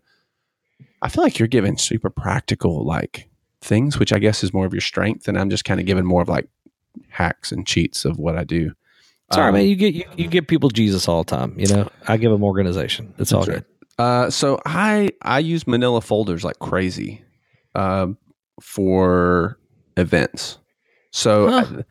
I 1.02 1.10
feel 1.10 1.24
like 1.24 1.38
you're 1.38 1.48
giving 1.50 1.78
super 1.78 2.10
practical 2.10 2.86
like 2.86 3.30
things, 3.62 4.00
which 4.00 4.14
I 4.14 4.20
guess 4.20 4.44
is 4.44 4.54
more 4.54 4.66
of 4.66 4.74
your 4.74 4.82
strength, 4.82 5.28
and 5.28 5.38
I'm 5.38 5.50
just 5.50 5.66
kind 5.66 5.80
of 5.80 5.86
giving 5.86 6.06
more 6.06 6.22
of 6.22 6.30
like 6.30 6.48
hacks 7.10 7.52
and 7.52 7.66
cheats 7.66 8.06
of 8.06 8.18
what 8.20 8.38
I 8.38 8.44
do. 8.44 8.72
Sorry, 9.32 9.50
Um, 9.50 9.54
man. 9.56 9.68
You 9.68 9.76
get 9.76 9.94
you, 9.94 10.04
you 10.18 10.28
give 10.28 10.48
people 10.48 10.70
Jesus 10.70 11.08
all 11.08 11.24
the 11.24 11.30
time. 11.36 11.54
You 11.58 11.68
know, 11.68 11.90
I 12.08 12.18
give 12.18 12.32
them 12.32 12.44
organization. 12.44 13.14
It's 13.20 13.32
all 13.32 13.46
good. 13.46 13.64
Uh, 13.98 14.30
so 14.30 14.60
I 14.66 15.10
I 15.22 15.40
use 15.40 15.68
Manila 15.68 16.02
folders 16.02 16.44
like 16.44 16.58
crazy, 16.60 17.22
um, 17.76 18.18
for 18.62 19.60
events. 19.98 20.58
So, 21.12 21.50
Huh. 21.50 21.66
I- 21.70 21.84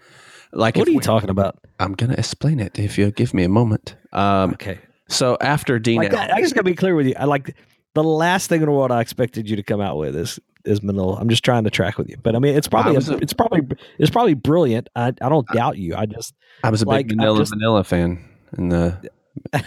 like, 0.52 0.76
What 0.76 0.88
are 0.88 0.90
you 0.92 0.98
we- 0.98 1.02
talking 1.04 1.30
about? 1.30 1.58
I'm 1.78 1.92
gonna 1.94 2.14
explain 2.16 2.60
it 2.60 2.78
if 2.78 2.96
you'll 2.98 3.10
give 3.10 3.34
me 3.34 3.44
a 3.44 3.48
moment. 3.48 3.96
Um, 4.12 4.52
Okay, 4.52 4.78
so 5.08 5.36
after 5.40 5.78
D 5.78 5.96
like 5.96 6.10
that, 6.12 6.32
I 6.32 6.40
just 6.40 6.54
gotta 6.54 6.64
be 6.64 6.74
clear 6.74 6.94
with 6.94 7.06
you. 7.06 7.14
I 7.18 7.24
like 7.24 7.54
the 7.94 8.02
last 8.02 8.48
thing 8.48 8.60
in 8.62 8.66
the 8.66 8.72
world 8.72 8.90
I 8.90 9.00
expected 9.00 9.48
you 9.50 9.56
to 9.56 9.62
come 9.62 9.80
out 9.80 9.96
with 9.98 10.16
is 10.16 10.40
is 10.68 10.82
Manila. 10.82 11.14
I'm 11.20 11.28
just 11.28 11.44
trying 11.44 11.64
to 11.64 11.70
track 11.70 11.98
with 11.98 12.08
you, 12.08 12.16
but 12.22 12.36
I 12.36 12.38
mean, 12.38 12.54
it's 12.56 12.68
probably 12.68 12.94
a, 12.96 12.98
a- 12.98 13.16
it's 13.18 13.32
probably 13.32 13.62
it's 13.98 14.10
probably 14.10 14.34
brilliant. 14.34 14.88
I 14.94 15.08
I 15.20 15.28
don't 15.28 15.46
doubt 15.48 15.78
you. 15.78 15.94
I 15.96 16.06
just 16.06 16.34
I 16.62 16.70
was 16.70 16.82
a 16.82 16.86
like, 16.86 17.08
big 17.08 17.16
Manila 17.16 17.38
just- 17.38 17.52
Vanilla 17.52 17.82
fan. 17.84 18.24
And 18.56 18.70
the 18.72 19.10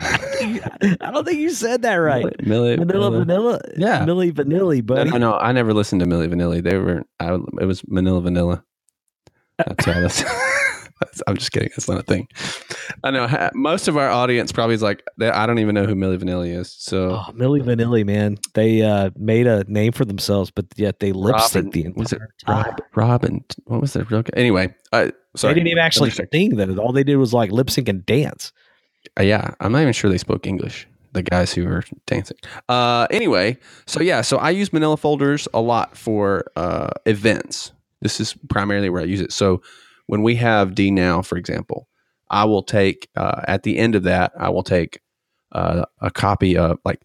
I 0.00 1.10
don't 1.12 1.24
think 1.24 1.38
you 1.38 1.50
said 1.50 1.82
that 1.82 1.94
right. 1.94 2.24
Millie, 2.44 2.76
Manila 2.76 3.10
Vanilla, 3.18 3.60
Yeah. 3.76 4.04
Milli 4.04 4.32
Vanilli, 4.32 4.76
No, 4.78 4.82
buddy. 4.82 5.10
no, 5.10 5.18
no, 5.18 5.34
I 5.38 5.52
never 5.52 5.72
listened 5.72 6.00
to 6.00 6.06
Milli 6.06 6.28
Vanilli. 6.28 6.62
They 6.62 6.76
were, 6.76 7.02
I, 7.20 7.34
it 7.34 7.64
was 7.66 7.86
Manila 7.86 8.20
Vanilla. 8.20 8.64
That's 9.58 9.84
that's, 9.84 10.22
that's. 10.22 10.61
I'm 11.26 11.36
just 11.36 11.52
kidding. 11.52 11.68
That's 11.70 11.88
not 11.88 11.98
a 12.00 12.02
thing. 12.02 12.28
I 13.04 13.10
know 13.10 13.50
most 13.54 13.88
of 13.88 13.96
our 13.96 14.08
audience 14.08 14.52
probably 14.52 14.74
is 14.74 14.82
like, 14.82 15.02
I 15.20 15.46
don't 15.46 15.58
even 15.58 15.74
know 15.74 15.84
who 15.84 15.94
Milli 15.94 16.18
Vanilli 16.18 16.56
is. 16.56 16.72
So 16.72 17.10
Oh, 17.12 17.32
Milli 17.32 17.62
Vanilli, 17.62 18.04
man. 18.04 18.38
They 18.54 18.82
uh, 18.82 19.10
made 19.16 19.46
a 19.46 19.64
name 19.68 19.92
for 19.92 20.04
themselves, 20.04 20.50
but 20.50 20.66
yet 20.76 21.00
they 21.00 21.12
lip 21.12 21.34
Robin- 21.34 21.48
sync 21.48 21.72
the 21.74 21.84
entire 21.84 22.00
was 22.02 22.12
it 22.12 22.20
time. 22.46 22.64
Rob, 22.66 22.80
Robin? 22.94 23.44
What 23.64 23.80
was 23.80 23.92
their 23.92 24.04
real? 24.04 24.22
Anyway, 24.34 24.74
uh, 24.92 25.10
sorry. 25.36 25.54
They 25.54 25.60
didn't 25.60 25.68
even 25.68 25.78
actually 25.82 26.10
sing 26.10 26.56
that. 26.56 26.78
All 26.78 26.92
they 26.92 27.04
did 27.04 27.16
was 27.16 27.32
like 27.32 27.50
lip 27.52 27.70
sync 27.70 27.88
and 27.88 28.04
dance. 28.06 28.52
Uh, 29.18 29.22
yeah, 29.24 29.54
I'm 29.60 29.72
not 29.72 29.80
even 29.82 29.92
sure 29.92 30.10
they 30.10 30.18
spoke 30.18 30.46
English. 30.46 30.86
The 31.14 31.22
guys 31.22 31.52
who 31.52 31.66
were 31.66 31.84
dancing. 32.06 32.38
Uh, 32.70 33.06
anyway, 33.10 33.58
so 33.86 34.00
yeah, 34.00 34.22
so 34.22 34.38
I 34.38 34.48
use 34.48 34.72
Manila 34.72 34.96
folders 34.96 35.46
a 35.52 35.60
lot 35.60 35.94
for 35.94 36.44
uh, 36.56 36.88
events. 37.04 37.72
This 38.00 38.18
is 38.18 38.34
primarily 38.48 38.88
where 38.88 39.02
I 39.02 39.04
use 39.04 39.20
it. 39.20 39.30
So 39.30 39.60
when 40.06 40.22
we 40.22 40.36
have 40.36 40.74
D 40.74 40.90
now, 40.90 41.22
for 41.22 41.36
example, 41.36 41.88
I 42.30 42.44
will 42.44 42.62
take 42.62 43.08
uh, 43.16 43.42
at 43.46 43.62
the 43.62 43.78
end 43.78 43.94
of 43.94 44.04
that, 44.04 44.32
I 44.38 44.48
will 44.50 44.62
take 44.62 45.00
uh, 45.52 45.84
a 46.00 46.10
copy 46.10 46.56
of 46.56 46.78
like 46.84 47.02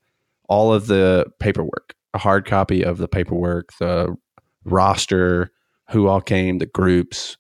all 0.48 0.74
of 0.74 0.88
the 0.88 1.26
paperwork, 1.40 1.96
a 2.14 2.18
hard 2.18 2.46
copy 2.46 2.84
of 2.84 2.98
the 2.98 3.08
paperwork, 3.08 3.74
the 3.80 4.16
roster, 4.64 5.52
who 5.90 6.08
all 6.08 6.22
came, 6.22 6.58
the 6.58 6.66
groups, 6.66 7.38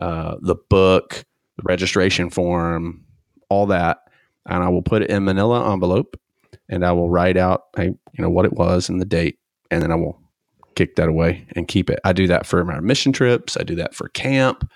uh, 0.00 0.36
the 0.40 0.54
book, 0.54 1.24
the 1.56 1.62
registration 1.64 2.30
form, 2.30 3.04
all 3.48 3.66
that, 3.66 3.98
and 4.46 4.62
I 4.62 4.68
will 4.68 4.82
put 4.82 5.02
it 5.02 5.10
in 5.10 5.24
Manila 5.24 5.72
envelope, 5.72 6.18
and 6.68 6.84
I 6.84 6.92
will 6.92 7.10
write 7.10 7.36
out, 7.36 7.64
hey, 7.76 7.86
you 7.86 8.22
know, 8.22 8.30
what 8.30 8.44
it 8.44 8.52
was 8.52 8.88
and 8.88 9.00
the 9.00 9.04
date, 9.04 9.38
and 9.70 9.82
then 9.82 9.90
I 9.90 9.96
will 9.96 10.20
kick 10.74 10.96
that 10.96 11.08
away 11.08 11.46
and 11.56 11.66
keep 11.66 11.90
it. 11.90 11.98
I 12.04 12.12
do 12.12 12.26
that 12.28 12.46
for 12.46 12.64
my 12.64 12.78
mission 12.80 13.12
trips. 13.12 13.56
I 13.56 13.64
do 13.64 13.74
that 13.76 13.94
for 13.94 14.08
camp. 14.10 14.68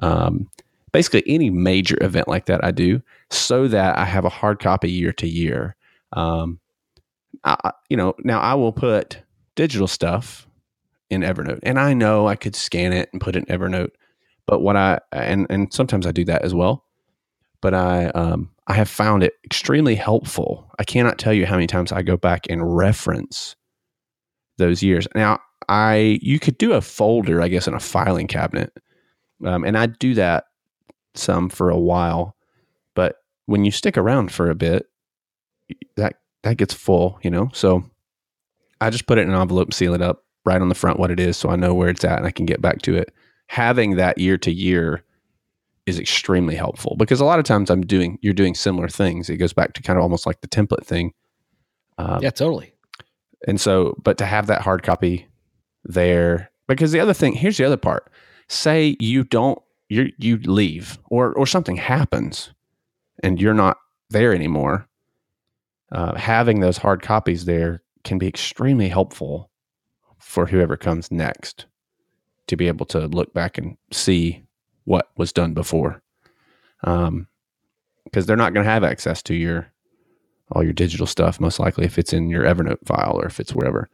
Um, 0.00 0.50
basically, 0.92 1.22
any 1.26 1.50
major 1.50 1.96
event 2.02 2.28
like 2.28 2.46
that, 2.46 2.64
I 2.64 2.70
do 2.70 3.02
so 3.30 3.68
that 3.68 3.98
I 3.98 4.04
have 4.04 4.24
a 4.24 4.30
hard 4.30 4.60
copy 4.60 4.90
year 4.90 5.12
to 5.14 5.28
year. 5.28 5.76
Um, 6.12 6.60
I, 7.44 7.72
you 7.88 7.96
know, 7.96 8.14
now 8.24 8.40
I 8.40 8.54
will 8.54 8.72
put 8.72 9.22
digital 9.54 9.86
stuff 9.86 10.46
in 11.10 11.22
Evernote, 11.22 11.60
and 11.62 11.78
I 11.78 11.94
know 11.94 12.26
I 12.26 12.36
could 12.36 12.56
scan 12.56 12.92
it 12.92 13.08
and 13.12 13.20
put 13.20 13.36
it 13.36 13.44
in 13.48 13.58
Evernote, 13.58 13.90
but 14.46 14.60
what 14.60 14.76
I 14.76 15.00
and 15.12 15.46
and 15.50 15.72
sometimes 15.72 16.06
I 16.06 16.12
do 16.12 16.24
that 16.24 16.42
as 16.42 16.54
well 16.54 16.84
but 17.60 17.74
I 17.74 18.06
um, 18.08 18.50
I 18.66 18.74
have 18.74 18.88
found 18.88 19.22
it 19.22 19.34
extremely 19.44 19.94
helpful. 19.94 20.70
I 20.78 20.84
cannot 20.84 21.18
tell 21.18 21.32
you 21.32 21.46
how 21.46 21.54
many 21.54 21.66
times 21.66 21.92
I 21.92 22.02
go 22.02 22.16
back 22.16 22.46
and 22.48 22.76
reference 22.76 23.56
those 24.58 24.82
years. 24.82 25.06
Now, 25.14 25.40
I 25.68 26.18
you 26.22 26.38
could 26.38 26.58
do 26.58 26.72
a 26.72 26.80
folder, 26.80 27.42
I 27.42 27.48
guess, 27.48 27.66
in 27.66 27.74
a 27.74 27.80
filing 27.80 28.26
cabinet, 28.26 28.72
um, 29.44 29.64
and 29.64 29.76
I 29.76 29.86
do 29.86 30.14
that 30.14 30.44
some 31.14 31.48
for 31.48 31.70
a 31.70 31.78
while. 31.78 32.36
But 32.94 33.16
when 33.46 33.64
you 33.64 33.70
stick 33.70 33.96
around 33.96 34.32
for 34.32 34.50
a 34.50 34.54
bit, 34.54 34.86
that 35.96 36.16
that 36.42 36.56
gets 36.56 36.74
full, 36.74 37.18
you 37.22 37.30
know. 37.30 37.50
So 37.52 37.84
I 38.80 38.90
just 38.90 39.06
put 39.06 39.18
it 39.18 39.22
in 39.22 39.30
an 39.30 39.40
envelope, 39.40 39.72
seal 39.74 39.94
it 39.94 40.02
up, 40.02 40.24
right 40.44 40.60
on 40.60 40.68
the 40.68 40.74
front 40.74 40.98
what 40.98 41.10
it 41.10 41.20
is, 41.20 41.36
so 41.36 41.48
I 41.50 41.56
know 41.56 41.74
where 41.74 41.88
it's 41.88 42.04
at 42.04 42.18
and 42.18 42.26
I 42.26 42.30
can 42.30 42.46
get 42.46 42.60
back 42.60 42.82
to 42.82 42.96
it. 42.96 43.12
Having 43.48 43.96
that 43.96 44.18
year 44.18 44.36
to 44.38 44.50
year 44.52 45.04
is 45.86 45.98
extremely 45.98 46.54
helpful 46.54 46.96
because 46.98 47.18
a 47.20 47.24
lot 47.24 47.38
of 47.38 47.44
times 47.46 47.70
I'm 47.70 47.80
doing 47.80 48.18
you're 48.22 48.34
doing 48.34 48.54
similar 48.54 48.88
things. 48.88 49.30
It 49.30 49.38
goes 49.38 49.52
back 49.54 49.72
to 49.74 49.82
kind 49.82 49.98
of 49.98 50.02
almost 50.02 50.26
like 50.26 50.40
the 50.42 50.48
template 50.48 50.84
thing. 50.84 51.12
Um, 51.96 52.22
Yeah, 52.22 52.30
totally. 52.30 52.74
and 53.46 53.60
so, 53.60 53.96
but 54.02 54.18
to 54.18 54.26
have 54.26 54.46
that 54.48 54.60
hard 54.62 54.82
copy 54.82 55.26
there, 55.84 56.50
because 56.66 56.92
the 56.92 57.00
other 57.00 57.14
thing, 57.14 57.32
here's 57.32 57.56
the 57.56 57.64
other 57.64 57.76
part. 57.78 58.10
Say 58.48 58.96
you 58.98 59.24
don't, 59.24 59.60
you 59.88 60.12
you 60.18 60.38
leave, 60.38 60.98
or 61.10 61.32
or 61.34 61.46
something 61.46 61.76
happens, 61.76 62.52
and 63.22 63.40
you're 63.40 63.54
not 63.54 63.78
there 64.10 64.34
anymore. 64.34 64.88
Uh, 65.92 66.14
having 66.16 66.60
those 66.60 66.78
hard 66.78 67.02
copies 67.02 67.44
there 67.44 67.82
can 68.04 68.18
be 68.18 68.26
extremely 68.26 68.88
helpful 68.88 69.50
for 70.18 70.46
whoever 70.46 70.76
comes 70.76 71.10
next 71.10 71.66
to 72.46 72.56
be 72.56 72.68
able 72.68 72.86
to 72.86 73.06
look 73.06 73.32
back 73.34 73.58
and 73.58 73.76
see 73.90 74.42
what 74.84 75.10
was 75.16 75.32
done 75.32 75.52
before, 75.54 76.02
because 76.82 78.26
they're 78.26 78.36
not 78.36 78.54
going 78.54 78.64
to 78.64 78.70
have 78.70 78.84
access 78.84 79.22
to 79.22 79.34
your 79.34 79.70
all 80.52 80.62
your 80.62 80.72
digital 80.72 81.06
stuff, 81.06 81.40
most 81.40 81.58
likely 81.58 81.84
if 81.84 81.98
it's 81.98 82.14
in 82.14 82.30
your 82.30 82.44
Evernote 82.44 82.86
file 82.86 83.18
or 83.20 83.26
if 83.26 83.38
it's 83.38 83.54
wherever. 83.54 83.90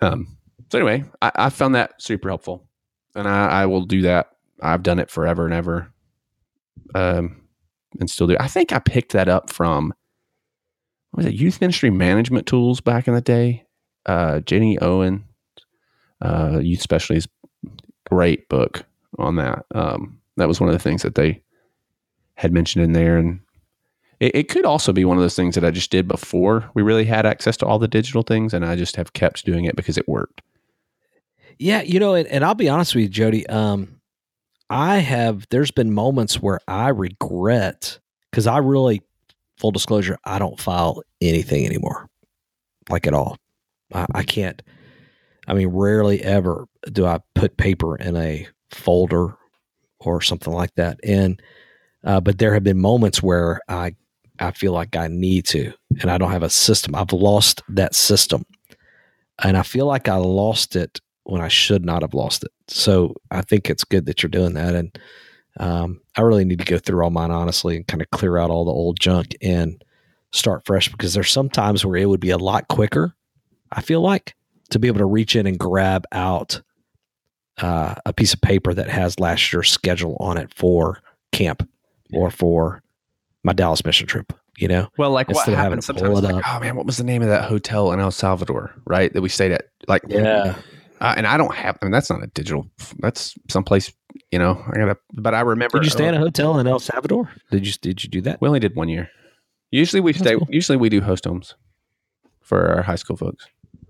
Um, 0.00 0.36
so 0.70 0.78
anyway, 0.78 1.04
I, 1.20 1.32
I 1.34 1.50
found 1.50 1.74
that 1.74 2.00
super 2.00 2.28
helpful, 2.28 2.68
and 3.14 3.28
I, 3.28 3.62
I 3.62 3.66
will 3.66 3.84
do 3.84 4.02
that. 4.02 4.30
I've 4.62 4.82
done 4.82 4.98
it 4.98 5.10
forever 5.10 5.44
and 5.44 5.54
ever, 5.54 5.92
um, 6.94 7.40
and 7.98 8.10
still 8.10 8.26
do. 8.26 8.36
I 8.38 8.46
think 8.46 8.72
I 8.72 8.78
picked 8.78 9.12
that 9.12 9.28
up 9.28 9.50
from 9.50 9.94
what 11.10 11.24
was 11.24 11.26
it 11.26 11.34
Youth 11.34 11.60
Ministry 11.60 11.90
Management 11.90 12.46
Tools 12.46 12.80
back 12.80 13.08
in 13.08 13.14
the 13.14 13.20
day. 13.20 13.64
Uh, 14.06 14.40
Ginny 14.40 14.78
Olson, 14.78 15.24
uh, 16.22 16.58
Youth 16.62 16.80
Specialties, 16.82 17.28
great 18.08 18.48
book 18.48 18.84
on 19.18 19.36
that. 19.36 19.64
Um, 19.74 20.18
that 20.36 20.48
was 20.48 20.60
one 20.60 20.68
of 20.68 20.74
the 20.74 20.82
things 20.82 21.02
that 21.02 21.14
they 21.14 21.42
had 22.34 22.52
mentioned 22.52 22.84
in 22.84 22.92
there, 22.92 23.18
and 23.18 23.40
It, 24.20 24.34
it 24.34 24.48
could 24.48 24.64
also 24.64 24.92
be 24.92 25.04
one 25.04 25.16
of 25.16 25.22
those 25.22 25.36
things 25.36 25.54
that 25.54 25.64
I 25.64 25.70
just 25.70 25.90
did 25.90 26.06
before 26.06 26.70
we 26.74 26.82
really 26.82 27.04
had 27.06 27.26
access 27.26 27.56
to 27.58 27.66
all 27.66 27.78
the 27.78 27.88
digital 27.88 28.22
things, 28.22 28.54
and 28.54 28.64
I 28.64 28.76
just 28.76 28.96
have 28.96 29.12
kept 29.12 29.44
doing 29.44 29.64
it 29.64 29.76
because 29.76 29.98
it 29.98 30.08
worked. 30.08 30.42
Yeah, 31.60 31.82
you 31.82 32.00
know, 32.00 32.14
and, 32.14 32.26
and 32.28 32.42
I'll 32.42 32.54
be 32.54 32.70
honest 32.70 32.94
with 32.94 33.02
you, 33.02 33.08
Jody. 33.10 33.46
Um, 33.46 34.00
I 34.70 34.96
have. 34.96 35.46
There's 35.50 35.70
been 35.70 35.92
moments 35.92 36.40
where 36.40 36.58
I 36.66 36.88
regret 36.88 37.98
because 38.30 38.46
I 38.46 38.58
really, 38.58 39.02
full 39.58 39.70
disclosure, 39.70 40.18
I 40.24 40.38
don't 40.38 40.58
file 40.58 41.02
anything 41.20 41.66
anymore, 41.66 42.08
like 42.88 43.06
at 43.06 43.12
all. 43.12 43.36
I, 43.92 44.06
I 44.14 44.22
can't. 44.22 44.62
I 45.48 45.52
mean, 45.52 45.68
rarely 45.68 46.22
ever 46.22 46.66
do 46.90 47.04
I 47.04 47.18
put 47.34 47.58
paper 47.58 47.94
in 47.96 48.16
a 48.16 48.48
folder 48.70 49.36
or 49.98 50.22
something 50.22 50.54
like 50.54 50.74
that. 50.76 50.98
And 51.04 51.42
uh, 52.04 52.22
but 52.22 52.38
there 52.38 52.54
have 52.54 52.64
been 52.64 52.80
moments 52.80 53.22
where 53.22 53.60
I 53.68 53.94
I 54.38 54.52
feel 54.52 54.72
like 54.72 54.96
I 54.96 55.08
need 55.08 55.44
to, 55.48 55.74
and 56.00 56.10
I 56.10 56.16
don't 56.16 56.32
have 56.32 56.42
a 56.42 56.48
system. 56.48 56.94
I've 56.94 57.12
lost 57.12 57.62
that 57.68 57.94
system, 57.94 58.46
and 59.44 59.58
I 59.58 59.62
feel 59.62 59.84
like 59.84 60.08
I 60.08 60.16
lost 60.16 60.74
it 60.74 61.00
when 61.30 61.40
I 61.40 61.48
should 61.48 61.84
not 61.84 62.02
have 62.02 62.14
lost 62.14 62.44
it. 62.44 62.50
So 62.68 63.14
I 63.30 63.42
think 63.42 63.70
it's 63.70 63.84
good 63.84 64.06
that 64.06 64.22
you're 64.22 64.30
doing 64.30 64.54
that, 64.54 64.74
and 64.74 64.98
um, 65.58 66.00
I 66.16 66.22
really 66.22 66.44
need 66.44 66.58
to 66.58 66.64
go 66.64 66.78
through 66.78 67.02
all 67.02 67.10
mine 67.10 67.30
honestly 67.30 67.76
and 67.76 67.86
kind 67.86 68.02
of 68.02 68.10
clear 68.10 68.38
out 68.38 68.50
all 68.50 68.64
the 68.64 68.70
old 68.70 69.00
junk 69.00 69.36
and 69.42 69.82
start 70.32 70.64
fresh 70.64 70.88
because 70.88 71.14
there's 71.14 71.30
some 71.30 71.48
times 71.48 71.84
where 71.84 71.96
it 71.96 72.08
would 72.08 72.20
be 72.20 72.30
a 72.30 72.38
lot 72.38 72.68
quicker. 72.68 73.14
I 73.72 73.82
feel 73.82 74.00
like 74.00 74.34
to 74.70 74.78
be 74.78 74.88
able 74.88 74.98
to 74.98 75.06
reach 75.06 75.34
in 75.36 75.46
and 75.46 75.58
grab 75.58 76.04
out 76.12 76.62
uh, 77.58 77.94
a 78.06 78.12
piece 78.12 78.32
of 78.32 78.40
paper 78.40 78.72
that 78.72 78.88
has 78.88 79.20
last 79.20 79.52
year's 79.52 79.70
schedule 79.70 80.16
on 80.20 80.38
it 80.38 80.52
for 80.54 81.02
camp 81.32 81.68
or 82.12 82.30
for 82.30 82.82
my 83.44 83.52
Dallas 83.52 83.84
mission 83.84 84.06
trip. 84.06 84.32
You 84.56 84.68
know, 84.68 84.88
Well, 84.98 85.10
like 85.10 85.28
what 85.28 85.38
Instead 85.38 85.54
having 85.54 85.70
happens 85.70 85.86
sometimes, 85.86 86.20
like, 86.20 86.44
oh 86.46 86.60
man, 86.60 86.76
what 86.76 86.84
was 86.84 86.98
the 86.98 87.04
name 87.04 87.22
of 87.22 87.28
that 87.28 87.44
hotel 87.44 87.92
in 87.92 88.00
El 88.00 88.10
Salvador, 88.10 88.74
right? 88.84 89.10
That 89.10 89.22
we 89.22 89.30
stayed 89.30 89.52
at, 89.52 89.68
like, 89.88 90.02
yeah, 90.06 90.54
uh, 91.00 91.14
and 91.16 91.26
I 91.26 91.36
don't 91.36 91.54
have. 91.54 91.78
I 91.80 91.84
mean, 91.86 91.92
that's 91.92 92.10
not 92.10 92.22
a 92.22 92.26
digital. 92.28 92.70
That's 92.98 93.34
someplace, 93.48 93.92
you 94.30 94.38
know. 94.38 94.62
I 94.72 94.78
gotta, 94.78 94.96
but 95.14 95.34
I 95.34 95.40
remember. 95.40 95.78
did 95.78 95.84
you 95.84 95.90
stay 95.90 96.06
in 96.08 96.14
a 96.14 96.18
hotel 96.18 96.58
in 96.58 96.66
El 96.66 96.78
Salvador? 96.78 97.30
Did 97.50 97.66
you 97.66 97.72
did 97.80 98.02
you 98.04 98.10
do 98.10 98.20
that? 98.22 98.40
We 98.40 98.48
only 98.48 98.60
did 98.60 98.74
one 98.76 98.88
year. 98.88 99.10
Usually 99.70 100.00
we 100.00 100.12
That's 100.12 100.24
stay. 100.24 100.36
cool. 100.36 100.46
Usually 100.50 100.76
we 100.78 100.88
do 100.88 101.00
host 101.00 101.24
homes 101.24 101.54
for 102.42 102.68
our 102.76 102.82
high 102.82 102.96
school 102.96 103.16
folks. 103.16 103.46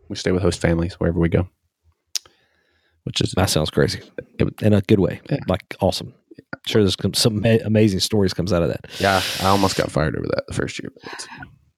We 0.09 0.17
stay 0.17 0.33
with 0.33 0.43
host 0.43 0.61
families 0.61 0.95
wherever 1.01 1.19
we 1.19 1.29
go, 1.29 1.49
which 3.05 3.21
is 3.21 3.33
That 3.33 3.49
sounds 3.51 3.71
crazy 3.71 4.01
in 4.63 4.73
a 4.73 4.81
good 4.83 4.99
way, 5.01 5.21
Yeah. 5.31 5.39
like 5.49 5.77
awesome. 5.81 6.15
Sure, 6.67 6.83
there's 6.83 6.97
some- 7.01 7.15
some 7.15 7.45
amazing 7.65 8.01
stories 8.01 8.35
comes 8.35 8.53
out 8.53 8.63
of 8.63 8.69
that. 8.69 8.87
yeah. 8.99 9.23
I 9.41 9.47
almost 9.47 9.77
got 9.77 9.91
fired 9.91 10.17
over 10.17 10.27
that 10.27 10.45
the 10.49 10.55
first 10.55 10.79
year. 10.83 10.91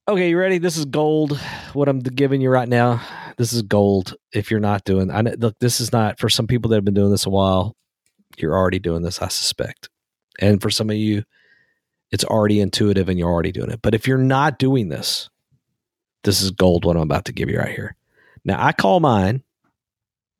Okay, 0.05 0.31
you 0.31 0.37
ready? 0.37 0.57
This 0.57 0.75
is 0.75 0.83
gold. 0.83 1.39
What 1.71 1.87
I'm 1.87 1.99
giving 1.99 2.41
you 2.41 2.49
right 2.49 2.67
now, 2.67 3.01
this 3.37 3.53
is 3.53 3.61
gold. 3.61 4.15
If 4.33 4.51
you're 4.51 4.59
not 4.59 4.83
doing, 4.83 5.09
I 5.09 5.21
know, 5.21 5.33
look, 5.37 5.57
this 5.59 5.79
is 5.79 5.93
not 5.93 6.19
for 6.19 6.27
some 6.27 6.45
people 6.45 6.67
that 6.69 6.75
have 6.75 6.83
been 6.83 6.93
doing 6.93 7.11
this 7.11 7.25
a 7.25 7.29
while. 7.29 7.77
You're 8.37 8.53
already 8.53 8.79
doing 8.79 9.01
this, 9.01 9.21
I 9.21 9.29
suspect, 9.29 9.87
and 10.39 10.61
for 10.61 10.69
some 10.69 10.89
of 10.89 10.97
you, 10.97 11.23
it's 12.11 12.25
already 12.25 12.59
intuitive 12.59 13.07
and 13.07 13.17
you're 13.17 13.31
already 13.31 13.53
doing 13.53 13.71
it. 13.71 13.81
But 13.81 13.95
if 13.95 14.05
you're 14.05 14.17
not 14.17 14.59
doing 14.59 14.89
this, 14.89 15.29
this 16.25 16.41
is 16.41 16.51
gold. 16.51 16.83
What 16.83 16.97
I'm 16.97 17.03
about 17.03 17.23
to 17.25 17.33
give 17.33 17.49
you 17.49 17.59
right 17.59 17.73
here. 17.73 17.95
Now, 18.43 18.61
I 18.61 18.73
call 18.73 18.99
mine 18.99 19.41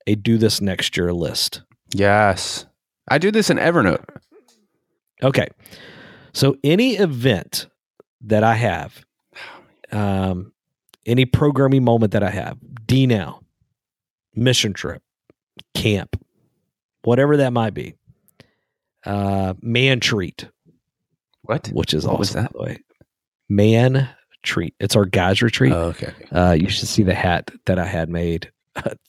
a 0.05 0.15
do 0.15 0.37
this 0.37 0.59
next 0.59 0.97
year 0.97 1.13
list. 1.13 1.61
yes, 1.93 2.65
I 3.07 3.17
do 3.17 3.31
this 3.31 3.49
in 3.49 3.57
Evernote. 3.57 4.03
Okay. 5.23 5.47
So 6.33 6.57
any 6.65 6.95
event 6.95 7.67
that 8.21 8.43
I 8.43 8.55
have, 8.55 9.05
um, 9.93 10.51
any 11.05 11.25
programming 11.25 11.83
moment 11.83 12.11
that 12.13 12.23
I 12.23 12.29
have, 12.29 12.57
D 12.85 13.05
now, 13.07 13.41
mission 14.35 14.73
trip, 14.73 15.01
camp, 15.73 16.21
whatever 17.03 17.37
that 17.37 17.53
might 17.53 17.73
be, 17.73 17.95
uh, 19.05 19.53
man 19.61 19.99
treat, 19.99 20.47
What? 21.41 21.67
which 21.73 21.93
is 21.93 22.05
What 22.05 22.13
awesome, 22.13 22.19
was 22.19 22.31
that? 22.33 22.53
by 22.53 22.57
the 22.57 22.63
way. 22.63 22.77
Man 23.49 24.09
treat. 24.43 24.73
It's 24.79 24.95
our 24.95 25.05
guys 25.05 25.41
retreat. 25.41 25.73
Oh, 25.73 25.87
okay. 25.89 26.13
Uh, 26.31 26.51
you 26.59 26.69
should 26.69 26.87
see 26.87 27.03
the 27.03 27.13
hat 27.13 27.51
that 27.65 27.77
I 27.79 27.85
had 27.85 28.09
made 28.09 28.51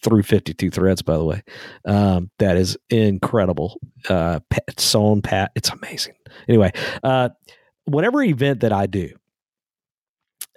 through 0.03 0.22
52 0.22 0.70
threads, 0.70 1.01
by 1.03 1.16
the 1.16 1.24
way. 1.24 1.43
Um, 1.87 2.30
that 2.39 2.57
is 2.57 2.76
incredible. 2.91 3.80
Uh, 4.09 4.41
sewn 4.76 5.22
pat. 5.22 5.53
It's 5.55 5.70
amazing. 5.70 6.14
Anyway, 6.49 6.72
uh, 7.03 7.30
whatever 7.87 8.22
event 8.22 8.61
that 8.61 8.72
I 8.72 8.87
do, 8.87 9.11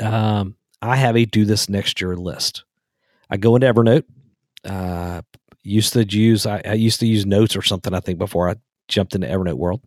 um, 0.01 0.55
I 0.81 0.95
have 0.95 1.17
a 1.17 1.25
do 1.25 1.45
this 1.45 1.69
next 1.69 1.99
year 2.01 2.15
list. 2.15 2.63
I 3.29 3.37
go 3.37 3.55
into 3.55 3.71
Evernote. 3.71 4.03
Uh, 4.63 5.21
used 5.63 5.93
to 5.93 6.03
use, 6.03 6.45
I, 6.45 6.61
I 6.65 6.73
used 6.73 6.99
to 7.01 7.07
use 7.07 7.25
notes 7.25 7.55
or 7.55 7.61
something, 7.61 7.93
I 7.93 7.99
think, 7.99 8.19
before 8.19 8.49
I 8.49 8.55
jumped 8.87 9.15
into 9.15 9.27
Evernote 9.27 9.57
world. 9.57 9.81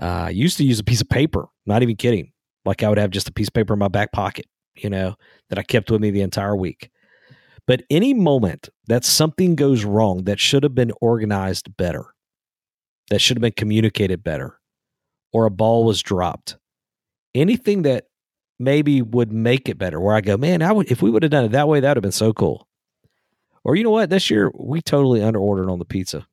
Uh, 0.00 0.26
I 0.26 0.30
used 0.30 0.56
to 0.58 0.64
use 0.64 0.78
a 0.78 0.84
piece 0.84 1.00
of 1.00 1.08
paper, 1.08 1.46
not 1.66 1.82
even 1.82 1.96
kidding. 1.96 2.32
Like 2.64 2.82
I 2.82 2.88
would 2.88 2.98
have 2.98 3.10
just 3.10 3.28
a 3.28 3.32
piece 3.32 3.48
of 3.48 3.54
paper 3.54 3.72
in 3.72 3.78
my 3.78 3.88
back 3.88 4.12
pocket, 4.12 4.46
you 4.74 4.90
know, 4.90 5.16
that 5.48 5.58
I 5.58 5.62
kept 5.62 5.90
with 5.90 6.00
me 6.00 6.10
the 6.10 6.22
entire 6.22 6.56
week. 6.56 6.90
But 7.66 7.82
any 7.90 8.14
moment 8.14 8.68
that 8.86 9.04
something 9.04 9.54
goes 9.54 9.84
wrong 9.84 10.24
that 10.24 10.40
should 10.40 10.62
have 10.62 10.74
been 10.74 10.92
organized 11.00 11.76
better, 11.76 12.04
that 13.10 13.20
should 13.20 13.36
have 13.36 13.42
been 13.42 13.52
communicated 13.52 14.22
better, 14.22 14.58
or 15.32 15.46
a 15.46 15.50
ball 15.50 15.84
was 15.84 16.02
dropped, 16.02 16.56
anything 17.34 17.82
that 17.82 18.06
maybe 18.60 19.02
would 19.02 19.32
make 19.32 19.68
it 19.68 19.78
better, 19.78 19.98
where 19.98 20.14
I 20.14 20.20
go, 20.20 20.36
man, 20.36 20.62
I 20.62 20.70
would 20.70 20.90
if 20.90 21.02
we 21.02 21.10
would 21.10 21.22
have 21.22 21.32
done 21.32 21.46
it 21.46 21.52
that 21.52 21.66
way, 21.66 21.80
that 21.80 21.88
would 21.88 21.96
have 21.96 22.02
been 22.02 22.12
so 22.12 22.32
cool. 22.32 22.68
Or 23.64 23.74
you 23.76 23.82
know 23.82 23.90
what, 23.90 24.10
this 24.10 24.30
year 24.30 24.52
we 24.54 24.80
totally 24.80 25.22
underordered 25.22 25.70
on 25.70 25.78
the 25.78 25.84
pizza. 25.84 26.26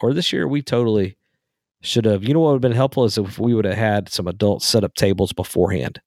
Or 0.00 0.12
this 0.12 0.32
year 0.32 0.46
we 0.46 0.62
totally 0.62 1.16
should 1.80 2.04
have. 2.04 2.22
You 2.22 2.34
know 2.34 2.40
what 2.40 2.52
would 2.52 2.64
have 2.64 2.70
been 2.70 2.72
helpful 2.72 3.04
is 3.04 3.18
if 3.18 3.38
we 3.38 3.54
would 3.54 3.64
have 3.64 3.76
had 3.76 4.08
some 4.08 4.28
adults 4.28 4.66
set 4.66 4.84
up 4.84 4.94
tables 4.94 5.32
beforehand. 5.32 6.00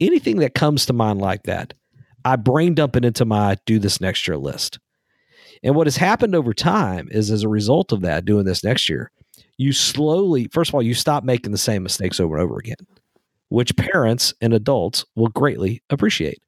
Anything 0.00 0.38
that 0.38 0.54
comes 0.54 0.86
to 0.86 0.92
mind 0.92 1.20
like 1.20 1.44
that, 1.44 1.74
I 2.24 2.36
brain 2.36 2.74
dump 2.74 2.96
it 2.96 3.04
into 3.04 3.24
my 3.24 3.56
do 3.66 3.78
this 3.78 4.00
next 4.00 4.26
year 4.26 4.36
list. 4.36 4.78
And 5.62 5.74
what 5.74 5.86
has 5.86 5.96
happened 5.96 6.34
over 6.34 6.54
time 6.54 7.08
is 7.10 7.30
as 7.30 7.42
a 7.42 7.48
result 7.48 7.92
of 7.92 8.02
that, 8.02 8.24
doing 8.24 8.44
this 8.44 8.62
next 8.62 8.88
year, 8.88 9.10
you 9.56 9.72
slowly, 9.72 10.48
first 10.52 10.70
of 10.70 10.74
all, 10.74 10.82
you 10.82 10.94
stop 10.94 11.24
making 11.24 11.50
the 11.52 11.58
same 11.58 11.82
mistakes 11.82 12.20
over 12.20 12.36
and 12.36 12.44
over 12.44 12.58
again, 12.58 12.76
which 13.48 13.76
parents 13.76 14.34
and 14.40 14.52
adults 14.52 15.04
will 15.16 15.28
greatly 15.28 15.82
appreciate. 15.90 16.40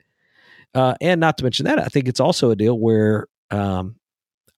Uh, 0.74 0.94
and 1.00 1.20
not 1.20 1.38
to 1.38 1.44
mention 1.44 1.64
that, 1.64 1.78
I 1.78 1.86
think 1.86 2.08
it's 2.08 2.20
also 2.20 2.50
a 2.50 2.56
deal 2.56 2.78
where 2.78 3.26
um, 3.50 3.96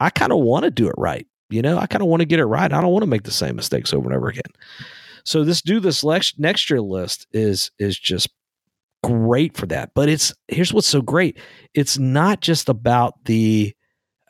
I 0.01 0.11
kind 0.11 0.33
of 0.33 0.41
want 0.41 0.65
to 0.65 0.71
do 0.71 0.89
it 0.89 0.95
right. 0.99 1.27
You 1.49 1.63
know, 1.63 1.79
I 1.79 1.87
kind 1.87 2.03
of 2.03 2.09
want 2.09 2.21
to 2.21 2.27
get 2.27 2.41
it 2.41 2.47
right. 2.47 2.73
I 2.73 2.81
don't 2.81 2.93
want 2.93 3.03
to 3.03 3.09
make 3.09 3.25
the 3.25 3.31
same 3.31 3.57
mistakes 3.57 3.93
over 3.93 4.09
and 4.09 4.17
over 4.17 4.29
again. 4.29 4.43
So 5.25 5.45
this 5.45 5.63
do 5.63 5.81
this 5.81 6.03
next 6.05 6.39
next 6.39 6.69
year 6.69 6.81
list 6.81 7.27
is 7.33 7.71
is 7.79 7.99
just 7.99 8.29
great 9.03 9.57
for 9.57 9.67
that. 9.67 9.93
But 9.95 10.09
it's 10.09 10.35
here's 10.49 10.73
what's 10.73 10.89
so 10.89 11.03
great. 11.03 11.39
It's 11.75 11.99
not 11.99 12.41
just 12.41 12.69
about 12.69 13.25
the 13.25 13.75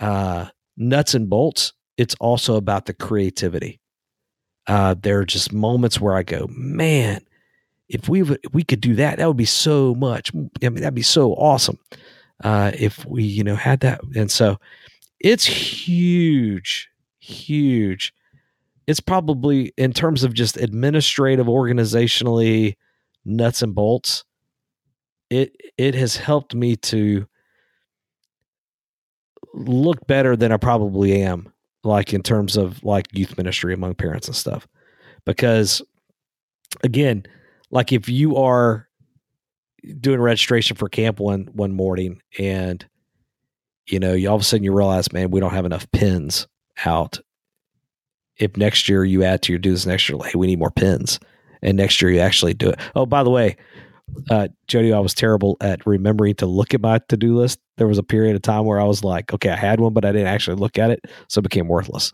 uh, 0.00 0.46
nuts 0.76 1.14
and 1.14 1.30
bolts. 1.30 1.72
It's 1.96 2.14
also 2.16 2.56
about 2.56 2.86
the 2.86 2.94
creativity. 2.94 3.80
Uh, 4.66 4.94
there 5.00 5.18
are 5.18 5.24
just 5.24 5.52
moments 5.52 6.00
where 6.00 6.14
I 6.14 6.22
go, 6.22 6.46
man, 6.50 7.20
if 7.92 8.08
we 8.08 8.22
would, 8.22 8.40
if 8.42 8.54
we 8.54 8.64
could 8.64 8.80
do 8.80 8.94
that, 8.96 9.18
that 9.18 9.28
would 9.28 9.36
be 9.36 9.44
so 9.44 9.94
much. 9.94 10.32
I 10.34 10.68
mean, 10.68 10.76
that'd 10.76 10.94
be 10.94 11.02
so 11.02 11.34
awesome. 11.34 11.78
Uh, 12.42 12.72
if 12.74 13.04
we, 13.04 13.22
you 13.22 13.44
know, 13.44 13.54
had 13.54 13.80
that, 13.80 14.00
and 14.16 14.30
so 14.30 14.58
it's 15.20 15.44
huge, 15.44 16.88
huge. 17.20 18.12
It's 18.86 18.98
probably 18.98 19.72
in 19.76 19.92
terms 19.92 20.24
of 20.24 20.34
just 20.34 20.56
administrative, 20.56 21.46
organizationally, 21.46 22.76
nuts 23.24 23.62
and 23.62 23.74
bolts. 23.74 24.24
It 25.30 25.54
it 25.78 25.94
has 25.94 26.16
helped 26.16 26.54
me 26.54 26.76
to 26.76 27.26
look 29.54 30.06
better 30.06 30.34
than 30.34 30.50
I 30.50 30.56
probably 30.56 31.22
am, 31.22 31.52
like 31.84 32.12
in 32.12 32.22
terms 32.22 32.56
of 32.56 32.82
like 32.82 33.06
youth 33.12 33.36
ministry 33.36 33.74
among 33.74 33.94
parents 33.94 34.26
and 34.26 34.36
stuff. 34.36 34.66
Because 35.24 35.82
again, 36.82 37.24
like 37.72 37.92
if 37.92 38.08
you 38.08 38.36
are 38.36 38.88
doing 40.00 40.20
registration 40.20 40.76
for 40.76 40.88
camp 40.88 41.18
one 41.18 41.48
one 41.52 41.72
morning 41.72 42.22
and 42.38 42.86
you 43.86 43.98
know, 43.98 44.12
you 44.12 44.28
all 44.28 44.36
of 44.36 44.40
a 44.40 44.44
sudden 44.44 44.64
you 44.64 44.72
realize, 44.72 45.12
man, 45.12 45.30
we 45.30 45.40
don't 45.40 45.52
have 45.52 45.66
enough 45.66 45.90
pins 45.90 46.46
out. 46.86 47.20
If 48.36 48.56
next 48.56 48.88
year 48.88 49.04
you 49.04 49.24
add 49.24 49.42
to 49.42 49.52
your 49.52 49.58
do 49.58 49.72
this 49.72 49.86
next 49.86 50.08
year, 50.08 50.16
like, 50.16 50.32
hey, 50.32 50.38
we 50.38 50.46
need 50.46 50.58
more 50.58 50.70
pins. 50.70 51.18
And 51.62 51.76
next 51.76 52.00
year 52.00 52.10
you 52.10 52.20
actually 52.20 52.54
do 52.54 52.70
it. 52.70 52.78
Oh, 52.94 53.06
by 53.06 53.22
the 53.22 53.30
way, 53.30 53.56
uh, 54.30 54.48
Jody, 54.68 54.92
I 54.92 54.98
was 54.98 55.14
terrible 55.14 55.56
at 55.60 55.86
remembering 55.86 56.34
to 56.36 56.46
look 56.46 56.74
at 56.74 56.80
my 56.80 57.00
to 57.08 57.16
do 57.16 57.36
list. 57.36 57.58
There 57.76 57.86
was 57.88 57.98
a 57.98 58.02
period 58.02 58.36
of 58.36 58.42
time 58.42 58.64
where 58.64 58.80
I 58.80 58.84
was 58.84 59.04
like, 59.04 59.32
okay, 59.32 59.50
I 59.50 59.56
had 59.56 59.80
one, 59.80 59.92
but 59.92 60.04
I 60.04 60.12
didn't 60.12 60.28
actually 60.28 60.56
look 60.56 60.78
at 60.78 60.90
it. 60.90 61.04
So 61.28 61.40
it 61.40 61.42
became 61.42 61.68
worthless. 61.68 62.12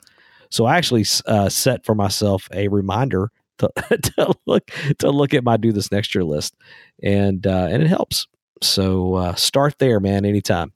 So 0.51 0.65
I 0.65 0.77
actually 0.77 1.05
uh, 1.27 1.49
set 1.49 1.85
for 1.85 1.95
myself 1.95 2.49
a 2.53 2.69
reminder 2.69 3.31
to, 3.59 3.71
to 4.17 4.35
look 4.47 4.71
to 4.99 5.11
look 5.11 5.35
at 5.35 5.45
my 5.45 5.57
do 5.57 5.73
this 5.73 5.93
next 5.93 6.15
year 6.15 6.25
list, 6.25 6.55
and 7.03 7.47
uh, 7.47 7.69
and 7.71 7.83
it 7.83 7.89
helps. 7.89 8.27
So 8.63 9.15
uh, 9.15 9.35
start 9.35 9.79
there, 9.79 10.01
man. 10.01 10.25
Anytime. 10.25 10.73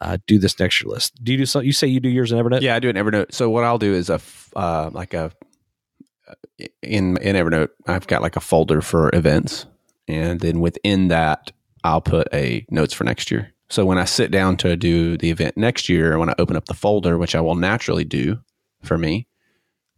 Uh, 0.00 0.16
do 0.28 0.38
this 0.38 0.60
next 0.60 0.80
year 0.80 0.92
list. 0.92 1.12
Do 1.24 1.32
you 1.32 1.38
do 1.38 1.44
so? 1.44 1.58
You 1.58 1.72
say 1.72 1.88
you 1.88 1.98
do 1.98 2.08
yours 2.08 2.30
in 2.30 2.38
Evernote? 2.38 2.60
Yeah, 2.60 2.76
I 2.76 2.78
do 2.78 2.88
in 2.88 2.94
Evernote. 2.94 3.34
So 3.34 3.50
what 3.50 3.64
I'll 3.64 3.78
do 3.78 3.92
is 3.94 4.08
a 4.08 4.20
uh, 4.54 4.90
like 4.92 5.12
a 5.12 5.32
in 6.82 7.16
in 7.18 7.36
Evernote, 7.36 7.70
I've 7.86 8.06
got 8.06 8.22
like 8.22 8.36
a 8.36 8.40
folder 8.40 8.80
for 8.80 9.10
events, 9.14 9.66
and 10.06 10.40
then 10.40 10.60
within 10.60 11.08
that, 11.08 11.52
I'll 11.84 12.00
put 12.00 12.28
a 12.32 12.64
notes 12.70 12.94
for 12.94 13.04
next 13.04 13.30
year. 13.30 13.52
So 13.70 13.84
when 13.84 13.98
I 13.98 14.04
sit 14.04 14.30
down 14.30 14.56
to 14.58 14.76
do 14.76 15.18
the 15.18 15.30
event 15.30 15.56
next 15.56 15.88
year, 15.88 16.18
when 16.18 16.30
I 16.30 16.34
open 16.38 16.56
up 16.56 16.66
the 16.66 16.74
folder, 16.74 17.18
which 17.18 17.34
I 17.34 17.40
will 17.40 17.54
naturally 17.54 18.04
do 18.04 18.38
for 18.82 18.96
me, 18.96 19.26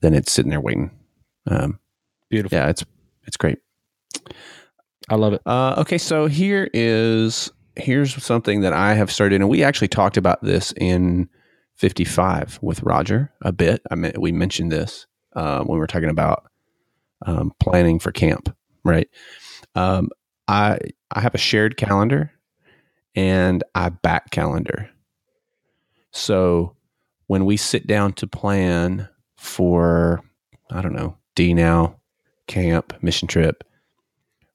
then 0.01 0.15
it's 0.15 0.33
sitting 0.33 0.51
there 0.51 0.61
waiting. 0.61 0.91
Um, 1.47 1.79
Beautiful. 2.31 2.57
yeah, 2.57 2.69
it's 2.69 2.85
it's 3.27 3.37
great. 3.37 3.59
I 5.09 5.17
love 5.17 5.33
it. 5.33 5.43
Uh, 5.45 5.75
okay, 5.79 5.99
so 5.99 6.27
here 6.27 6.71
is 6.73 7.51
here's 7.77 8.23
something 8.23 8.61
that 8.61 8.73
I 8.73 8.95
have 8.95 9.11
started, 9.11 9.41
and 9.41 9.51
we 9.51 9.63
actually 9.65 9.89
talked 9.89 10.17
about 10.17 10.43
this 10.43 10.73
in 10.77 11.29
55 11.77 12.59
with 12.63 12.83
Roger 12.83 13.33
a 13.43 13.53
bit. 13.53 13.83
I 13.91 13.97
mean, 13.97 14.13
we 14.19 14.33
mentioned 14.33 14.71
this 14.71 15.07
uh, 15.35 15.59
when 15.65 15.77
we 15.77 15.81
were 15.81 15.87
talking 15.87 16.11
about 16.11 16.49
um, 17.27 17.53
planning 17.59 17.99
for 17.99 18.13
camp, 18.13 18.55
right? 18.85 19.09
Um, 19.75 20.11
I 20.47 20.79
I 21.11 21.21
have 21.21 21.35
a 21.35 21.39
shared 21.39 21.77
calendar 21.77 22.33
and 23.15 23.65
I 23.75 23.89
back 23.89 24.31
calendar. 24.31 24.89
So 26.13 26.77
when 27.27 27.45
we 27.45 27.57
sit 27.57 27.87
down 27.87 28.13
to 28.15 28.27
plan 28.27 29.09
for 29.37 30.23
I 30.71 30.83
don't 30.83 30.95
know 30.95 31.17
D 31.35 31.55
now 31.55 32.00
camp 32.51 32.93
mission 33.01 33.29
trip, 33.29 33.63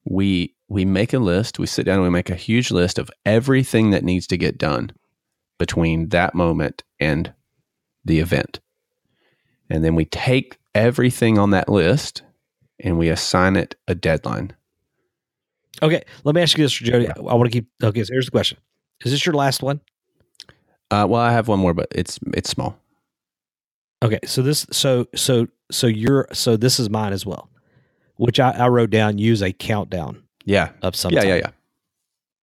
we 0.03 0.53
we 0.67 0.83
make 0.83 1.13
a 1.13 1.19
list. 1.19 1.59
We 1.59 1.65
sit 1.65 1.85
down 1.85 1.95
and 1.95 2.03
we 2.03 2.09
make 2.09 2.29
a 2.29 2.35
huge 2.35 2.69
list 2.69 2.99
of 2.99 3.09
everything 3.25 3.91
that 3.91 4.03
needs 4.03 4.27
to 4.27 4.37
get 4.37 4.57
done 4.57 4.91
between 5.57 6.09
that 6.09 6.35
moment 6.35 6.83
and 6.99 7.33
the 8.03 8.19
event. 8.19 8.59
And 9.69 9.83
then 9.83 9.95
we 9.95 10.05
take 10.05 10.57
everything 10.73 11.39
on 11.39 11.51
that 11.51 11.69
list 11.69 12.23
and 12.79 12.99
we 12.99 13.09
assign 13.09 13.55
it 13.55 13.75
a 13.87 13.95
deadline. 13.95 14.53
Okay, 15.81 16.03
let 16.23 16.35
me 16.35 16.41
ask 16.41 16.57
you 16.57 16.65
this, 16.65 16.73
Jody. 16.73 17.07
I 17.09 17.19
want 17.19 17.45
to 17.45 17.49
keep. 17.49 17.69
Okay, 17.81 18.03
so 18.03 18.13
here's 18.13 18.25
the 18.25 18.31
question: 18.31 18.57
Is 19.05 19.11
this 19.11 19.25
your 19.25 19.35
last 19.35 19.63
one? 19.63 19.79
Uh, 20.91 21.05
well, 21.09 21.21
I 21.21 21.31
have 21.31 21.47
one 21.47 21.59
more, 21.59 21.73
but 21.73 21.87
it's 21.91 22.19
it's 22.33 22.49
small. 22.49 22.77
Okay, 24.03 24.19
so 24.25 24.41
this, 24.41 24.65
so 24.71 25.07
so 25.15 25.47
so 25.71 25.87
you're 25.87 26.27
so 26.31 26.57
this 26.57 26.79
is 26.79 26.89
mine 26.89 27.11
as 27.11 27.25
well, 27.25 27.49
which 28.18 28.39
I, 28.39 28.51
I 28.51 28.68
wrote 28.68 28.89
down. 28.89 29.18
Use 29.18 29.41
a 29.41 29.51
countdown 29.53 30.24
Yeah, 30.45 30.70
of 30.82 30.95
some. 30.95 31.11
yeah, 31.13 31.20
type. 31.22 31.28
yeah, 31.28 31.36
yeah. 31.36 31.49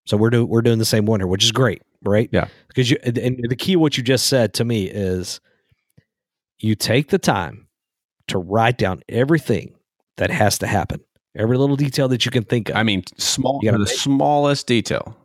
So 0.06 0.16
we're 0.16 0.30
doing 0.30 0.48
we're 0.48 0.62
doing 0.62 0.78
the 0.78 0.84
same 0.84 1.06
one 1.06 1.20
here, 1.20 1.26
which 1.26 1.44
is 1.44 1.52
great, 1.52 1.82
right? 2.04 2.28
Yeah. 2.32 2.48
Because 2.68 2.90
you 2.90 2.98
and 3.04 3.16
the 3.48 3.56
key 3.56 3.76
what 3.76 3.96
you 3.96 4.02
just 4.02 4.26
said 4.26 4.54
to 4.54 4.64
me 4.64 4.84
is 4.86 5.40
you 6.58 6.74
take 6.74 7.08
the 7.10 7.18
time 7.18 7.68
to 8.28 8.38
write 8.38 8.78
down 8.78 9.02
everything 9.08 9.74
that 10.16 10.30
has 10.30 10.58
to 10.58 10.66
happen, 10.66 11.00
every 11.36 11.56
little 11.58 11.76
detail 11.76 12.08
that 12.08 12.24
you 12.24 12.30
can 12.30 12.44
think 12.44 12.68
of. 12.70 12.76
I 12.76 12.82
mean, 12.82 13.02
small, 13.18 13.58
You 13.62 13.70
gotta 13.70 13.82
the 13.84 13.90
make- 13.90 13.98
smallest 13.98 14.66
detail. 14.66 15.16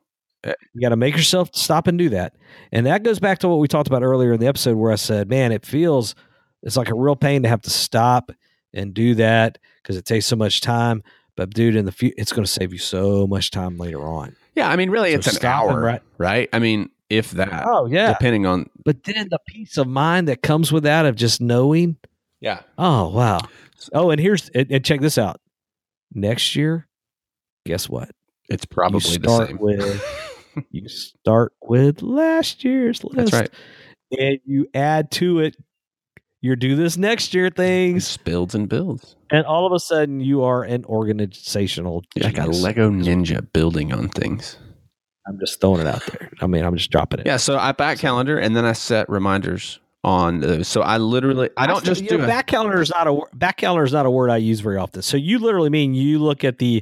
Uh, 0.43 0.54
you 0.74 0.82
got 0.82 0.89
to 0.89 0.95
make 0.95 1.16
yourself 1.16 1.50
stop 1.54 1.88
and 1.88 1.98
do 1.98 2.10
that. 2.10 2.36
And 2.72 2.86
that 2.86 3.02
goes 3.02 3.20
back 3.20 3.39
to 3.39 3.48
what 3.50 3.58
we 3.58 3.68
talked 3.68 3.88
about 3.88 4.04
earlier 4.04 4.34
in 4.34 4.39
the 4.39 4.45
episode 4.48 4.78
where 4.78 4.91
I 4.91 4.95
said, 4.95 5.28
man, 5.30 5.52
it 5.52 5.66
feels 5.66 6.14
it's 6.62 6.78
like 6.78 6.89
a 6.89 6.95
real 6.95 7.16
pain 7.16 7.41
to 7.41 7.50
have 7.50 7.62
to 7.64 7.72
stop 7.72 8.32
and 8.72 8.93
do 8.93 9.16
that 9.16 9.58
because 9.88 9.97
it 9.97 10.03
takes 10.05 10.25
so 10.25 10.35
much 10.35 10.59
time. 10.59 11.01
But 11.38 11.51
dude, 11.51 11.75
in 11.77 11.85
the 11.85 11.91
future, 11.93 12.15
it's 12.17 12.33
going 12.33 12.43
to 12.43 12.51
save 12.51 12.73
you 12.73 12.79
so 12.79 13.25
much 13.25 13.51
time 13.51 13.77
later 13.77 14.01
on. 14.03 14.35
Yeah, 14.55 14.69
I 14.69 14.75
mean, 14.75 14.89
really, 14.89 15.11
So 15.13 15.17
it's 15.19 15.38
an 15.38 15.45
hour, 15.45 15.79
write- 15.79 16.01
right? 16.17 16.49
I 16.51 16.59
mean, 16.59 16.89
if 17.09 17.31
that, 17.31 17.63
Oh 17.65 17.85
yeah. 17.85 18.09
depending 18.11 18.45
on, 18.45 18.69
But 18.83 19.03
then 19.03 19.27
the 19.29 19.39
peace 19.47 19.77
of 19.77 19.88
mind 19.88 20.27
that 20.27 20.41
comes 20.41 20.71
with 20.73 20.83
that 20.83 21.05
of 21.05 21.15
just 21.15 21.39
knowing, 21.39 21.95
yeah, 22.41 22.61
oh 22.77 23.07
wow. 23.09 23.39
Oh, 23.93 24.09
and 24.09 24.19
here's 24.19 24.49
and, 24.49 24.69
and 24.71 24.83
check 24.83 24.99
this 24.99 25.17
out. 25.17 25.39
Next 26.13 26.55
year, 26.55 26.88
guess 27.65 27.88
what? 27.88 28.09
it's 28.49 28.65
probably 28.65 28.99
you 29.11 29.17
the 29.19 29.29
start 29.29 29.47
same. 29.49 29.57
with 29.59 30.65
you 30.71 30.88
start 30.89 31.53
with 31.61 32.01
last 32.01 32.63
year's 32.63 33.03
list. 33.03 33.15
That's 33.15 33.33
right. 33.33 33.49
and 34.19 34.39
you 34.45 34.67
add 34.73 35.11
to 35.11 35.39
it 35.39 35.55
your 36.41 36.55
do 36.55 36.75
this 36.75 36.97
next 36.97 37.33
year 37.33 37.49
things, 37.49 38.05
It's 38.05 38.17
builds 38.17 38.53
and 38.55 38.69
builds. 38.69 39.15
and 39.31 39.45
all 39.45 39.65
of 39.65 39.73
a 39.73 39.79
sudden 39.79 40.19
you 40.19 40.43
are 40.43 40.63
an 40.63 40.85
organizational 40.85 42.03
You're 42.15 42.25
like 42.25 42.38
a. 42.38 42.45
Lego 42.47 42.89
ninja 42.91 43.45
building 43.53 43.91
on 43.93 44.09
things. 44.09 44.57
I'm 45.27 45.38
just 45.39 45.59
throwing 45.59 45.81
it 45.81 45.88
out 45.88 46.03
there. 46.07 46.31
I 46.39 46.47
mean, 46.47 46.63
I'm 46.63 46.75
just 46.77 46.89
dropping 46.89 47.19
it. 47.19 47.25
Yeah, 47.25 47.38
so 47.38 47.57
I 47.57 47.73
back 47.73 47.97
calendar 47.99 48.38
and 48.39 48.55
then 48.55 48.63
I 48.65 48.71
set 48.73 49.09
reminders 49.09 49.79
on 50.03 50.39
those. 50.39 50.69
So 50.69 50.81
I 50.81 50.97
literally, 50.99 51.49
I 51.57 51.67
don't 51.67 51.83
just 51.83 52.01
you 52.03 52.09
do 52.09 52.17
know, 52.19 52.23
a, 52.23 52.27
back 52.27 52.47
calendar 52.47 52.81
is 52.81 52.89
not 52.91 53.07
a 53.07 53.13
wor- 53.13 53.29
back 53.33 53.57
calendar 53.57 53.83
is 53.83 53.91
not 53.91 54.05
a 54.05 54.11
word 54.11 54.29
I 54.29 54.38
use 54.38 54.61
very 54.61 54.77
often. 54.77 55.01
So 55.01 55.17
you 55.17 55.39
literally 55.39 55.69
mean 55.69 55.93
you 55.95 56.19
look 56.19 56.45
at 56.45 56.59
the 56.59 56.81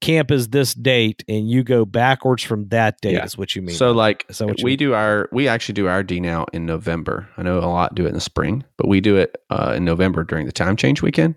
camp 0.00 0.30
is 0.30 0.48
this 0.48 0.74
date 0.74 1.24
and 1.28 1.48
you 1.48 1.62
go 1.62 1.84
backwards 1.84 2.42
from 2.42 2.68
that 2.68 3.00
date 3.00 3.12
Yeah. 3.14 3.24
is 3.24 3.38
what 3.38 3.54
you 3.56 3.62
mean. 3.62 3.76
So 3.76 3.92
like 3.92 4.24
Is 4.28 4.38
that 4.38 4.46
what 4.46 4.58
you 4.58 4.64
we 4.64 4.72
mean? 4.72 4.78
do 4.78 4.94
our 4.94 5.28
we 5.32 5.48
actually 5.48 5.74
do 5.74 5.86
our 5.88 6.02
D 6.02 6.20
now 6.20 6.46
in 6.52 6.66
November. 6.66 7.28
I 7.36 7.42
know 7.42 7.58
a 7.58 7.66
lot 7.66 7.94
do 7.94 8.04
it 8.04 8.08
in 8.08 8.14
the 8.14 8.20
spring, 8.20 8.64
but 8.76 8.88
we 8.88 9.00
do 9.00 9.16
it 9.16 9.36
uh, 9.50 9.74
in 9.76 9.84
November 9.84 10.24
during 10.24 10.46
the 10.46 10.52
time 10.52 10.76
change 10.76 11.00
weekend. 11.02 11.34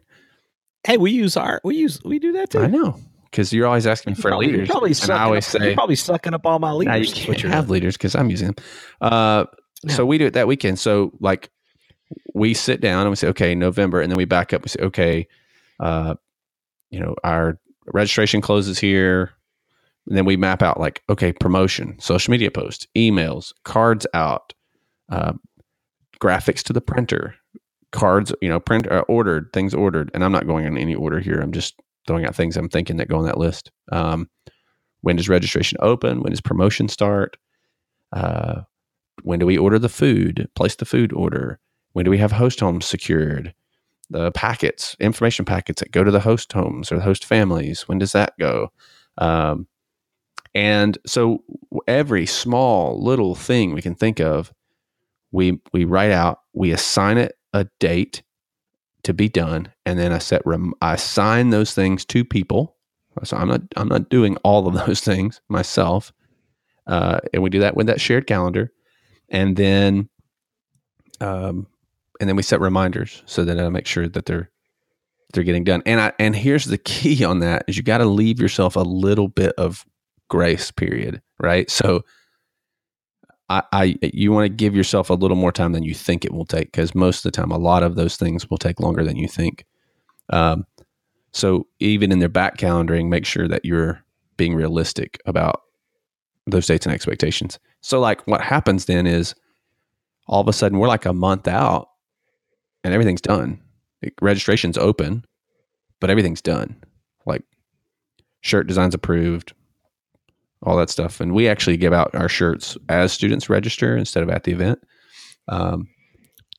hey, 0.85 0.97
we 0.97 1.11
use 1.11 1.37
our 1.37 1.61
we 1.63 1.75
use 1.75 2.01
we 2.03 2.19
do 2.19 2.31
that 2.33 2.49
too. 2.51 2.59
I 2.59 2.67
know 2.67 2.99
because 3.31 3.51
you're 3.53 3.67
always 3.67 3.85
asking 3.87 4.15
for 4.15 4.29
Probably- 4.29 4.47
leaders, 4.47 4.69
probably 4.69 4.91
and 5.01 5.11
I 5.11 5.23
always 5.23 5.45
up, 5.53 5.61
say 5.61 5.65
you're 5.67 5.75
probably 5.75 5.95
sucking 5.95 6.33
up 6.33 6.45
all 6.45 6.59
my 6.59 6.71
leaders. 6.71 6.91
Now 6.91 6.95
you 6.95 7.35
can't 7.35 7.53
have 7.53 7.65
doing. 7.67 7.73
leaders 7.73 7.97
because 7.97 8.15
I'm 8.15 8.29
using 8.29 8.47
them. 8.47 8.55
Uh, 9.01 9.45
So 9.89 10.05
we 10.05 10.17
do 10.17 10.25
it 10.25 10.33
that 10.33 10.47
weekend. 10.47 10.79
So 10.79 11.11
like 11.19 11.49
we 12.33 12.53
sit 12.53 12.79
down 12.81 13.01
and 13.01 13.09
we 13.09 13.15
say, 13.17 13.27
okay, 13.27 13.53
November, 13.53 13.99
and 14.01 14.09
then 14.11 14.17
we 14.17 14.25
back 14.25 14.53
up. 14.53 14.63
We 14.63 14.69
say, 14.69 14.79
okay, 14.81 15.27
uh, 15.79 16.15
you 16.89 16.99
know, 17.01 17.15
our 17.23 17.59
registration 17.93 18.41
closes 18.41 18.79
here. 18.79 19.31
And 20.07 20.17
then 20.17 20.25
we 20.25 20.37
map 20.37 20.61
out 20.61 20.79
like, 20.79 21.03
okay, 21.09 21.33
promotion, 21.33 21.97
social 21.99 22.31
media 22.31 22.49
posts, 22.49 22.87
emails, 22.95 23.53
cards 23.63 24.07
out, 24.13 24.53
uh, 25.09 25.33
graphics 26.21 26.63
to 26.63 26.73
the 26.73 26.81
printer, 26.81 27.35
cards, 27.91 28.33
you 28.41 28.49
know, 28.49 28.59
print 28.59 28.89
uh, 28.89 29.03
ordered, 29.07 29.51
things 29.51 29.73
ordered. 29.73 30.09
And 30.13 30.23
I'm 30.23 30.31
not 30.31 30.47
going 30.47 30.65
in 30.65 30.77
any 30.77 30.95
order 30.95 31.19
here. 31.19 31.39
I'm 31.39 31.51
just 31.51 31.75
throwing 32.05 32.25
out 32.25 32.35
things 32.35 32.55
I'm 32.55 32.69
thinking 32.69 32.97
that 32.97 33.09
go 33.09 33.17
on 33.17 33.25
that 33.25 33.37
list. 33.37 33.71
Um, 33.91 34.29
when 35.01 35.17
does 35.17 35.29
registration 35.29 35.77
open? 35.81 36.21
When 36.21 36.31
does 36.31 36.41
promotion 36.41 36.87
start? 36.87 37.37
Uh, 38.13 38.61
when 39.23 39.39
do 39.39 39.45
we 39.45 39.57
order 39.57 39.77
the 39.77 39.89
food? 39.89 40.49
Place 40.55 40.75
the 40.75 40.85
food 40.85 41.11
order. 41.11 41.59
When 41.93 42.05
do 42.05 42.11
we 42.11 42.17
have 42.17 42.31
host 42.31 42.59
homes 42.61 42.85
secured? 42.85 43.53
The 44.09 44.31
packets, 44.31 44.95
information 44.99 45.43
packets 45.45 45.81
that 45.81 45.91
go 45.91 46.03
to 46.03 46.11
the 46.11 46.21
host 46.21 46.53
homes 46.53 46.91
or 46.91 46.95
the 46.95 47.03
host 47.03 47.25
families. 47.25 47.87
When 47.87 47.99
does 47.99 48.13
that 48.13 48.33
go? 48.39 48.71
Um, 49.17 49.67
and 50.55 50.97
so 51.05 51.43
every 51.87 52.25
small 52.25 53.03
little 53.03 53.35
thing 53.35 53.73
we 53.73 53.81
can 53.81 53.95
think 53.95 54.19
of, 54.19 54.53
we 55.31 55.59
we 55.73 55.85
write 55.85 56.11
out. 56.11 56.39
We 56.53 56.71
assign 56.71 57.17
it 57.17 57.33
a 57.53 57.67
date 57.79 58.23
to 59.03 59.13
be 59.13 59.29
done, 59.29 59.71
and 59.85 59.99
then 59.99 60.11
I 60.11 60.17
set 60.17 60.41
rem- 60.45 60.73
I 60.81 60.95
assign 60.95 61.49
those 61.49 61.73
things 61.73 62.05
to 62.05 62.25
people. 62.25 62.75
So 63.23 63.37
I'm 63.37 63.47
not 63.47 63.61
I'm 63.75 63.87
not 63.87 64.09
doing 64.09 64.37
all 64.37 64.67
of 64.67 64.73
those 64.85 65.01
things 65.01 65.41
myself, 65.49 66.11
uh, 66.87 67.19
and 67.33 67.43
we 67.43 67.49
do 67.49 67.59
that 67.59 67.75
with 67.75 67.87
that 67.87 68.01
shared 68.01 68.27
calendar, 68.27 68.71
and 69.29 69.55
then, 69.55 70.09
um, 71.19 71.67
and 72.19 72.29
then 72.29 72.35
we 72.35 72.43
set 72.43 72.61
reminders 72.61 73.23
so 73.25 73.45
that 73.45 73.59
I 73.59 73.69
make 73.69 73.87
sure 73.87 74.07
that 74.07 74.25
they're 74.25 74.49
they're 75.33 75.43
getting 75.43 75.63
done. 75.63 75.83
And 75.85 75.99
I 75.99 76.13
and 76.19 76.35
here's 76.35 76.65
the 76.65 76.77
key 76.77 77.23
on 77.23 77.39
that 77.39 77.63
is 77.67 77.77
you 77.77 77.83
got 77.83 77.99
to 77.99 78.05
leave 78.05 78.39
yourself 78.39 78.75
a 78.75 78.81
little 78.81 79.27
bit 79.27 79.53
of 79.57 79.85
grace 80.29 80.71
period, 80.71 81.21
right? 81.39 81.69
So. 81.69 82.03
I, 83.49 83.63
I 83.71 83.95
you 84.01 84.33
want 84.33 84.43
to 84.43 84.49
give 84.49 84.75
yourself 84.75 85.09
a 85.09 85.13
little 85.13 85.37
more 85.37 85.53
time 85.53 85.71
than 85.71 85.81
you 85.81 85.93
think 85.93 86.25
it 86.25 86.33
will 86.33 86.45
take 86.45 86.69
because 86.69 86.93
most 86.93 87.19
of 87.19 87.31
the 87.31 87.31
time 87.31 87.49
a 87.49 87.57
lot 87.57 87.81
of 87.81 87.95
those 87.95 88.17
things 88.17 88.49
will 88.49 88.57
take 88.57 88.81
longer 88.81 89.05
than 89.05 89.15
you 89.15 89.29
think. 89.29 89.63
Um, 90.29 90.65
so 91.31 91.65
even 91.79 92.11
in 92.11 92.19
their 92.19 92.27
back 92.27 92.57
calendaring, 92.57 93.07
make 93.07 93.25
sure 93.25 93.47
that 93.47 93.63
you're 93.63 94.03
being 94.35 94.53
realistic 94.53 95.21
about 95.25 95.61
those 96.45 96.67
dates 96.67 96.85
and 96.85 96.93
expectations. 96.93 97.59
So 97.81 97.99
like 97.99 98.25
what 98.27 98.41
happens 98.41 98.85
then 98.85 99.05
is 99.05 99.35
all 100.27 100.41
of 100.41 100.47
a 100.47 100.53
sudden 100.53 100.79
we're 100.79 100.87
like 100.87 101.05
a 101.05 101.13
month 101.13 101.47
out 101.47 101.89
and 102.87 102.93
everything's 102.93 103.21
done. 103.21 103.61
Like, 104.01 104.13
registration's 104.21 104.77
open, 104.77 105.25
but 105.99 106.09
everything's 106.09 106.41
done. 106.41 106.75
Like 107.25 107.43
shirt 108.41 108.67
designs 108.67 108.95
approved, 108.95 109.53
all 110.63 110.77
that 110.77 110.89
stuff. 110.89 111.19
And 111.19 111.33
we 111.33 111.47
actually 111.47 111.77
give 111.77 111.93
out 111.93 112.15
our 112.15 112.29
shirts 112.29 112.77
as 112.89 113.11
students 113.11 113.49
register 113.49 113.97
instead 113.97 114.23
of 114.23 114.29
at 114.29 114.45
the 114.45 114.53
event. 114.53 114.79
Um, 115.47 115.87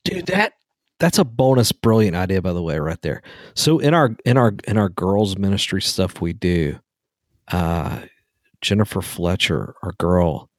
dude 0.05 0.26
that 0.26 0.55
that's 0.99 1.18
a 1.18 1.24
bonus 1.24 1.72
brilliant 1.72 2.16
idea 2.16 2.43
by 2.43 2.53
the 2.53 2.62
way 2.62 2.79
right 2.79 3.03
there 3.03 3.22
so 3.55 3.79
in 3.79 3.95
our 3.95 4.16
in 4.24 4.37
our 4.37 4.55
in 4.66 4.79
our 4.79 4.89
girls 4.89 5.37
ministry 5.37 5.83
stuff 5.83 6.20
we 6.20 6.33
do 6.33 6.79
uh 7.53 8.01
jennifer 8.61 9.03
fletcher 9.03 9.74
our 9.83 9.93
girl 9.99 10.51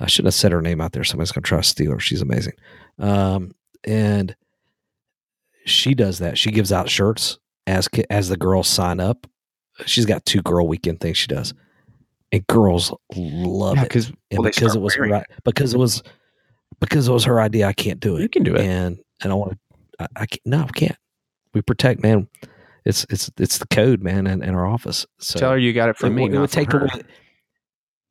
i 0.00 0.06
shouldn't 0.06 0.28
have 0.28 0.34
said 0.34 0.52
her 0.52 0.62
name 0.62 0.80
out 0.80 0.92
there 0.92 1.04
somebody's 1.04 1.32
gonna 1.32 1.42
try 1.42 1.58
to 1.58 1.64
steal 1.64 1.92
her 1.92 2.00
she's 2.00 2.22
amazing 2.22 2.52
um 2.98 3.50
and 3.84 4.36
she 5.64 5.94
does 5.94 6.18
that 6.18 6.36
she 6.38 6.50
gives 6.50 6.72
out 6.72 6.88
shirts 6.88 7.38
as 7.66 7.88
as 8.10 8.28
the 8.28 8.36
girls 8.36 8.68
sign 8.68 9.00
up 9.00 9.26
she's 9.86 10.06
got 10.06 10.24
two 10.26 10.42
girl 10.42 10.66
weekend 10.68 11.00
things 11.00 11.16
she 11.16 11.26
does 11.26 11.54
and 12.32 12.46
girls 12.48 12.92
love 13.16 13.76
Yeah, 13.76 13.82
it 13.82 13.88
because 13.88 14.06
and 14.08 14.16
well, 14.40 14.42
because 14.42 14.74
it 14.76 14.80
was 14.80 14.94
her 14.94 15.02
wearing 15.08 15.14
i- 15.14 15.24
because 15.44 15.72
it 15.74 15.78
was 15.78 16.02
because 16.80 17.08
it 17.08 17.12
was 17.12 17.24
her 17.24 17.40
idea 17.40 17.66
i 17.66 17.72
can't 17.72 18.00
do 18.00 18.16
it 18.16 18.22
you 18.22 18.28
can 18.28 18.42
do 18.42 18.54
it. 18.54 18.60
and 18.62 18.98
and 19.22 19.32
I 19.32 19.36
want 19.36 19.52
to. 19.52 19.58
I, 20.00 20.06
I 20.16 20.26
can't, 20.26 20.40
no, 20.44 20.62
I 20.62 20.66
can't. 20.72 20.96
We 21.54 21.62
protect, 21.62 22.02
man. 22.02 22.26
It's 22.84 23.06
it's 23.10 23.30
it's 23.38 23.58
the 23.58 23.66
code, 23.68 24.02
man, 24.02 24.26
in, 24.26 24.42
in 24.42 24.54
our 24.56 24.66
office. 24.66 25.06
So 25.20 25.38
Tell 25.38 25.52
her 25.52 25.58
you 25.58 25.72
got 25.72 25.88
it 25.88 25.96
from 25.96 26.12
it, 26.12 26.16
me. 26.16 26.22
would- 26.24 26.34
it 26.34 26.38
would 26.40 26.50
take 26.50 26.72
away. 26.74 26.88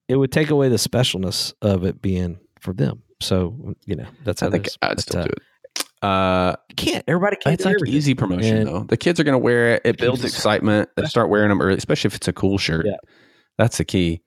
It 0.07 0.15
would 0.15 0.31
take 0.31 0.49
away 0.49 0.69
the 0.69 0.77
specialness 0.77 1.53
of 1.61 1.83
it 1.85 2.01
being 2.01 2.39
for 2.61 2.73
them. 2.73 3.03
So 3.21 3.75
you 3.85 3.95
know 3.97 4.07
that's 4.23 4.41
how 4.41 4.47
I 4.47 4.51
think 4.51 4.65
it 4.67 4.69
is. 4.69 4.77
I'd 4.81 4.89
But, 4.95 5.01
still 5.01 5.19
uh, 5.21 5.23
do 5.25 5.29
it. 5.31 5.41
Uh, 6.03 6.55
you 6.69 6.75
can't. 6.75 7.03
Everybody 7.07 7.37
can't. 7.37 7.53
it's 7.53 7.65
like 7.65 7.75
everything. 7.75 7.95
easy 7.95 8.13
promotion 8.13 8.57
And- 8.57 8.67
though. 8.67 8.83
The 8.83 8.97
kids 8.97 9.19
are 9.19 9.23
going 9.23 9.33
to 9.33 9.39
wear 9.39 9.75
it. 9.75 9.81
It 9.85 9.97
builds 9.97 10.23
excitement. 10.25 10.89
They 10.97 11.05
start 11.05 11.29
wearing 11.29 11.49
them 11.49 11.61
early, 11.61 11.77
especially 11.77 12.09
if 12.09 12.15
it's 12.15 12.27
a 12.27 12.33
cool 12.33 12.57
shirt. 12.57 12.85
Yeah. 12.85 12.95
That's 13.57 13.77
the 13.77 13.85
key. 13.85 14.21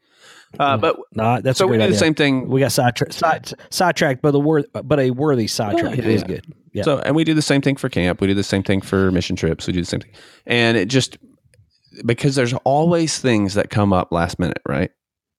Uh, 0.59 0.77
but 0.79 0.97
Nah, 1.13 1.41
that's 1.41 1.59
so 1.59 1.67
a 1.67 1.69
we 1.69 1.77
great 1.77 1.87
do 1.87 1.93
the 1.93 1.99
same 1.99 2.15
thing. 2.15 2.49
We 2.49 2.61
got 2.61 2.73
sidetracked, 2.73 3.13
side, 3.13 3.53
sidetracked, 3.71 4.23
but 4.23 4.31
the 4.31 4.41
word, 4.41 4.65
but 4.73 4.99
a 4.99 5.11
worthy 5.11 5.49
sidetrack. 5.49 5.99
yeah, 5.99 6.05
it 6.05 6.13
was 6.13 6.23
yeah. 6.23 6.27
good. 6.29 6.55
Yeah. 6.73 6.83
So, 6.85 6.99
and 7.01 7.15
we 7.15 7.25
do 7.25 7.35
the 7.35 7.43
same 7.43 7.61
thing 7.61 7.77
for 7.77 7.89
camp. 7.89 8.21
We 8.21 8.27
do 8.27 8.35
the 8.35 8.43
same 8.45 8.63
thing 8.63 8.81
for 8.81 9.11
mission 9.11 9.37
trips. 9.37 9.67
We 9.67 9.73
do 9.75 9.81
the 9.81 9.87
same 9.87 10.01
thing. 10.01 10.13
And 10.47 10.77
it 10.79 10.87
just, 10.87 11.19
because 12.07 12.37
there's 12.37 12.55
always 12.65 13.19
things 13.19 13.55
that 13.55 13.69
come 13.71 13.93
up 13.93 14.13
last 14.13 14.39
minute, 14.39 14.61
right? 14.67 14.91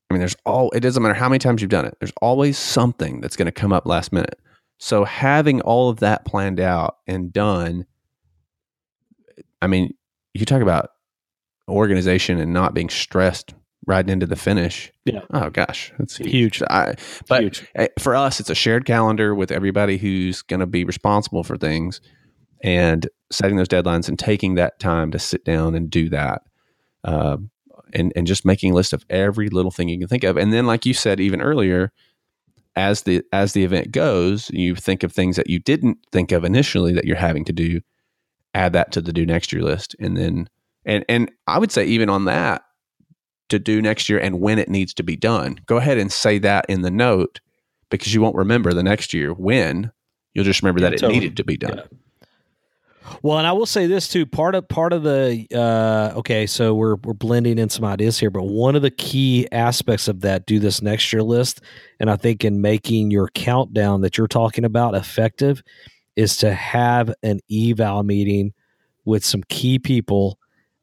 I 0.10 0.14
mean, 0.14 0.20
there's 0.20 0.36
all, 0.46 0.70
it 0.72 0.82
doesn't 0.82 1.02
matter 1.02 1.16
how 1.16 1.30
many 1.30 1.40
times 1.40 1.62
you've 1.62 1.72
done 1.72 1.86
it, 1.86 1.96
there's 2.00 2.14
always 2.22 2.58
something 2.58 3.22
that's 3.22 3.36
going 3.36 3.48
to 3.48 3.52
come 3.52 3.74
up 3.74 3.88
last 3.88 4.12
minute. 4.12 4.38
So, 4.78 5.04
having 5.06 5.62
all 5.62 5.90
of 5.90 6.00
that 6.00 6.26
planned 6.26 6.60
out 6.60 6.98
and 7.08 7.34
done, 7.34 7.86
I 9.62 9.68
mean, 9.68 9.94
you 10.34 10.46
talk 10.46 10.62
about 10.62 10.92
organization 11.68 12.40
and 12.40 12.54
not 12.54 12.74
being 12.74 12.90
stressed 12.90 13.54
riding 13.88 14.12
into 14.12 14.28
the 14.28 14.36
finish. 14.36 14.92
Yeah. 15.06 15.22
Oh, 15.34 15.50
gosh. 15.50 15.94
That's 15.98 16.18
Huge. 16.18 16.62
I, 16.70 16.96
but 17.28 17.42
Huge. 17.42 17.66
uh, 17.78 17.88
for 17.98 18.16
us, 18.16 18.40
it's 18.40 18.50
a 18.50 18.56
shared 18.56 18.86
calendar 18.86 19.34
with 19.34 19.52
everybody 19.52 19.98
who's 19.98 20.42
going 20.42 20.60
to 20.60 20.68
be 20.68 20.84
responsible 20.84 21.44
for 21.44 21.58
things 21.58 22.02
and 22.62 23.08
setting 23.32 23.58
those 23.58 23.70
deadlines 23.70 24.10
and 24.10 24.20
taking 24.20 24.56
that 24.56 24.80
time 24.80 25.12
to 25.12 25.20
sit 25.20 25.46
down 25.46 25.74
and 25.74 25.90
do 25.90 26.10
that. 26.10 26.42
Uh, 27.04 27.38
and, 27.94 28.12
and 28.18 28.28
just 28.28 28.44
making 28.44 28.74
a 28.74 28.76
list 28.76 28.92
of 28.92 29.06
every 29.10 29.48
little 29.48 29.72
thing 29.72 29.88
you 29.88 29.98
can 29.98 30.10
think 30.10 30.26
of. 30.26 30.36
And 30.36 30.52
then, 30.52 30.66
like 30.66 30.86
you 30.86 30.94
said, 30.94 31.22
even 31.22 31.42
earlier, 31.42 31.94
as 32.78 33.02
the 33.04 33.24
as 33.34 33.54
the 33.54 33.64
event 33.66 33.92
goes, 33.92 34.50
you 34.52 34.76
think 34.76 35.04
of 35.04 35.12
things 35.12 35.36
that 35.36 35.50
you 35.50 35.60
didn't 35.60 35.98
think 36.12 36.32
of 36.32 36.46
initially 36.46 36.94
that 36.94 37.06
you're 37.06 37.18
having 37.18 37.44
to 37.46 37.54
do. 37.54 37.82
Add 38.54 38.74
that 38.74 38.92
to 38.94 39.02
the 39.02 39.12
do 39.12 39.26
next 39.26 39.52
year 39.52 39.62
list, 39.64 39.96
and 40.00 40.16
then 40.16 40.48
and 40.86 41.04
and 41.10 41.32
I 41.48 41.60
would 41.60 41.72
say 41.72 41.86
even 41.86 42.10
on 42.10 42.26
that 42.26 42.62
to 43.50 43.60
do 43.60 43.82
next 43.82 44.10
year 44.10 44.20
and 44.20 44.40
when 44.40 44.60
it 44.60 44.70
needs 44.70 44.94
to 44.94 45.04
be 45.04 45.16
done. 45.16 45.60
Go 45.66 45.78
ahead 45.78 45.98
and 45.98 46.12
say 46.12 46.38
that 46.40 46.66
in 46.70 46.82
the 46.82 46.92
note 46.92 47.40
because 47.90 48.14
you 48.14 48.22
won't 48.22 48.36
remember 48.36 48.74
the 48.74 48.84
next 48.84 49.14
year 49.14 49.34
when. 49.34 49.92
You'll 50.34 50.46
just 50.46 50.62
remember 50.62 50.82
Yeah, 50.82 50.90
that 50.90 50.94
it 50.96 51.00
totally. 51.00 51.20
needed 51.20 51.38
to 51.38 51.44
be 51.44 51.58
done. 51.58 51.82
Well, 53.22 53.38
and 53.38 53.47
I 53.47 53.51
will 53.51 53.66
say 53.66 53.88
this 53.88 54.08
too. 54.08 54.26
Part 54.26 54.55
of 54.55 54.68
part 54.68 54.93
of 54.93 55.03
the 55.03 55.47
uh, 55.53 56.18
okay, 56.20 56.45
so 56.45 56.74
we're 56.74 56.95
we're 56.95 57.14
blending 57.14 57.58
in 57.58 57.70
some 57.70 57.86
ideas 57.86 58.20
here, 58.20 58.30
but 58.30 58.43
one 58.43 58.76
of 58.76 58.82
the 58.82 58.91
key 58.91 59.47
aspects 59.51 60.08
of 60.08 60.22
that 60.22 60.45
do 60.45 60.60
this 60.60 60.82
next 60.82 61.12
year 61.12 61.24
list, 61.24 61.62
and 61.99 62.10
I 62.10 62.16
think 62.16 62.45
in 62.45 62.62
making 62.62 63.12
your 63.12 63.28
countdown 63.30 64.01
that 64.01 64.18
you're 64.18 64.28
talking 64.28 64.66
about 64.66 64.95
effective, 64.95 65.62
is 66.16 66.38
to 66.38 66.53
have 66.53 67.14
an 67.24 67.39
eval 67.51 68.03
meeting 68.03 68.53
with 69.05 69.24
some 69.24 69.43
key 69.49 69.80
people 69.80 70.38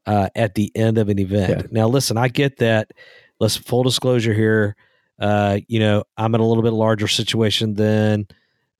uh, 0.06 0.28
at 0.34 0.54
the 0.54 0.72
end 0.74 0.98
of 0.98 1.08
an 1.08 1.18
event. 1.18 1.62
Yeah. 1.62 1.66
Now, 1.70 1.88
listen, 1.88 2.16
I 2.16 2.28
get 2.28 2.58
that. 2.58 2.92
Let's 3.40 3.56
full 3.56 3.82
disclosure 3.82 4.32
here. 4.32 4.76
Uh, 5.18 5.58
you 5.68 5.78
know, 5.78 6.04
I'm 6.16 6.34
in 6.34 6.40
a 6.40 6.46
little 6.46 6.62
bit 6.62 6.72
larger 6.72 7.08
situation 7.08 7.74
than 7.74 8.26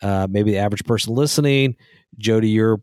uh, 0.02 0.26
maybe 0.30 0.52
the 0.52 0.58
average 0.58 0.84
person 0.84 1.14
listening. 1.14 1.76
Jody, 2.18 2.48
you're 2.48 2.80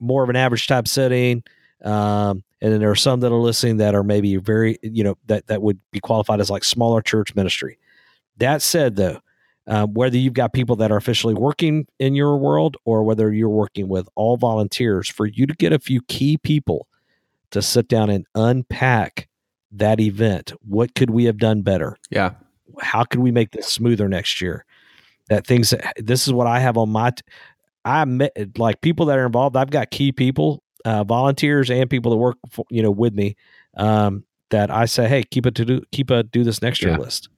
more 0.00 0.22
of 0.22 0.30
an 0.30 0.36
average 0.36 0.66
type 0.66 0.88
setting. 0.88 1.42
Um, 1.84 2.44
and 2.60 2.72
then 2.72 2.80
there 2.80 2.90
are 2.90 2.96
some 2.96 3.20
that 3.20 3.32
are 3.32 3.40
listening 3.40 3.78
that 3.78 3.94
are 3.94 4.04
maybe 4.04 4.36
very, 4.36 4.78
you 4.82 5.02
know, 5.02 5.16
that, 5.26 5.46
that 5.48 5.62
would 5.62 5.80
be 5.90 5.98
qualified 5.98 6.40
as 6.40 6.48
like 6.50 6.64
smaller 6.64 7.02
church 7.02 7.34
ministry. 7.34 7.78
That 8.36 8.62
said, 8.62 8.96
though, 8.96 9.18
um, 9.66 9.94
whether 9.94 10.16
you've 10.16 10.34
got 10.34 10.52
people 10.52 10.76
that 10.76 10.90
are 10.92 10.96
officially 10.96 11.34
working 11.34 11.86
in 11.98 12.14
your 12.14 12.36
world 12.36 12.76
or 12.84 13.02
whether 13.02 13.32
you're 13.32 13.48
working 13.48 13.88
with 13.88 14.08
all 14.14 14.36
volunteers, 14.36 15.08
for 15.08 15.26
you 15.26 15.46
to 15.46 15.54
get 15.54 15.72
a 15.72 15.78
few 15.78 16.02
key 16.02 16.38
people 16.38 16.86
to 17.50 17.62
sit 17.62 17.88
down 17.88 18.10
and 18.10 18.26
unpack 18.34 19.28
that 19.70 20.00
event, 20.00 20.52
what 20.66 20.94
could 20.94 21.10
we 21.10 21.24
have 21.24 21.38
done 21.38 21.62
better? 21.62 21.96
Yeah. 22.10 22.32
how 22.80 23.04
could 23.04 23.20
we 23.20 23.30
make 23.30 23.50
this 23.52 23.68
smoother 23.68 24.08
next 24.08 24.40
year? 24.40 24.64
That 25.28 25.46
things 25.46 25.70
that 25.70 25.94
this 25.96 26.26
is 26.26 26.32
what 26.32 26.46
I 26.46 26.58
have 26.58 26.76
on 26.76 26.90
my. 26.90 27.10
T- 27.10 27.22
I 27.84 28.04
met 28.04 28.32
like 28.58 28.80
people 28.80 29.06
that 29.06 29.18
are 29.18 29.26
involved. 29.26 29.56
I've 29.56 29.70
got 29.70 29.90
key 29.90 30.12
people, 30.12 30.62
uh, 30.84 31.04
volunteers, 31.04 31.70
and 31.70 31.88
people 31.90 32.10
that 32.12 32.18
work, 32.18 32.36
for, 32.50 32.64
you 32.70 32.82
know, 32.82 32.90
with 32.90 33.14
me. 33.14 33.36
Um, 33.76 34.24
that 34.50 34.70
I 34.70 34.84
say, 34.84 35.08
hey, 35.08 35.22
keep 35.22 35.46
it 35.46 35.54
to 35.54 35.64
do, 35.64 35.82
keep 35.92 36.10
a 36.10 36.22
do 36.22 36.44
this 36.44 36.60
next 36.60 36.82
year 36.82 36.92
Yeah. 36.92 36.98
list, 36.98 37.28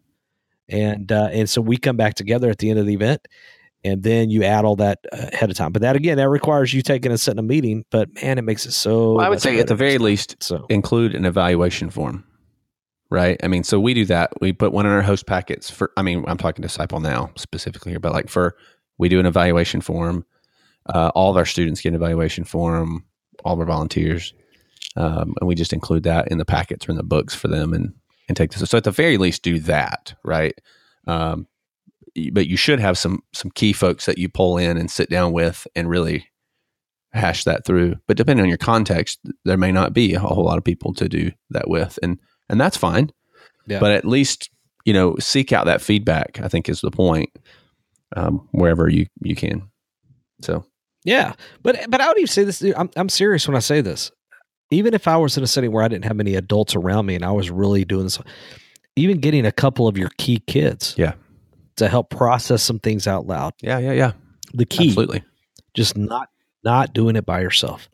and 0.69 1.13
uh, 1.13 1.29
and 1.33 1.49
so 1.49 1.61
we 1.61 1.77
come 1.77 1.97
back 1.97 2.15
together 2.15 2.51
at 2.51 2.59
the 2.59 2.71
end 2.71 2.79
of 2.81 2.87
the 2.87 2.95
event, 2.95 3.27
and 3.85 4.03
then 4.03 4.31
you 4.31 4.43
add 4.43 4.65
all 4.65 4.75
that 4.77 4.99
uh, 5.13 5.29
ahead 5.33 5.49
of 5.49 5.57
time. 5.57 5.71
But 5.71 5.83
that 5.83 5.95
again, 5.95 6.17
that 6.17 6.29
requires 6.29 6.75
you 6.75 6.83
taking 6.83 7.13
and 7.13 7.21
setting 7.21 7.39
a 7.39 7.43
meeting. 7.43 7.85
But 7.91 8.13
man, 8.21 8.39
it 8.39 8.43
makes 8.43 8.67
it 8.67 8.73
so. 8.73 9.15
Well, 9.15 9.25
I 9.25 9.29
would 9.29 9.41
say 9.41 9.59
at 9.61 9.69
the 9.69 9.77
very 9.77 9.99
least, 9.99 10.37
So 10.43 10.67
include 10.69 11.15
an 11.15 11.25
evaluation 11.25 11.89
form, 11.89 12.25
right? 13.11 13.39
I 13.45 13.47
mean, 13.47 13.63
so 13.63 13.79
we 13.79 13.95
do 13.95 14.05
that. 14.07 14.33
We 14.41 14.53
put 14.53 14.73
one 14.73 14.85
in 14.85 14.91
our 14.93 15.03
host 15.03 15.27
packets 15.27 15.71
for, 15.71 15.93
I 15.97 16.03
mean, 16.03 16.25
I'm 16.27 16.37
talking 16.39 16.63
disciple 16.63 16.99
now 16.99 17.31
specifically 17.37 17.93
here, 17.93 18.01
but 18.01 18.13
like 18.13 18.29
for, 18.29 18.57
we 18.99 19.09
do 19.09 19.21
an 19.21 19.27
evaluation 19.27 19.81
form. 19.81 20.25
Uh, 20.87 21.11
all 21.15 21.31
of 21.31 21.37
our 21.37 21.47
students 21.47 21.81
get 21.81 21.91
an 21.91 21.95
evaluation 21.95 22.45
form, 22.45 23.05
all 23.45 23.55
of 23.55 23.61
our 23.61 23.67
volunteers. 23.67 24.35
Um, 24.97 25.35
and 25.41 25.49
we 25.49 25.55
just 25.55 25.73
include 25.73 26.05
that 26.05 26.29
in 26.29 26.39
the 26.39 26.45
packets 26.45 26.87
or 26.87 26.93
in 26.93 26.97
the 26.97 27.03
books 27.03 27.35
for 27.35 27.49
them 27.49 27.73
and, 27.73 27.95
and 28.29 28.37
take 28.37 28.53
this. 28.53 28.69
So 28.69 28.79
at 28.79 28.85
the 28.85 28.91
very 28.91 29.17
least, 29.17 29.43
do 29.43 29.59
that, 29.61 30.15
right? 30.23 30.59
Um, 31.07 31.47
but 32.33 32.47
you 32.47 32.57
should 32.57 32.81
have 32.81 32.97
some 32.97 33.23
some 33.33 33.51
key 33.51 33.73
folks 33.73 34.07
that 34.07 34.19
you 34.19 34.29
pull 34.29 34.57
in 34.57 34.77
and 34.77 34.91
sit 34.91 35.11
down 35.11 35.33
with 35.33 35.67
and 35.75 35.89
really 35.89 36.29
hash 37.13 37.45
that 37.45 37.65
through. 37.65 37.97
But 38.07 38.17
depending 38.17 38.45
on 38.45 38.49
your 38.49 38.59
context, 38.59 39.19
there 39.45 39.57
may 39.57 39.73
not 39.73 39.93
be 39.93 40.15
a 40.15 40.21
whole 40.21 40.45
lot 40.45 40.59
of 40.59 40.65
people 40.65 40.95
to 40.95 41.09
do 41.09 41.33
that 41.51 41.69
with, 41.69 41.99
and 42.03 42.19
and 42.49 42.61
that's 42.61 42.77
fine. 42.77 43.11
Yeah. 43.67 43.81
But 43.81 43.93
at 43.93 44.05
least 44.05 44.51
you 44.85 44.93
know 44.93 45.17
seek 45.19 45.53
out 45.53 45.67
that 45.67 45.83
feedback. 45.83 46.41
I 46.41 46.49
think 46.49 46.69
is 46.69 46.81
the 46.81 46.91
point 46.91 47.31
um, 48.17 48.49
wherever 48.53 48.89
you 48.89 49.07
you 49.23 49.35
can. 49.35 49.71
So 50.41 50.65
Yeah, 51.05 51.35
but 51.63 51.79
but 51.89 52.01
I 52.01 52.09
would 52.09 52.17
even 52.19 52.27
say 52.29 52.45
this. 52.45 52.63
I'm 52.63 52.91
I'm 52.97 53.09
serious 53.09 53.47
when 53.47 53.57
I 53.57 53.61
say 53.61 53.81
this. 53.81 54.11
Even 54.71 54.95
if 54.95 55.07
I 55.07 55.17
was 55.19 55.37
in 55.37 55.45
a 55.45 55.47
setting 55.47 55.71
where 55.71 55.85
I 55.85 55.89
didn't 55.89 56.07
have 56.07 56.17
many 56.17 56.35
adults 56.35 56.75
around 56.75 57.07
me 57.07 57.15
and 57.15 57.25
I 57.25 57.31
was 57.31 57.51
really 57.51 57.85
doing 57.85 58.05
this, 58.05 58.19
even 58.97 59.21
getting 59.21 59.45
a 59.47 59.53
couple 59.53 59.87
of 59.87 59.99
your 59.99 60.09
key 60.19 60.39
kids, 60.47 60.95
Yeah. 60.97 61.13
to 61.77 61.89
help 61.89 62.09
process 62.11 62.63
some 62.63 62.79
things 62.81 63.07
out 63.07 63.27
loud. 63.27 63.53
yeah, 63.61 63.79
yeah, 63.79 63.93
yeah, 63.93 64.13
The 64.55 64.65
key, 64.65 64.89
absolutely. 64.89 65.23
just 65.75 65.97
not 65.97 66.29
not 66.65 66.95
doing 66.95 67.15
it 67.17 67.27
by 67.27 67.41
yourself. 67.41 67.89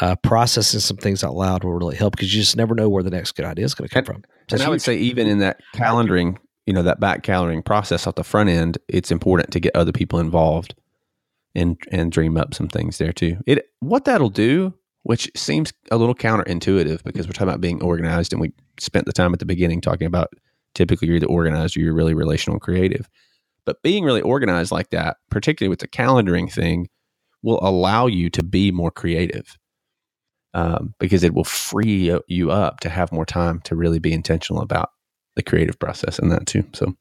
Uh, 0.00 0.16
processing 0.16 0.80
some 0.80 0.96
things 0.96 1.22
out 1.22 1.34
loud 1.34 1.62
will 1.64 1.74
really 1.74 1.96
help 1.96 2.14
because 2.16 2.32
you 2.34 2.40
just 2.40 2.56
never 2.56 2.74
know 2.74 2.88
where 2.88 3.02
the 3.02 3.10
next 3.10 3.32
good 3.32 3.44
idea 3.44 3.64
is 3.64 3.74
going 3.74 3.88
to 3.88 3.92
come 3.94 4.04
from. 4.04 4.22
So 4.48 4.54
and 4.54 4.62
I 4.62 4.68
would 4.70 4.80
say 4.80 4.96
even 4.96 5.26
in 5.26 5.40
that 5.40 5.60
calendaring, 5.74 6.36
you 6.66 6.72
know, 6.72 6.82
that 6.84 7.00
back 7.00 7.22
calendaring 7.24 7.64
process 7.64 8.06
off 8.06 8.14
the 8.14 8.24
front 8.24 8.48
end, 8.48 8.78
it's 8.88 9.10
important 9.10 9.50
to 9.52 9.60
get 9.60 9.74
other 9.76 9.92
people 9.92 10.20
involved 10.20 10.74
and 11.54 11.78
and 11.90 12.12
dream 12.12 12.36
up 12.36 12.54
some 12.54 12.68
things 12.68 12.98
there 12.98 13.12
too. 13.12 13.38
It 13.46 13.66
what 13.80 14.04
that'll 14.04 14.30
do, 14.30 14.74
which 15.02 15.30
seems 15.36 15.72
a 15.90 15.96
little 15.96 16.14
counterintuitive 16.14 17.02
because 17.04 17.26
we're 17.26 17.32
talking 17.32 17.48
about 17.48 17.60
being 17.60 17.82
organized 17.82 18.32
and 18.32 18.40
we 18.40 18.52
spent 18.78 19.06
the 19.06 19.12
time 19.12 19.32
at 19.32 19.38
the 19.38 19.46
beginning 19.46 19.80
talking 19.80 20.06
about 20.06 20.32
typically 20.74 21.08
you're 21.08 21.16
either 21.16 21.26
organized 21.26 21.76
or 21.76 21.80
you're 21.80 21.94
really 21.94 22.14
relational 22.14 22.54
and 22.54 22.62
creative. 22.62 23.08
But 23.64 23.82
being 23.82 24.04
really 24.04 24.22
organized 24.22 24.72
like 24.72 24.90
that, 24.90 25.18
particularly 25.30 25.68
with 25.68 25.80
the 25.80 25.88
calendaring 25.88 26.50
thing, 26.50 26.88
will 27.42 27.58
allow 27.62 28.06
you 28.06 28.30
to 28.30 28.42
be 28.42 28.70
more 28.72 28.90
creative 28.90 29.58
um, 30.54 30.94
because 30.98 31.22
it 31.22 31.34
will 31.34 31.44
free 31.44 32.18
you 32.26 32.50
up 32.50 32.80
to 32.80 32.88
have 32.88 33.12
more 33.12 33.26
time 33.26 33.60
to 33.64 33.76
really 33.76 33.98
be 33.98 34.12
intentional 34.12 34.62
about 34.62 34.90
the 35.36 35.42
creative 35.42 35.78
process 35.78 36.18
and 36.18 36.32
that 36.32 36.46
too. 36.46 36.64
So, 36.72 36.94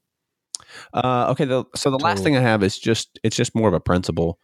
uh, 0.94 1.28
okay. 1.32 1.46
The, 1.46 1.66
so 1.76 1.90
the 1.92 2.00
last 2.00 2.24
thing 2.24 2.38
I 2.38 2.42
have 2.42 2.64
is 2.64 2.78
just 2.78 3.20
it's 3.24 3.36
just 3.36 3.56
more 3.56 3.68
of 3.68 3.74
a 3.74 3.80
principle. 3.80 4.40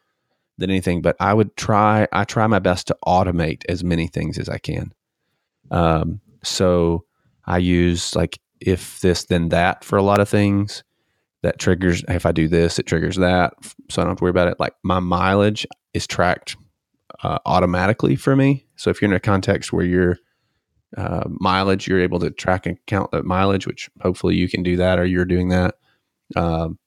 than 0.57 0.69
anything. 0.69 1.01
But 1.01 1.15
I 1.19 1.33
would 1.33 1.55
try. 1.55 2.07
I 2.11 2.23
try 2.25 2.47
my 2.47 2.59
best 2.59 2.87
to 2.87 2.97
automate 3.05 3.63
as 3.69 3.83
many 3.83 4.07
things 4.07 4.37
as 4.37 4.49
I 4.49 4.57
can. 4.57 4.93
Um, 5.71 6.21
so 6.43 7.05
I 7.45 7.57
use 7.57 8.15
like 8.15 8.39
if 8.59 8.99
this 9.01 9.25
then 9.25 9.49
that 9.49 9.83
for 9.83 9.97
a 9.97 10.03
lot 10.03 10.19
of 10.19 10.29
things. 10.29 10.83
That 11.41 11.59
triggers 11.59 12.05
if 12.07 12.25
I 12.25 12.31
do 12.31 12.47
this, 12.47 12.79
it 12.79 12.85
triggers 12.85 13.17
that, 13.17 13.53
so 13.89 14.01
I 14.01 14.05
don't 14.05 14.11
have 14.11 14.17
to 14.19 14.23
worry 14.23 14.29
about 14.29 14.47
it. 14.47 14.61
Like 14.61 14.75
my 14.81 14.99
mileage 15.01 15.67
is 15.93 16.07
tracked 16.07 16.55
uh, 17.21 17.39
automatically 17.45 18.15
for 18.15 18.33
me. 18.33 18.65
So 18.77 18.89
if 18.89 19.01
you're 19.01 19.11
in 19.11 19.15
a 19.15 19.19
context 19.19 19.73
where 19.73 19.83
your 19.83 20.19
uh, 20.95 21.25
mileage, 21.27 21.85
you're 21.85 21.99
able 21.99 22.19
to 22.19 22.29
track 22.29 22.65
and 22.65 22.77
count 22.87 23.11
that 23.11 23.25
mileage, 23.25 23.67
which 23.67 23.89
hopefully 23.99 24.35
you 24.35 24.47
can 24.47 24.63
do 24.63 24.77
that 24.77 24.99
or 24.99 25.05
you're 25.05 25.25
doing 25.25 25.49
that. 25.49 25.75
Um, 26.35 26.79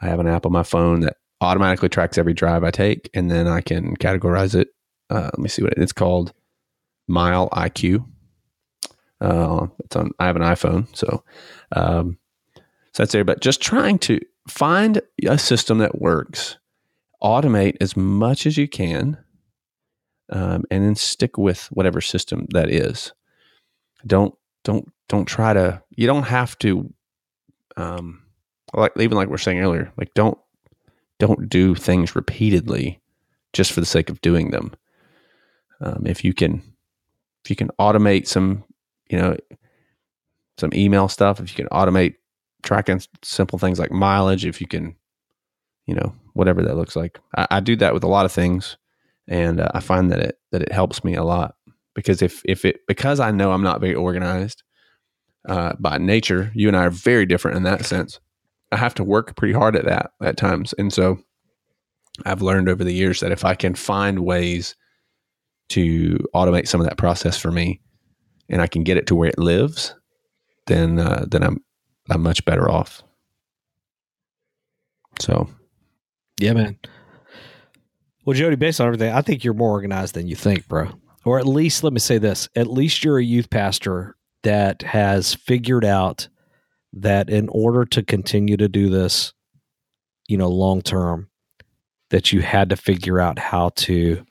I 0.00 0.06
have 0.06 0.20
an 0.20 0.26
app 0.26 0.46
on 0.46 0.52
my 0.52 0.62
phone 0.62 1.00
that 1.00 1.16
automatically 1.40 1.88
tracks 1.88 2.18
every 2.18 2.34
drive 2.34 2.64
I 2.64 2.70
take, 2.70 3.10
and 3.14 3.30
then 3.30 3.46
I 3.46 3.60
can 3.60 3.96
categorize 3.96 4.54
it. 4.54 4.68
Uh, 5.10 5.30
let 5.32 5.38
me 5.38 5.48
see 5.48 5.62
what 5.62 5.72
it, 5.72 5.78
it's 5.78 5.92
called. 5.92 6.32
MileIQ. 7.10 8.04
Uh, 9.20 9.66
it's 9.84 9.96
on. 9.96 10.10
I 10.18 10.26
have 10.26 10.36
an 10.36 10.42
iPhone, 10.42 10.88
so 10.96 11.22
um, 11.72 12.18
so 12.56 12.62
that's 13.02 13.12
there. 13.12 13.24
But 13.24 13.40
just 13.40 13.60
trying 13.60 13.98
to 14.00 14.20
find 14.48 15.00
a 15.26 15.38
system 15.38 15.78
that 15.78 16.00
works, 16.00 16.58
automate 17.22 17.76
as 17.80 17.96
much 17.96 18.46
as 18.46 18.56
you 18.56 18.66
can, 18.66 19.18
um, 20.30 20.64
and 20.70 20.84
then 20.84 20.96
stick 20.96 21.38
with 21.38 21.66
whatever 21.66 22.00
system 22.00 22.46
that 22.50 22.68
is. 22.68 23.12
Don't 24.06 24.34
don't 24.64 24.90
don't 25.08 25.26
try 25.26 25.52
to. 25.52 25.82
You 25.90 26.06
don't 26.06 26.24
have 26.24 26.58
to. 26.58 26.92
Um, 27.76 28.21
like 28.80 28.92
even 28.98 29.16
like 29.16 29.28
we 29.28 29.34
are 29.34 29.38
saying 29.38 29.60
earlier, 29.60 29.92
like 29.96 30.12
don't 30.14 30.38
don't 31.18 31.48
do 31.48 31.74
things 31.74 32.16
repeatedly 32.16 33.00
just 33.52 33.72
for 33.72 33.80
the 33.80 33.86
sake 33.86 34.10
of 34.10 34.20
doing 34.22 34.50
them. 34.50 34.72
Um, 35.80 36.04
if 36.06 36.24
you 36.24 36.32
can, 36.32 36.62
if 37.44 37.50
you 37.50 37.56
can 37.56 37.70
automate 37.78 38.26
some, 38.26 38.64
you 39.08 39.18
know, 39.18 39.36
some 40.58 40.70
email 40.74 41.08
stuff, 41.08 41.40
if 41.40 41.50
you 41.50 41.64
can 41.64 41.76
automate 41.76 42.14
tracking 42.62 43.02
simple 43.22 43.58
things 43.58 43.78
like 43.78 43.90
mileage, 43.90 44.46
if 44.46 44.60
you 44.60 44.66
can, 44.66 44.96
you 45.86 45.94
know, 45.94 46.14
whatever 46.34 46.62
that 46.62 46.76
looks 46.76 46.96
like. 46.96 47.18
I, 47.36 47.46
I 47.50 47.60
do 47.60 47.76
that 47.76 47.94
with 47.94 48.04
a 48.04 48.08
lot 48.08 48.24
of 48.24 48.32
things, 48.32 48.76
and 49.28 49.60
uh, 49.60 49.68
I 49.74 49.80
find 49.80 50.10
that 50.10 50.20
it 50.20 50.38
that 50.52 50.62
it 50.62 50.72
helps 50.72 51.04
me 51.04 51.14
a 51.14 51.24
lot 51.24 51.56
because 51.94 52.22
if 52.22 52.42
if 52.44 52.64
it 52.64 52.80
because 52.86 53.20
I 53.20 53.30
know 53.30 53.52
I'm 53.52 53.62
not 53.62 53.80
very 53.80 53.94
organized 53.94 54.62
uh, 55.48 55.74
by 55.78 55.98
nature, 55.98 56.52
you 56.54 56.68
and 56.68 56.76
I 56.76 56.84
are 56.86 56.90
very 56.90 57.26
different 57.26 57.56
in 57.56 57.62
that 57.64 57.84
sense. 57.84 58.20
I 58.72 58.76
have 58.76 58.94
to 58.94 59.04
work 59.04 59.36
pretty 59.36 59.54
hard 59.54 59.76
at 59.76 59.84
that 59.84 60.12
at 60.22 60.36
times, 60.36 60.74
and 60.78 60.92
so 60.92 61.18
I've 62.24 62.42
learned 62.42 62.68
over 62.68 62.84
the 62.84 62.92
years 62.92 63.20
that 63.20 63.32
if 63.32 63.44
I 63.44 63.54
can 63.54 63.74
find 63.74 64.20
ways 64.20 64.74
to 65.70 66.18
automate 66.34 66.68
some 66.68 66.80
of 66.80 66.86
that 66.86 66.98
process 66.98 67.38
for 67.38 67.50
me, 67.50 67.80
and 68.48 68.60
I 68.60 68.66
can 68.66 68.82
get 68.82 68.96
it 68.96 69.06
to 69.08 69.14
where 69.14 69.28
it 69.28 69.38
lives, 69.38 69.94
then 70.66 70.98
uh, 70.98 71.26
then 71.28 71.42
I'm 71.42 71.62
I'm 72.10 72.22
much 72.22 72.44
better 72.44 72.70
off. 72.70 73.02
So, 75.20 75.48
yeah, 76.40 76.54
man. 76.54 76.78
Well, 78.24 78.36
Jody, 78.36 78.56
based 78.56 78.80
on 78.80 78.86
everything, 78.86 79.12
I 79.12 79.20
think 79.20 79.44
you're 79.44 79.54
more 79.54 79.70
organized 79.70 80.14
than 80.14 80.26
you 80.26 80.36
think, 80.36 80.66
bro 80.68 80.92
or 81.24 81.38
at 81.38 81.46
least 81.46 81.84
let 81.84 81.92
me 81.92 81.98
say 81.98 82.18
this 82.18 82.48
at 82.56 82.66
least 82.66 83.04
you're 83.04 83.18
a 83.18 83.24
youth 83.24 83.50
pastor 83.50 84.16
that 84.42 84.82
has 84.82 85.34
figured 85.34 85.84
out 85.84 86.28
that 86.92 87.30
in 87.30 87.48
order 87.48 87.84
to 87.84 88.02
continue 88.02 88.56
to 88.56 88.68
do 88.68 88.88
this 88.88 89.32
you 90.28 90.36
know 90.36 90.48
long 90.48 90.82
term 90.82 91.28
that 92.10 92.32
you 92.32 92.42
had 92.42 92.70
to 92.70 92.76
figure 92.76 93.20
out 93.20 93.38
how 93.38 93.70
to 93.70 94.24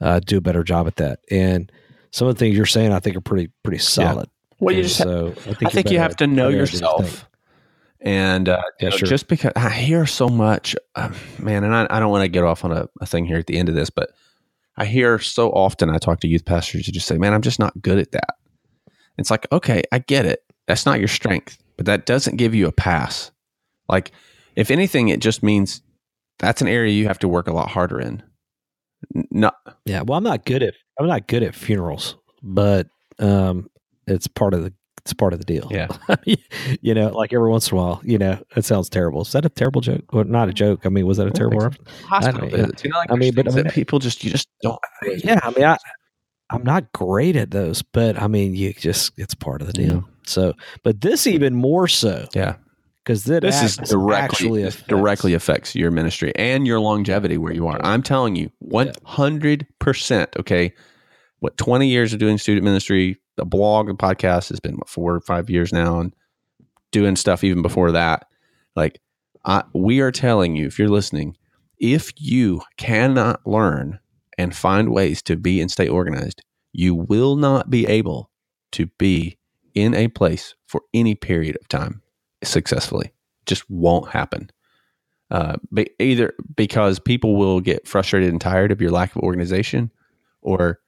uh, 0.00 0.20
do 0.20 0.38
a 0.38 0.40
better 0.40 0.62
job 0.62 0.86
at 0.86 0.96
that 0.96 1.20
and 1.30 1.70
some 2.10 2.26
of 2.26 2.34
the 2.34 2.38
things 2.38 2.56
you're 2.56 2.66
saying 2.66 2.92
i 2.92 2.98
think 2.98 3.16
are 3.16 3.20
pretty 3.20 3.50
pretty 3.62 3.78
solid 3.78 4.28
yeah. 4.28 4.56
well 4.60 4.74
you 4.74 4.82
just 4.82 4.96
so 4.96 5.26
have, 5.26 5.38
i 5.38 5.42
think, 5.42 5.64
I 5.64 5.68
think 5.70 5.90
you 5.90 5.98
have 5.98 6.16
to 6.16 6.26
know 6.26 6.48
yourself 6.48 7.28
and 8.00 8.48
uh, 8.48 8.62
yeah, 8.80 8.90
sure. 8.90 9.08
just 9.08 9.28
because 9.28 9.52
i 9.56 9.68
hear 9.68 10.06
so 10.06 10.28
much 10.28 10.76
uh, 10.94 11.12
man 11.38 11.64
and 11.64 11.74
I, 11.74 11.86
I 11.90 12.00
don't 12.00 12.10
want 12.10 12.22
to 12.22 12.28
get 12.28 12.44
off 12.44 12.64
on 12.64 12.72
a, 12.72 12.88
a 13.00 13.06
thing 13.06 13.26
here 13.26 13.38
at 13.38 13.46
the 13.46 13.58
end 13.58 13.68
of 13.68 13.74
this 13.74 13.90
but 13.90 14.10
I 14.78 14.84
hear 14.84 15.18
so 15.18 15.50
often 15.50 15.90
I 15.90 15.98
talk 15.98 16.20
to 16.20 16.28
youth 16.28 16.44
pastors 16.44 16.86
who 16.86 16.92
just 16.92 17.08
say, 17.08 17.18
"Man, 17.18 17.34
I'm 17.34 17.42
just 17.42 17.58
not 17.58 17.82
good 17.82 17.98
at 17.98 18.12
that." 18.12 18.36
It's 19.18 19.30
like, 19.30 19.48
okay, 19.50 19.82
I 19.90 19.98
get 19.98 20.24
it. 20.24 20.44
That's 20.68 20.86
not 20.86 21.00
your 21.00 21.08
strength, 21.08 21.58
but 21.76 21.86
that 21.86 22.06
doesn't 22.06 22.36
give 22.36 22.54
you 22.54 22.68
a 22.68 22.72
pass. 22.72 23.32
Like, 23.88 24.12
if 24.54 24.70
anything, 24.70 25.08
it 25.08 25.20
just 25.20 25.42
means 25.42 25.82
that's 26.38 26.62
an 26.62 26.68
area 26.68 26.92
you 26.92 27.08
have 27.08 27.18
to 27.20 27.28
work 27.28 27.48
a 27.48 27.52
lot 27.52 27.70
harder 27.70 28.00
in. 28.00 28.22
No, 29.30 29.50
yeah. 29.84 30.02
Well, 30.02 30.18
I'm 30.18 30.24
not 30.24 30.44
good 30.44 30.62
at 30.62 30.74
I'm 31.00 31.06
not 31.06 31.26
good 31.26 31.42
at 31.42 31.54
funerals, 31.54 32.16
but 32.42 32.88
um, 33.18 33.70
it's 34.06 34.26
part 34.28 34.54
of 34.54 34.62
the 34.62 34.72
it's 35.08 35.14
part 35.14 35.32
of 35.32 35.38
the 35.38 35.46
deal. 35.46 35.68
Yeah. 35.70 35.88
you 36.82 36.92
know, 36.92 37.08
like 37.08 37.32
every 37.32 37.48
once 37.48 37.70
in 37.70 37.78
a 37.78 37.80
while, 37.80 38.00
you 38.04 38.18
know, 38.18 38.42
it 38.56 38.66
sounds 38.66 38.90
terrible. 38.90 39.22
Is 39.22 39.32
that 39.32 39.46
a 39.46 39.48
terrible 39.48 39.80
joke? 39.80 40.12
Well, 40.12 40.24
not 40.24 40.50
a 40.50 40.52
joke. 40.52 40.84
I 40.84 40.90
mean, 40.90 41.06
was 41.06 41.16
that 41.16 41.26
a 41.26 41.30
terrible 41.30 41.60
reference? 41.60 41.90
Hospital 42.02 42.44
I 42.44 42.50
visits. 42.50 42.84
You 42.84 42.90
know, 42.90 42.98
like 42.98 43.10
I 43.10 43.14
mean, 43.14 43.32
but 43.34 43.50
I 43.50 43.54
mean, 43.54 43.70
people 43.70 44.00
just, 44.00 44.22
you 44.22 44.30
just 44.30 44.48
don't. 44.60 44.78
Yeah. 45.24 45.40
I 45.42 45.50
mean, 45.52 45.64
I, 45.64 45.78
I'm 46.50 46.62
not 46.62 46.92
great 46.92 47.36
at 47.36 47.50
those, 47.50 47.82
but 47.82 48.20
I 48.20 48.26
mean, 48.26 48.54
you 48.54 48.72
just, 48.72 49.12
it's 49.16 49.34
part 49.34 49.60
of 49.60 49.66
the 49.66 49.72
deal. 49.72 49.96
Mm-hmm. 50.00 50.10
So, 50.24 50.54
but 50.82 51.00
this 51.00 51.26
even 51.26 51.54
more 51.54 51.88
so. 51.88 52.26
Yeah. 52.34 52.56
Because 53.04 53.24
this 53.24 53.62
is 53.62 53.76
directly 53.76 54.64
affects. 54.64 54.86
directly 54.86 55.32
affects 55.32 55.74
your 55.74 55.90
ministry 55.90 56.30
and 56.36 56.66
your 56.66 56.78
longevity 56.78 57.38
where 57.38 57.54
you 57.54 57.66
are. 57.66 57.80
I'm 57.82 58.02
telling 58.02 58.36
you, 58.36 58.50
100%. 58.62 60.36
Okay. 60.38 60.74
What, 61.38 61.56
20 61.56 61.88
years 61.88 62.12
of 62.12 62.18
doing 62.18 62.36
student 62.36 62.64
ministry, 62.64 63.18
the 63.36 63.46
blog, 63.46 63.86
the 63.88 63.94
podcast 63.94 64.50
has 64.50 64.60
been 64.60 64.76
what, 64.76 64.90
four 64.90 65.14
or 65.14 65.20
five 65.22 65.48
years 65.48 65.72
now, 65.72 66.00
and 66.00 66.14
doing 66.90 67.16
stuff 67.16 67.44
even 67.44 67.62
before 67.62 67.92
that. 67.92 68.26
Like, 68.76 69.00
I, 69.44 69.64
we 69.72 70.00
are 70.00 70.12
telling 70.12 70.56
you, 70.56 70.66
if 70.66 70.78
you're 70.78 70.88
listening, 70.88 71.36
if 71.78 72.12
you 72.16 72.60
cannot 72.76 73.46
learn 73.46 74.00
and 74.38 74.56
find 74.56 74.90
ways 74.90 75.20
to 75.22 75.36
be 75.36 75.60
and 75.60 75.70
stay 75.70 75.88
organized, 75.88 76.42
you 76.72 76.94
will 76.94 77.36
not 77.36 77.68
be 77.68 77.86
able 77.86 78.30
to 78.72 78.86
be 78.98 79.36
in 79.74 79.94
a 79.94 80.08
place 80.08 80.54
for 80.66 80.82
any 80.94 81.14
period 81.14 81.56
of 81.60 81.68
time 81.68 82.02
successfully. 82.42 83.12
Just 83.46 83.68
won't 83.68 84.10
happen. 84.10 84.50
Uh, 85.30 85.56
be, 85.72 85.90
either 85.98 86.32
because 86.56 86.98
people 86.98 87.36
will 87.36 87.60
get 87.60 87.86
frustrated 87.86 88.30
and 88.30 88.40
tired 88.40 88.72
of 88.72 88.80
your 88.80 88.90
lack 88.90 89.14
of 89.14 89.22
organization, 89.22 89.90
or 90.40 90.80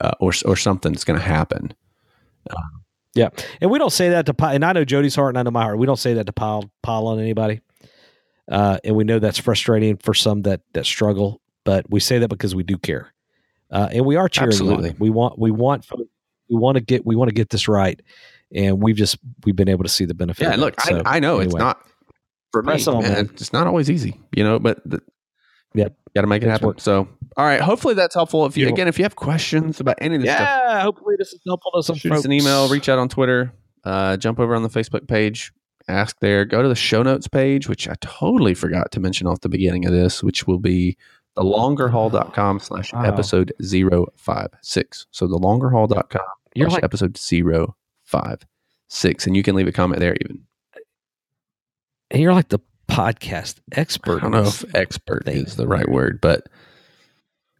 uh, 0.00 0.12
or 0.20 0.32
or 0.44 0.56
something's 0.56 1.02
going 1.02 1.18
to 1.18 1.24
happen. 1.24 1.74
Um, 2.50 2.84
yeah, 3.14 3.30
and 3.60 3.70
we 3.70 3.78
don't 3.78 3.92
say 3.92 4.10
that 4.10 4.26
to 4.26 4.34
pile. 4.34 4.54
And 4.54 4.64
I 4.64 4.72
know 4.72 4.84
Jody's 4.84 5.16
heart, 5.16 5.30
and 5.30 5.38
I 5.38 5.42
know 5.42 5.50
my 5.50 5.62
heart. 5.62 5.78
We 5.78 5.86
don't 5.86 5.98
say 5.98 6.14
that 6.14 6.26
to 6.26 6.32
pile 6.32 6.70
pile 6.82 7.08
on 7.08 7.18
anybody. 7.18 7.60
Uh, 8.50 8.78
and 8.84 8.94
we 8.96 9.04
know 9.04 9.18
that's 9.18 9.38
frustrating 9.38 9.96
for 9.96 10.14
some 10.14 10.42
that 10.42 10.60
that 10.74 10.86
struggle, 10.86 11.40
but 11.70 11.88
we 11.88 12.00
say 12.00 12.18
that 12.18 12.26
because 12.26 12.52
we 12.52 12.64
do 12.64 12.76
care, 12.76 13.14
uh, 13.70 13.88
and 13.92 14.04
we 14.04 14.16
are 14.16 14.28
cheering. 14.28 14.48
Absolutely, 14.48 14.90
on. 14.90 14.96
we 14.98 15.08
want 15.08 15.38
we 15.38 15.52
want 15.52 15.86
we 16.48 16.56
want 16.56 16.74
to 16.74 16.80
get 16.80 17.06
we 17.06 17.14
want 17.14 17.28
to 17.28 17.32
get 17.32 17.50
this 17.50 17.68
right, 17.68 18.00
and 18.52 18.82
we've 18.82 18.96
just 18.96 19.18
we've 19.44 19.54
been 19.54 19.68
able 19.68 19.84
to 19.84 19.88
see 19.88 20.04
the 20.04 20.12
benefit. 20.12 20.48
Yeah, 20.48 20.56
look, 20.56 20.80
so, 20.80 21.00
I, 21.06 21.18
I, 21.18 21.20
know 21.20 21.38
anyway. 21.38 21.44
it's 21.44 21.54
not 21.54 21.80
for 22.50 22.64
me. 22.64 22.84
On, 22.84 23.02
man. 23.04 23.30
It's 23.34 23.52
not 23.52 23.68
always 23.68 23.88
easy, 23.88 24.20
you 24.34 24.42
know, 24.42 24.58
but 24.58 24.80
the, 24.84 25.00
Yep. 25.74 25.96
Got 26.16 26.22
to 26.22 26.26
make 26.26 26.42
it 26.42 26.48
happen. 26.48 26.66
Work. 26.66 26.80
So, 26.80 27.06
all 27.36 27.44
right. 27.44 27.60
Hopefully 27.60 27.94
that's 27.94 28.16
helpful. 28.16 28.44
If 28.46 28.56
you, 28.56 28.66
again, 28.66 28.88
if 28.88 28.98
you 28.98 29.04
have 29.04 29.14
questions 29.14 29.78
about 29.78 29.94
any 30.00 30.16
of 30.16 30.22
this 30.22 30.26
yeah, 30.26 30.36
stuff, 30.36 30.62
yeah, 30.64 30.82
hopefully 30.82 31.14
this 31.16 31.32
is 31.32 31.40
helpful 31.46 31.70
to 31.76 31.84
some 31.84 31.94
shoot 31.94 32.08
folks. 32.08 32.20
us 32.20 32.24
an 32.24 32.32
email, 32.32 32.68
reach 32.68 32.88
out 32.88 32.98
on 32.98 33.08
Twitter, 33.08 33.52
uh, 33.84 34.16
jump 34.16 34.40
over 34.40 34.56
on 34.56 34.64
the 34.64 34.68
Facebook 34.68 35.06
page, 35.06 35.52
ask 35.90 36.18
there, 36.20 36.44
go 36.44 36.62
to 36.62 36.68
the 36.68 36.74
show 36.74 37.02
notes 37.02 37.28
page, 37.28 37.68
which 37.68 37.88
I 37.88 37.94
totally 38.00 38.54
forgot 38.54 38.90
to 38.92 39.00
mention 39.00 39.26
off 39.26 39.40
the 39.40 39.48
beginning 39.48 39.86
of 39.86 39.92
this, 39.92 40.22
which 40.22 40.46
will 40.46 40.58
be 40.58 40.96
thelongerhaul.com 41.40 42.60
slash 42.60 42.92
episode 42.94 43.52
056. 43.60 45.06
So 45.10 45.26
thelongerhaul.com 45.26 46.20
You're 46.54 46.68
like, 46.68 46.84
episode 46.84 47.18
056. 47.18 49.26
And 49.26 49.36
you 49.36 49.42
can 49.42 49.54
leave 49.54 49.68
a 49.68 49.72
comment 49.72 50.00
there 50.00 50.16
even. 50.20 50.44
And 52.10 52.20
you're 52.20 52.34
like 52.34 52.48
the 52.48 52.58
podcast 52.88 53.60
expert. 53.72 54.18
I 54.18 54.22
don't 54.22 54.32
know 54.32 54.42
if 54.42 54.64
expert 54.74 55.24
thing. 55.24 55.44
is 55.44 55.56
the 55.56 55.68
right 55.68 55.88
word, 55.88 56.18
but 56.20 56.46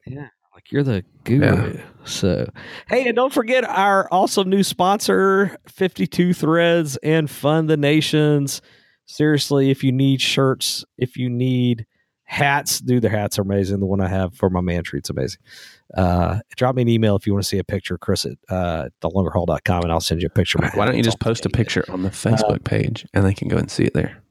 yeah, 0.06 0.28
like 0.54 0.72
you're 0.72 0.82
the 0.82 1.04
guru. 1.24 1.74
Yeah. 1.74 1.80
So, 2.04 2.50
hey, 2.88 3.06
and 3.06 3.14
don't 3.14 3.32
forget 3.32 3.62
our 3.64 4.08
awesome 4.10 4.50
new 4.50 4.64
sponsor, 4.64 5.56
52 5.68 6.34
Threads 6.34 6.96
and 6.98 7.30
Fund 7.30 7.70
the 7.70 7.76
Nations. 7.76 8.60
Seriously, 9.06 9.70
if 9.70 9.84
you 9.84 9.92
need 9.92 10.20
shirts, 10.20 10.84
if 10.98 11.16
you 11.16 11.30
need 11.30 11.86
hats, 12.30 12.78
dude, 12.78 13.02
the 13.02 13.08
hats 13.08 13.38
are 13.38 13.42
amazing. 13.42 13.80
The 13.80 13.86
one 13.86 14.00
I 14.00 14.08
have 14.08 14.34
for 14.34 14.48
my 14.48 14.60
man 14.60 14.84
treat's 14.84 15.10
amazing. 15.10 15.40
Uh, 15.96 16.38
drop 16.56 16.76
me 16.76 16.82
an 16.82 16.88
email 16.88 17.16
if 17.16 17.26
you 17.26 17.32
want 17.32 17.42
to 17.42 17.48
see 17.48 17.58
a 17.58 17.64
picture, 17.64 17.98
Chris 17.98 18.24
at 18.24 18.38
uh, 18.48 18.88
thelongerhaul.com, 19.02 19.82
and 19.82 19.92
I'll 19.92 20.00
send 20.00 20.22
you 20.22 20.26
a 20.26 20.30
picture. 20.30 20.58
Why 20.74 20.86
don't 20.86 20.96
you 20.96 21.02
just 21.02 21.18
post 21.18 21.44
a 21.44 21.50
picture 21.50 21.84
on 21.88 22.02
the 22.02 22.10
Facebook 22.10 22.56
uh, 22.56 22.58
page 22.64 23.06
and 23.12 23.24
they 23.24 23.34
can 23.34 23.48
go 23.48 23.56
and 23.56 23.70
see 23.70 23.84
it 23.84 23.94
there? 23.94 24.22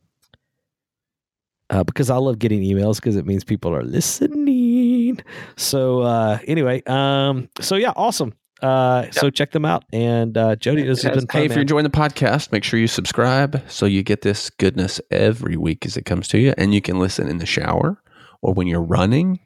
uh, 1.70 1.84
because 1.84 2.10
I 2.10 2.18
love 2.18 2.40
getting 2.40 2.62
emails 2.62 2.96
because 2.96 3.16
it 3.16 3.26
means 3.26 3.44
people 3.44 3.74
are 3.74 3.84
listening. 3.84 5.20
So 5.56 6.02
uh, 6.02 6.40
anyway, 6.48 6.82
um, 6.88 7.50
so 7.60 7.76
yeah, 7.76 7.94
awesome. 7.96 8.34
Uh, 8.62 9.10
So 9.12 9.30
check 9.30 9.52
them 9.52 9.66
out. 9.66 9.86
And 9.94 10.38
uh, 10.38 10.56
Jody, 10.58 10.84
this 10.84 11.02
has 11.04 11.12
been 11.18 11.28
fun, 11.28 11.40
hey, 11.42 11.46
if 11.46 11.50
man. 11.50 11.56
you're 11.58 11.62
enjoying 11.62 11.84
the 11.84 11.90
podcast, 11.90 12.52
make 12.52 12.64
sure 12.64 12.80
you 12.80 12.88
subscribe 12.88 13.62
so 13.70 13.86
you 13.86 14.04
get 14.04 14.22
this 14.22 14.50
goodness 14.50 15.00
every 15.12 15.56
week 15.58 15.86
as 15.86 15.96
it 15.98 16.04
comes 16.04 16.28
to 16.30 16.40
you. 16.40 16.54
And 16.58 16.74
you 16.74 16.82
can 16.82 17.00
listen 17.00 17.28
in 17.30 17.38
the 17.38 17.46
shower 17.46 18.02
or 18.42 18.54
when 18.54 18.68
you're 18.68 18.82
running 18.84 19.40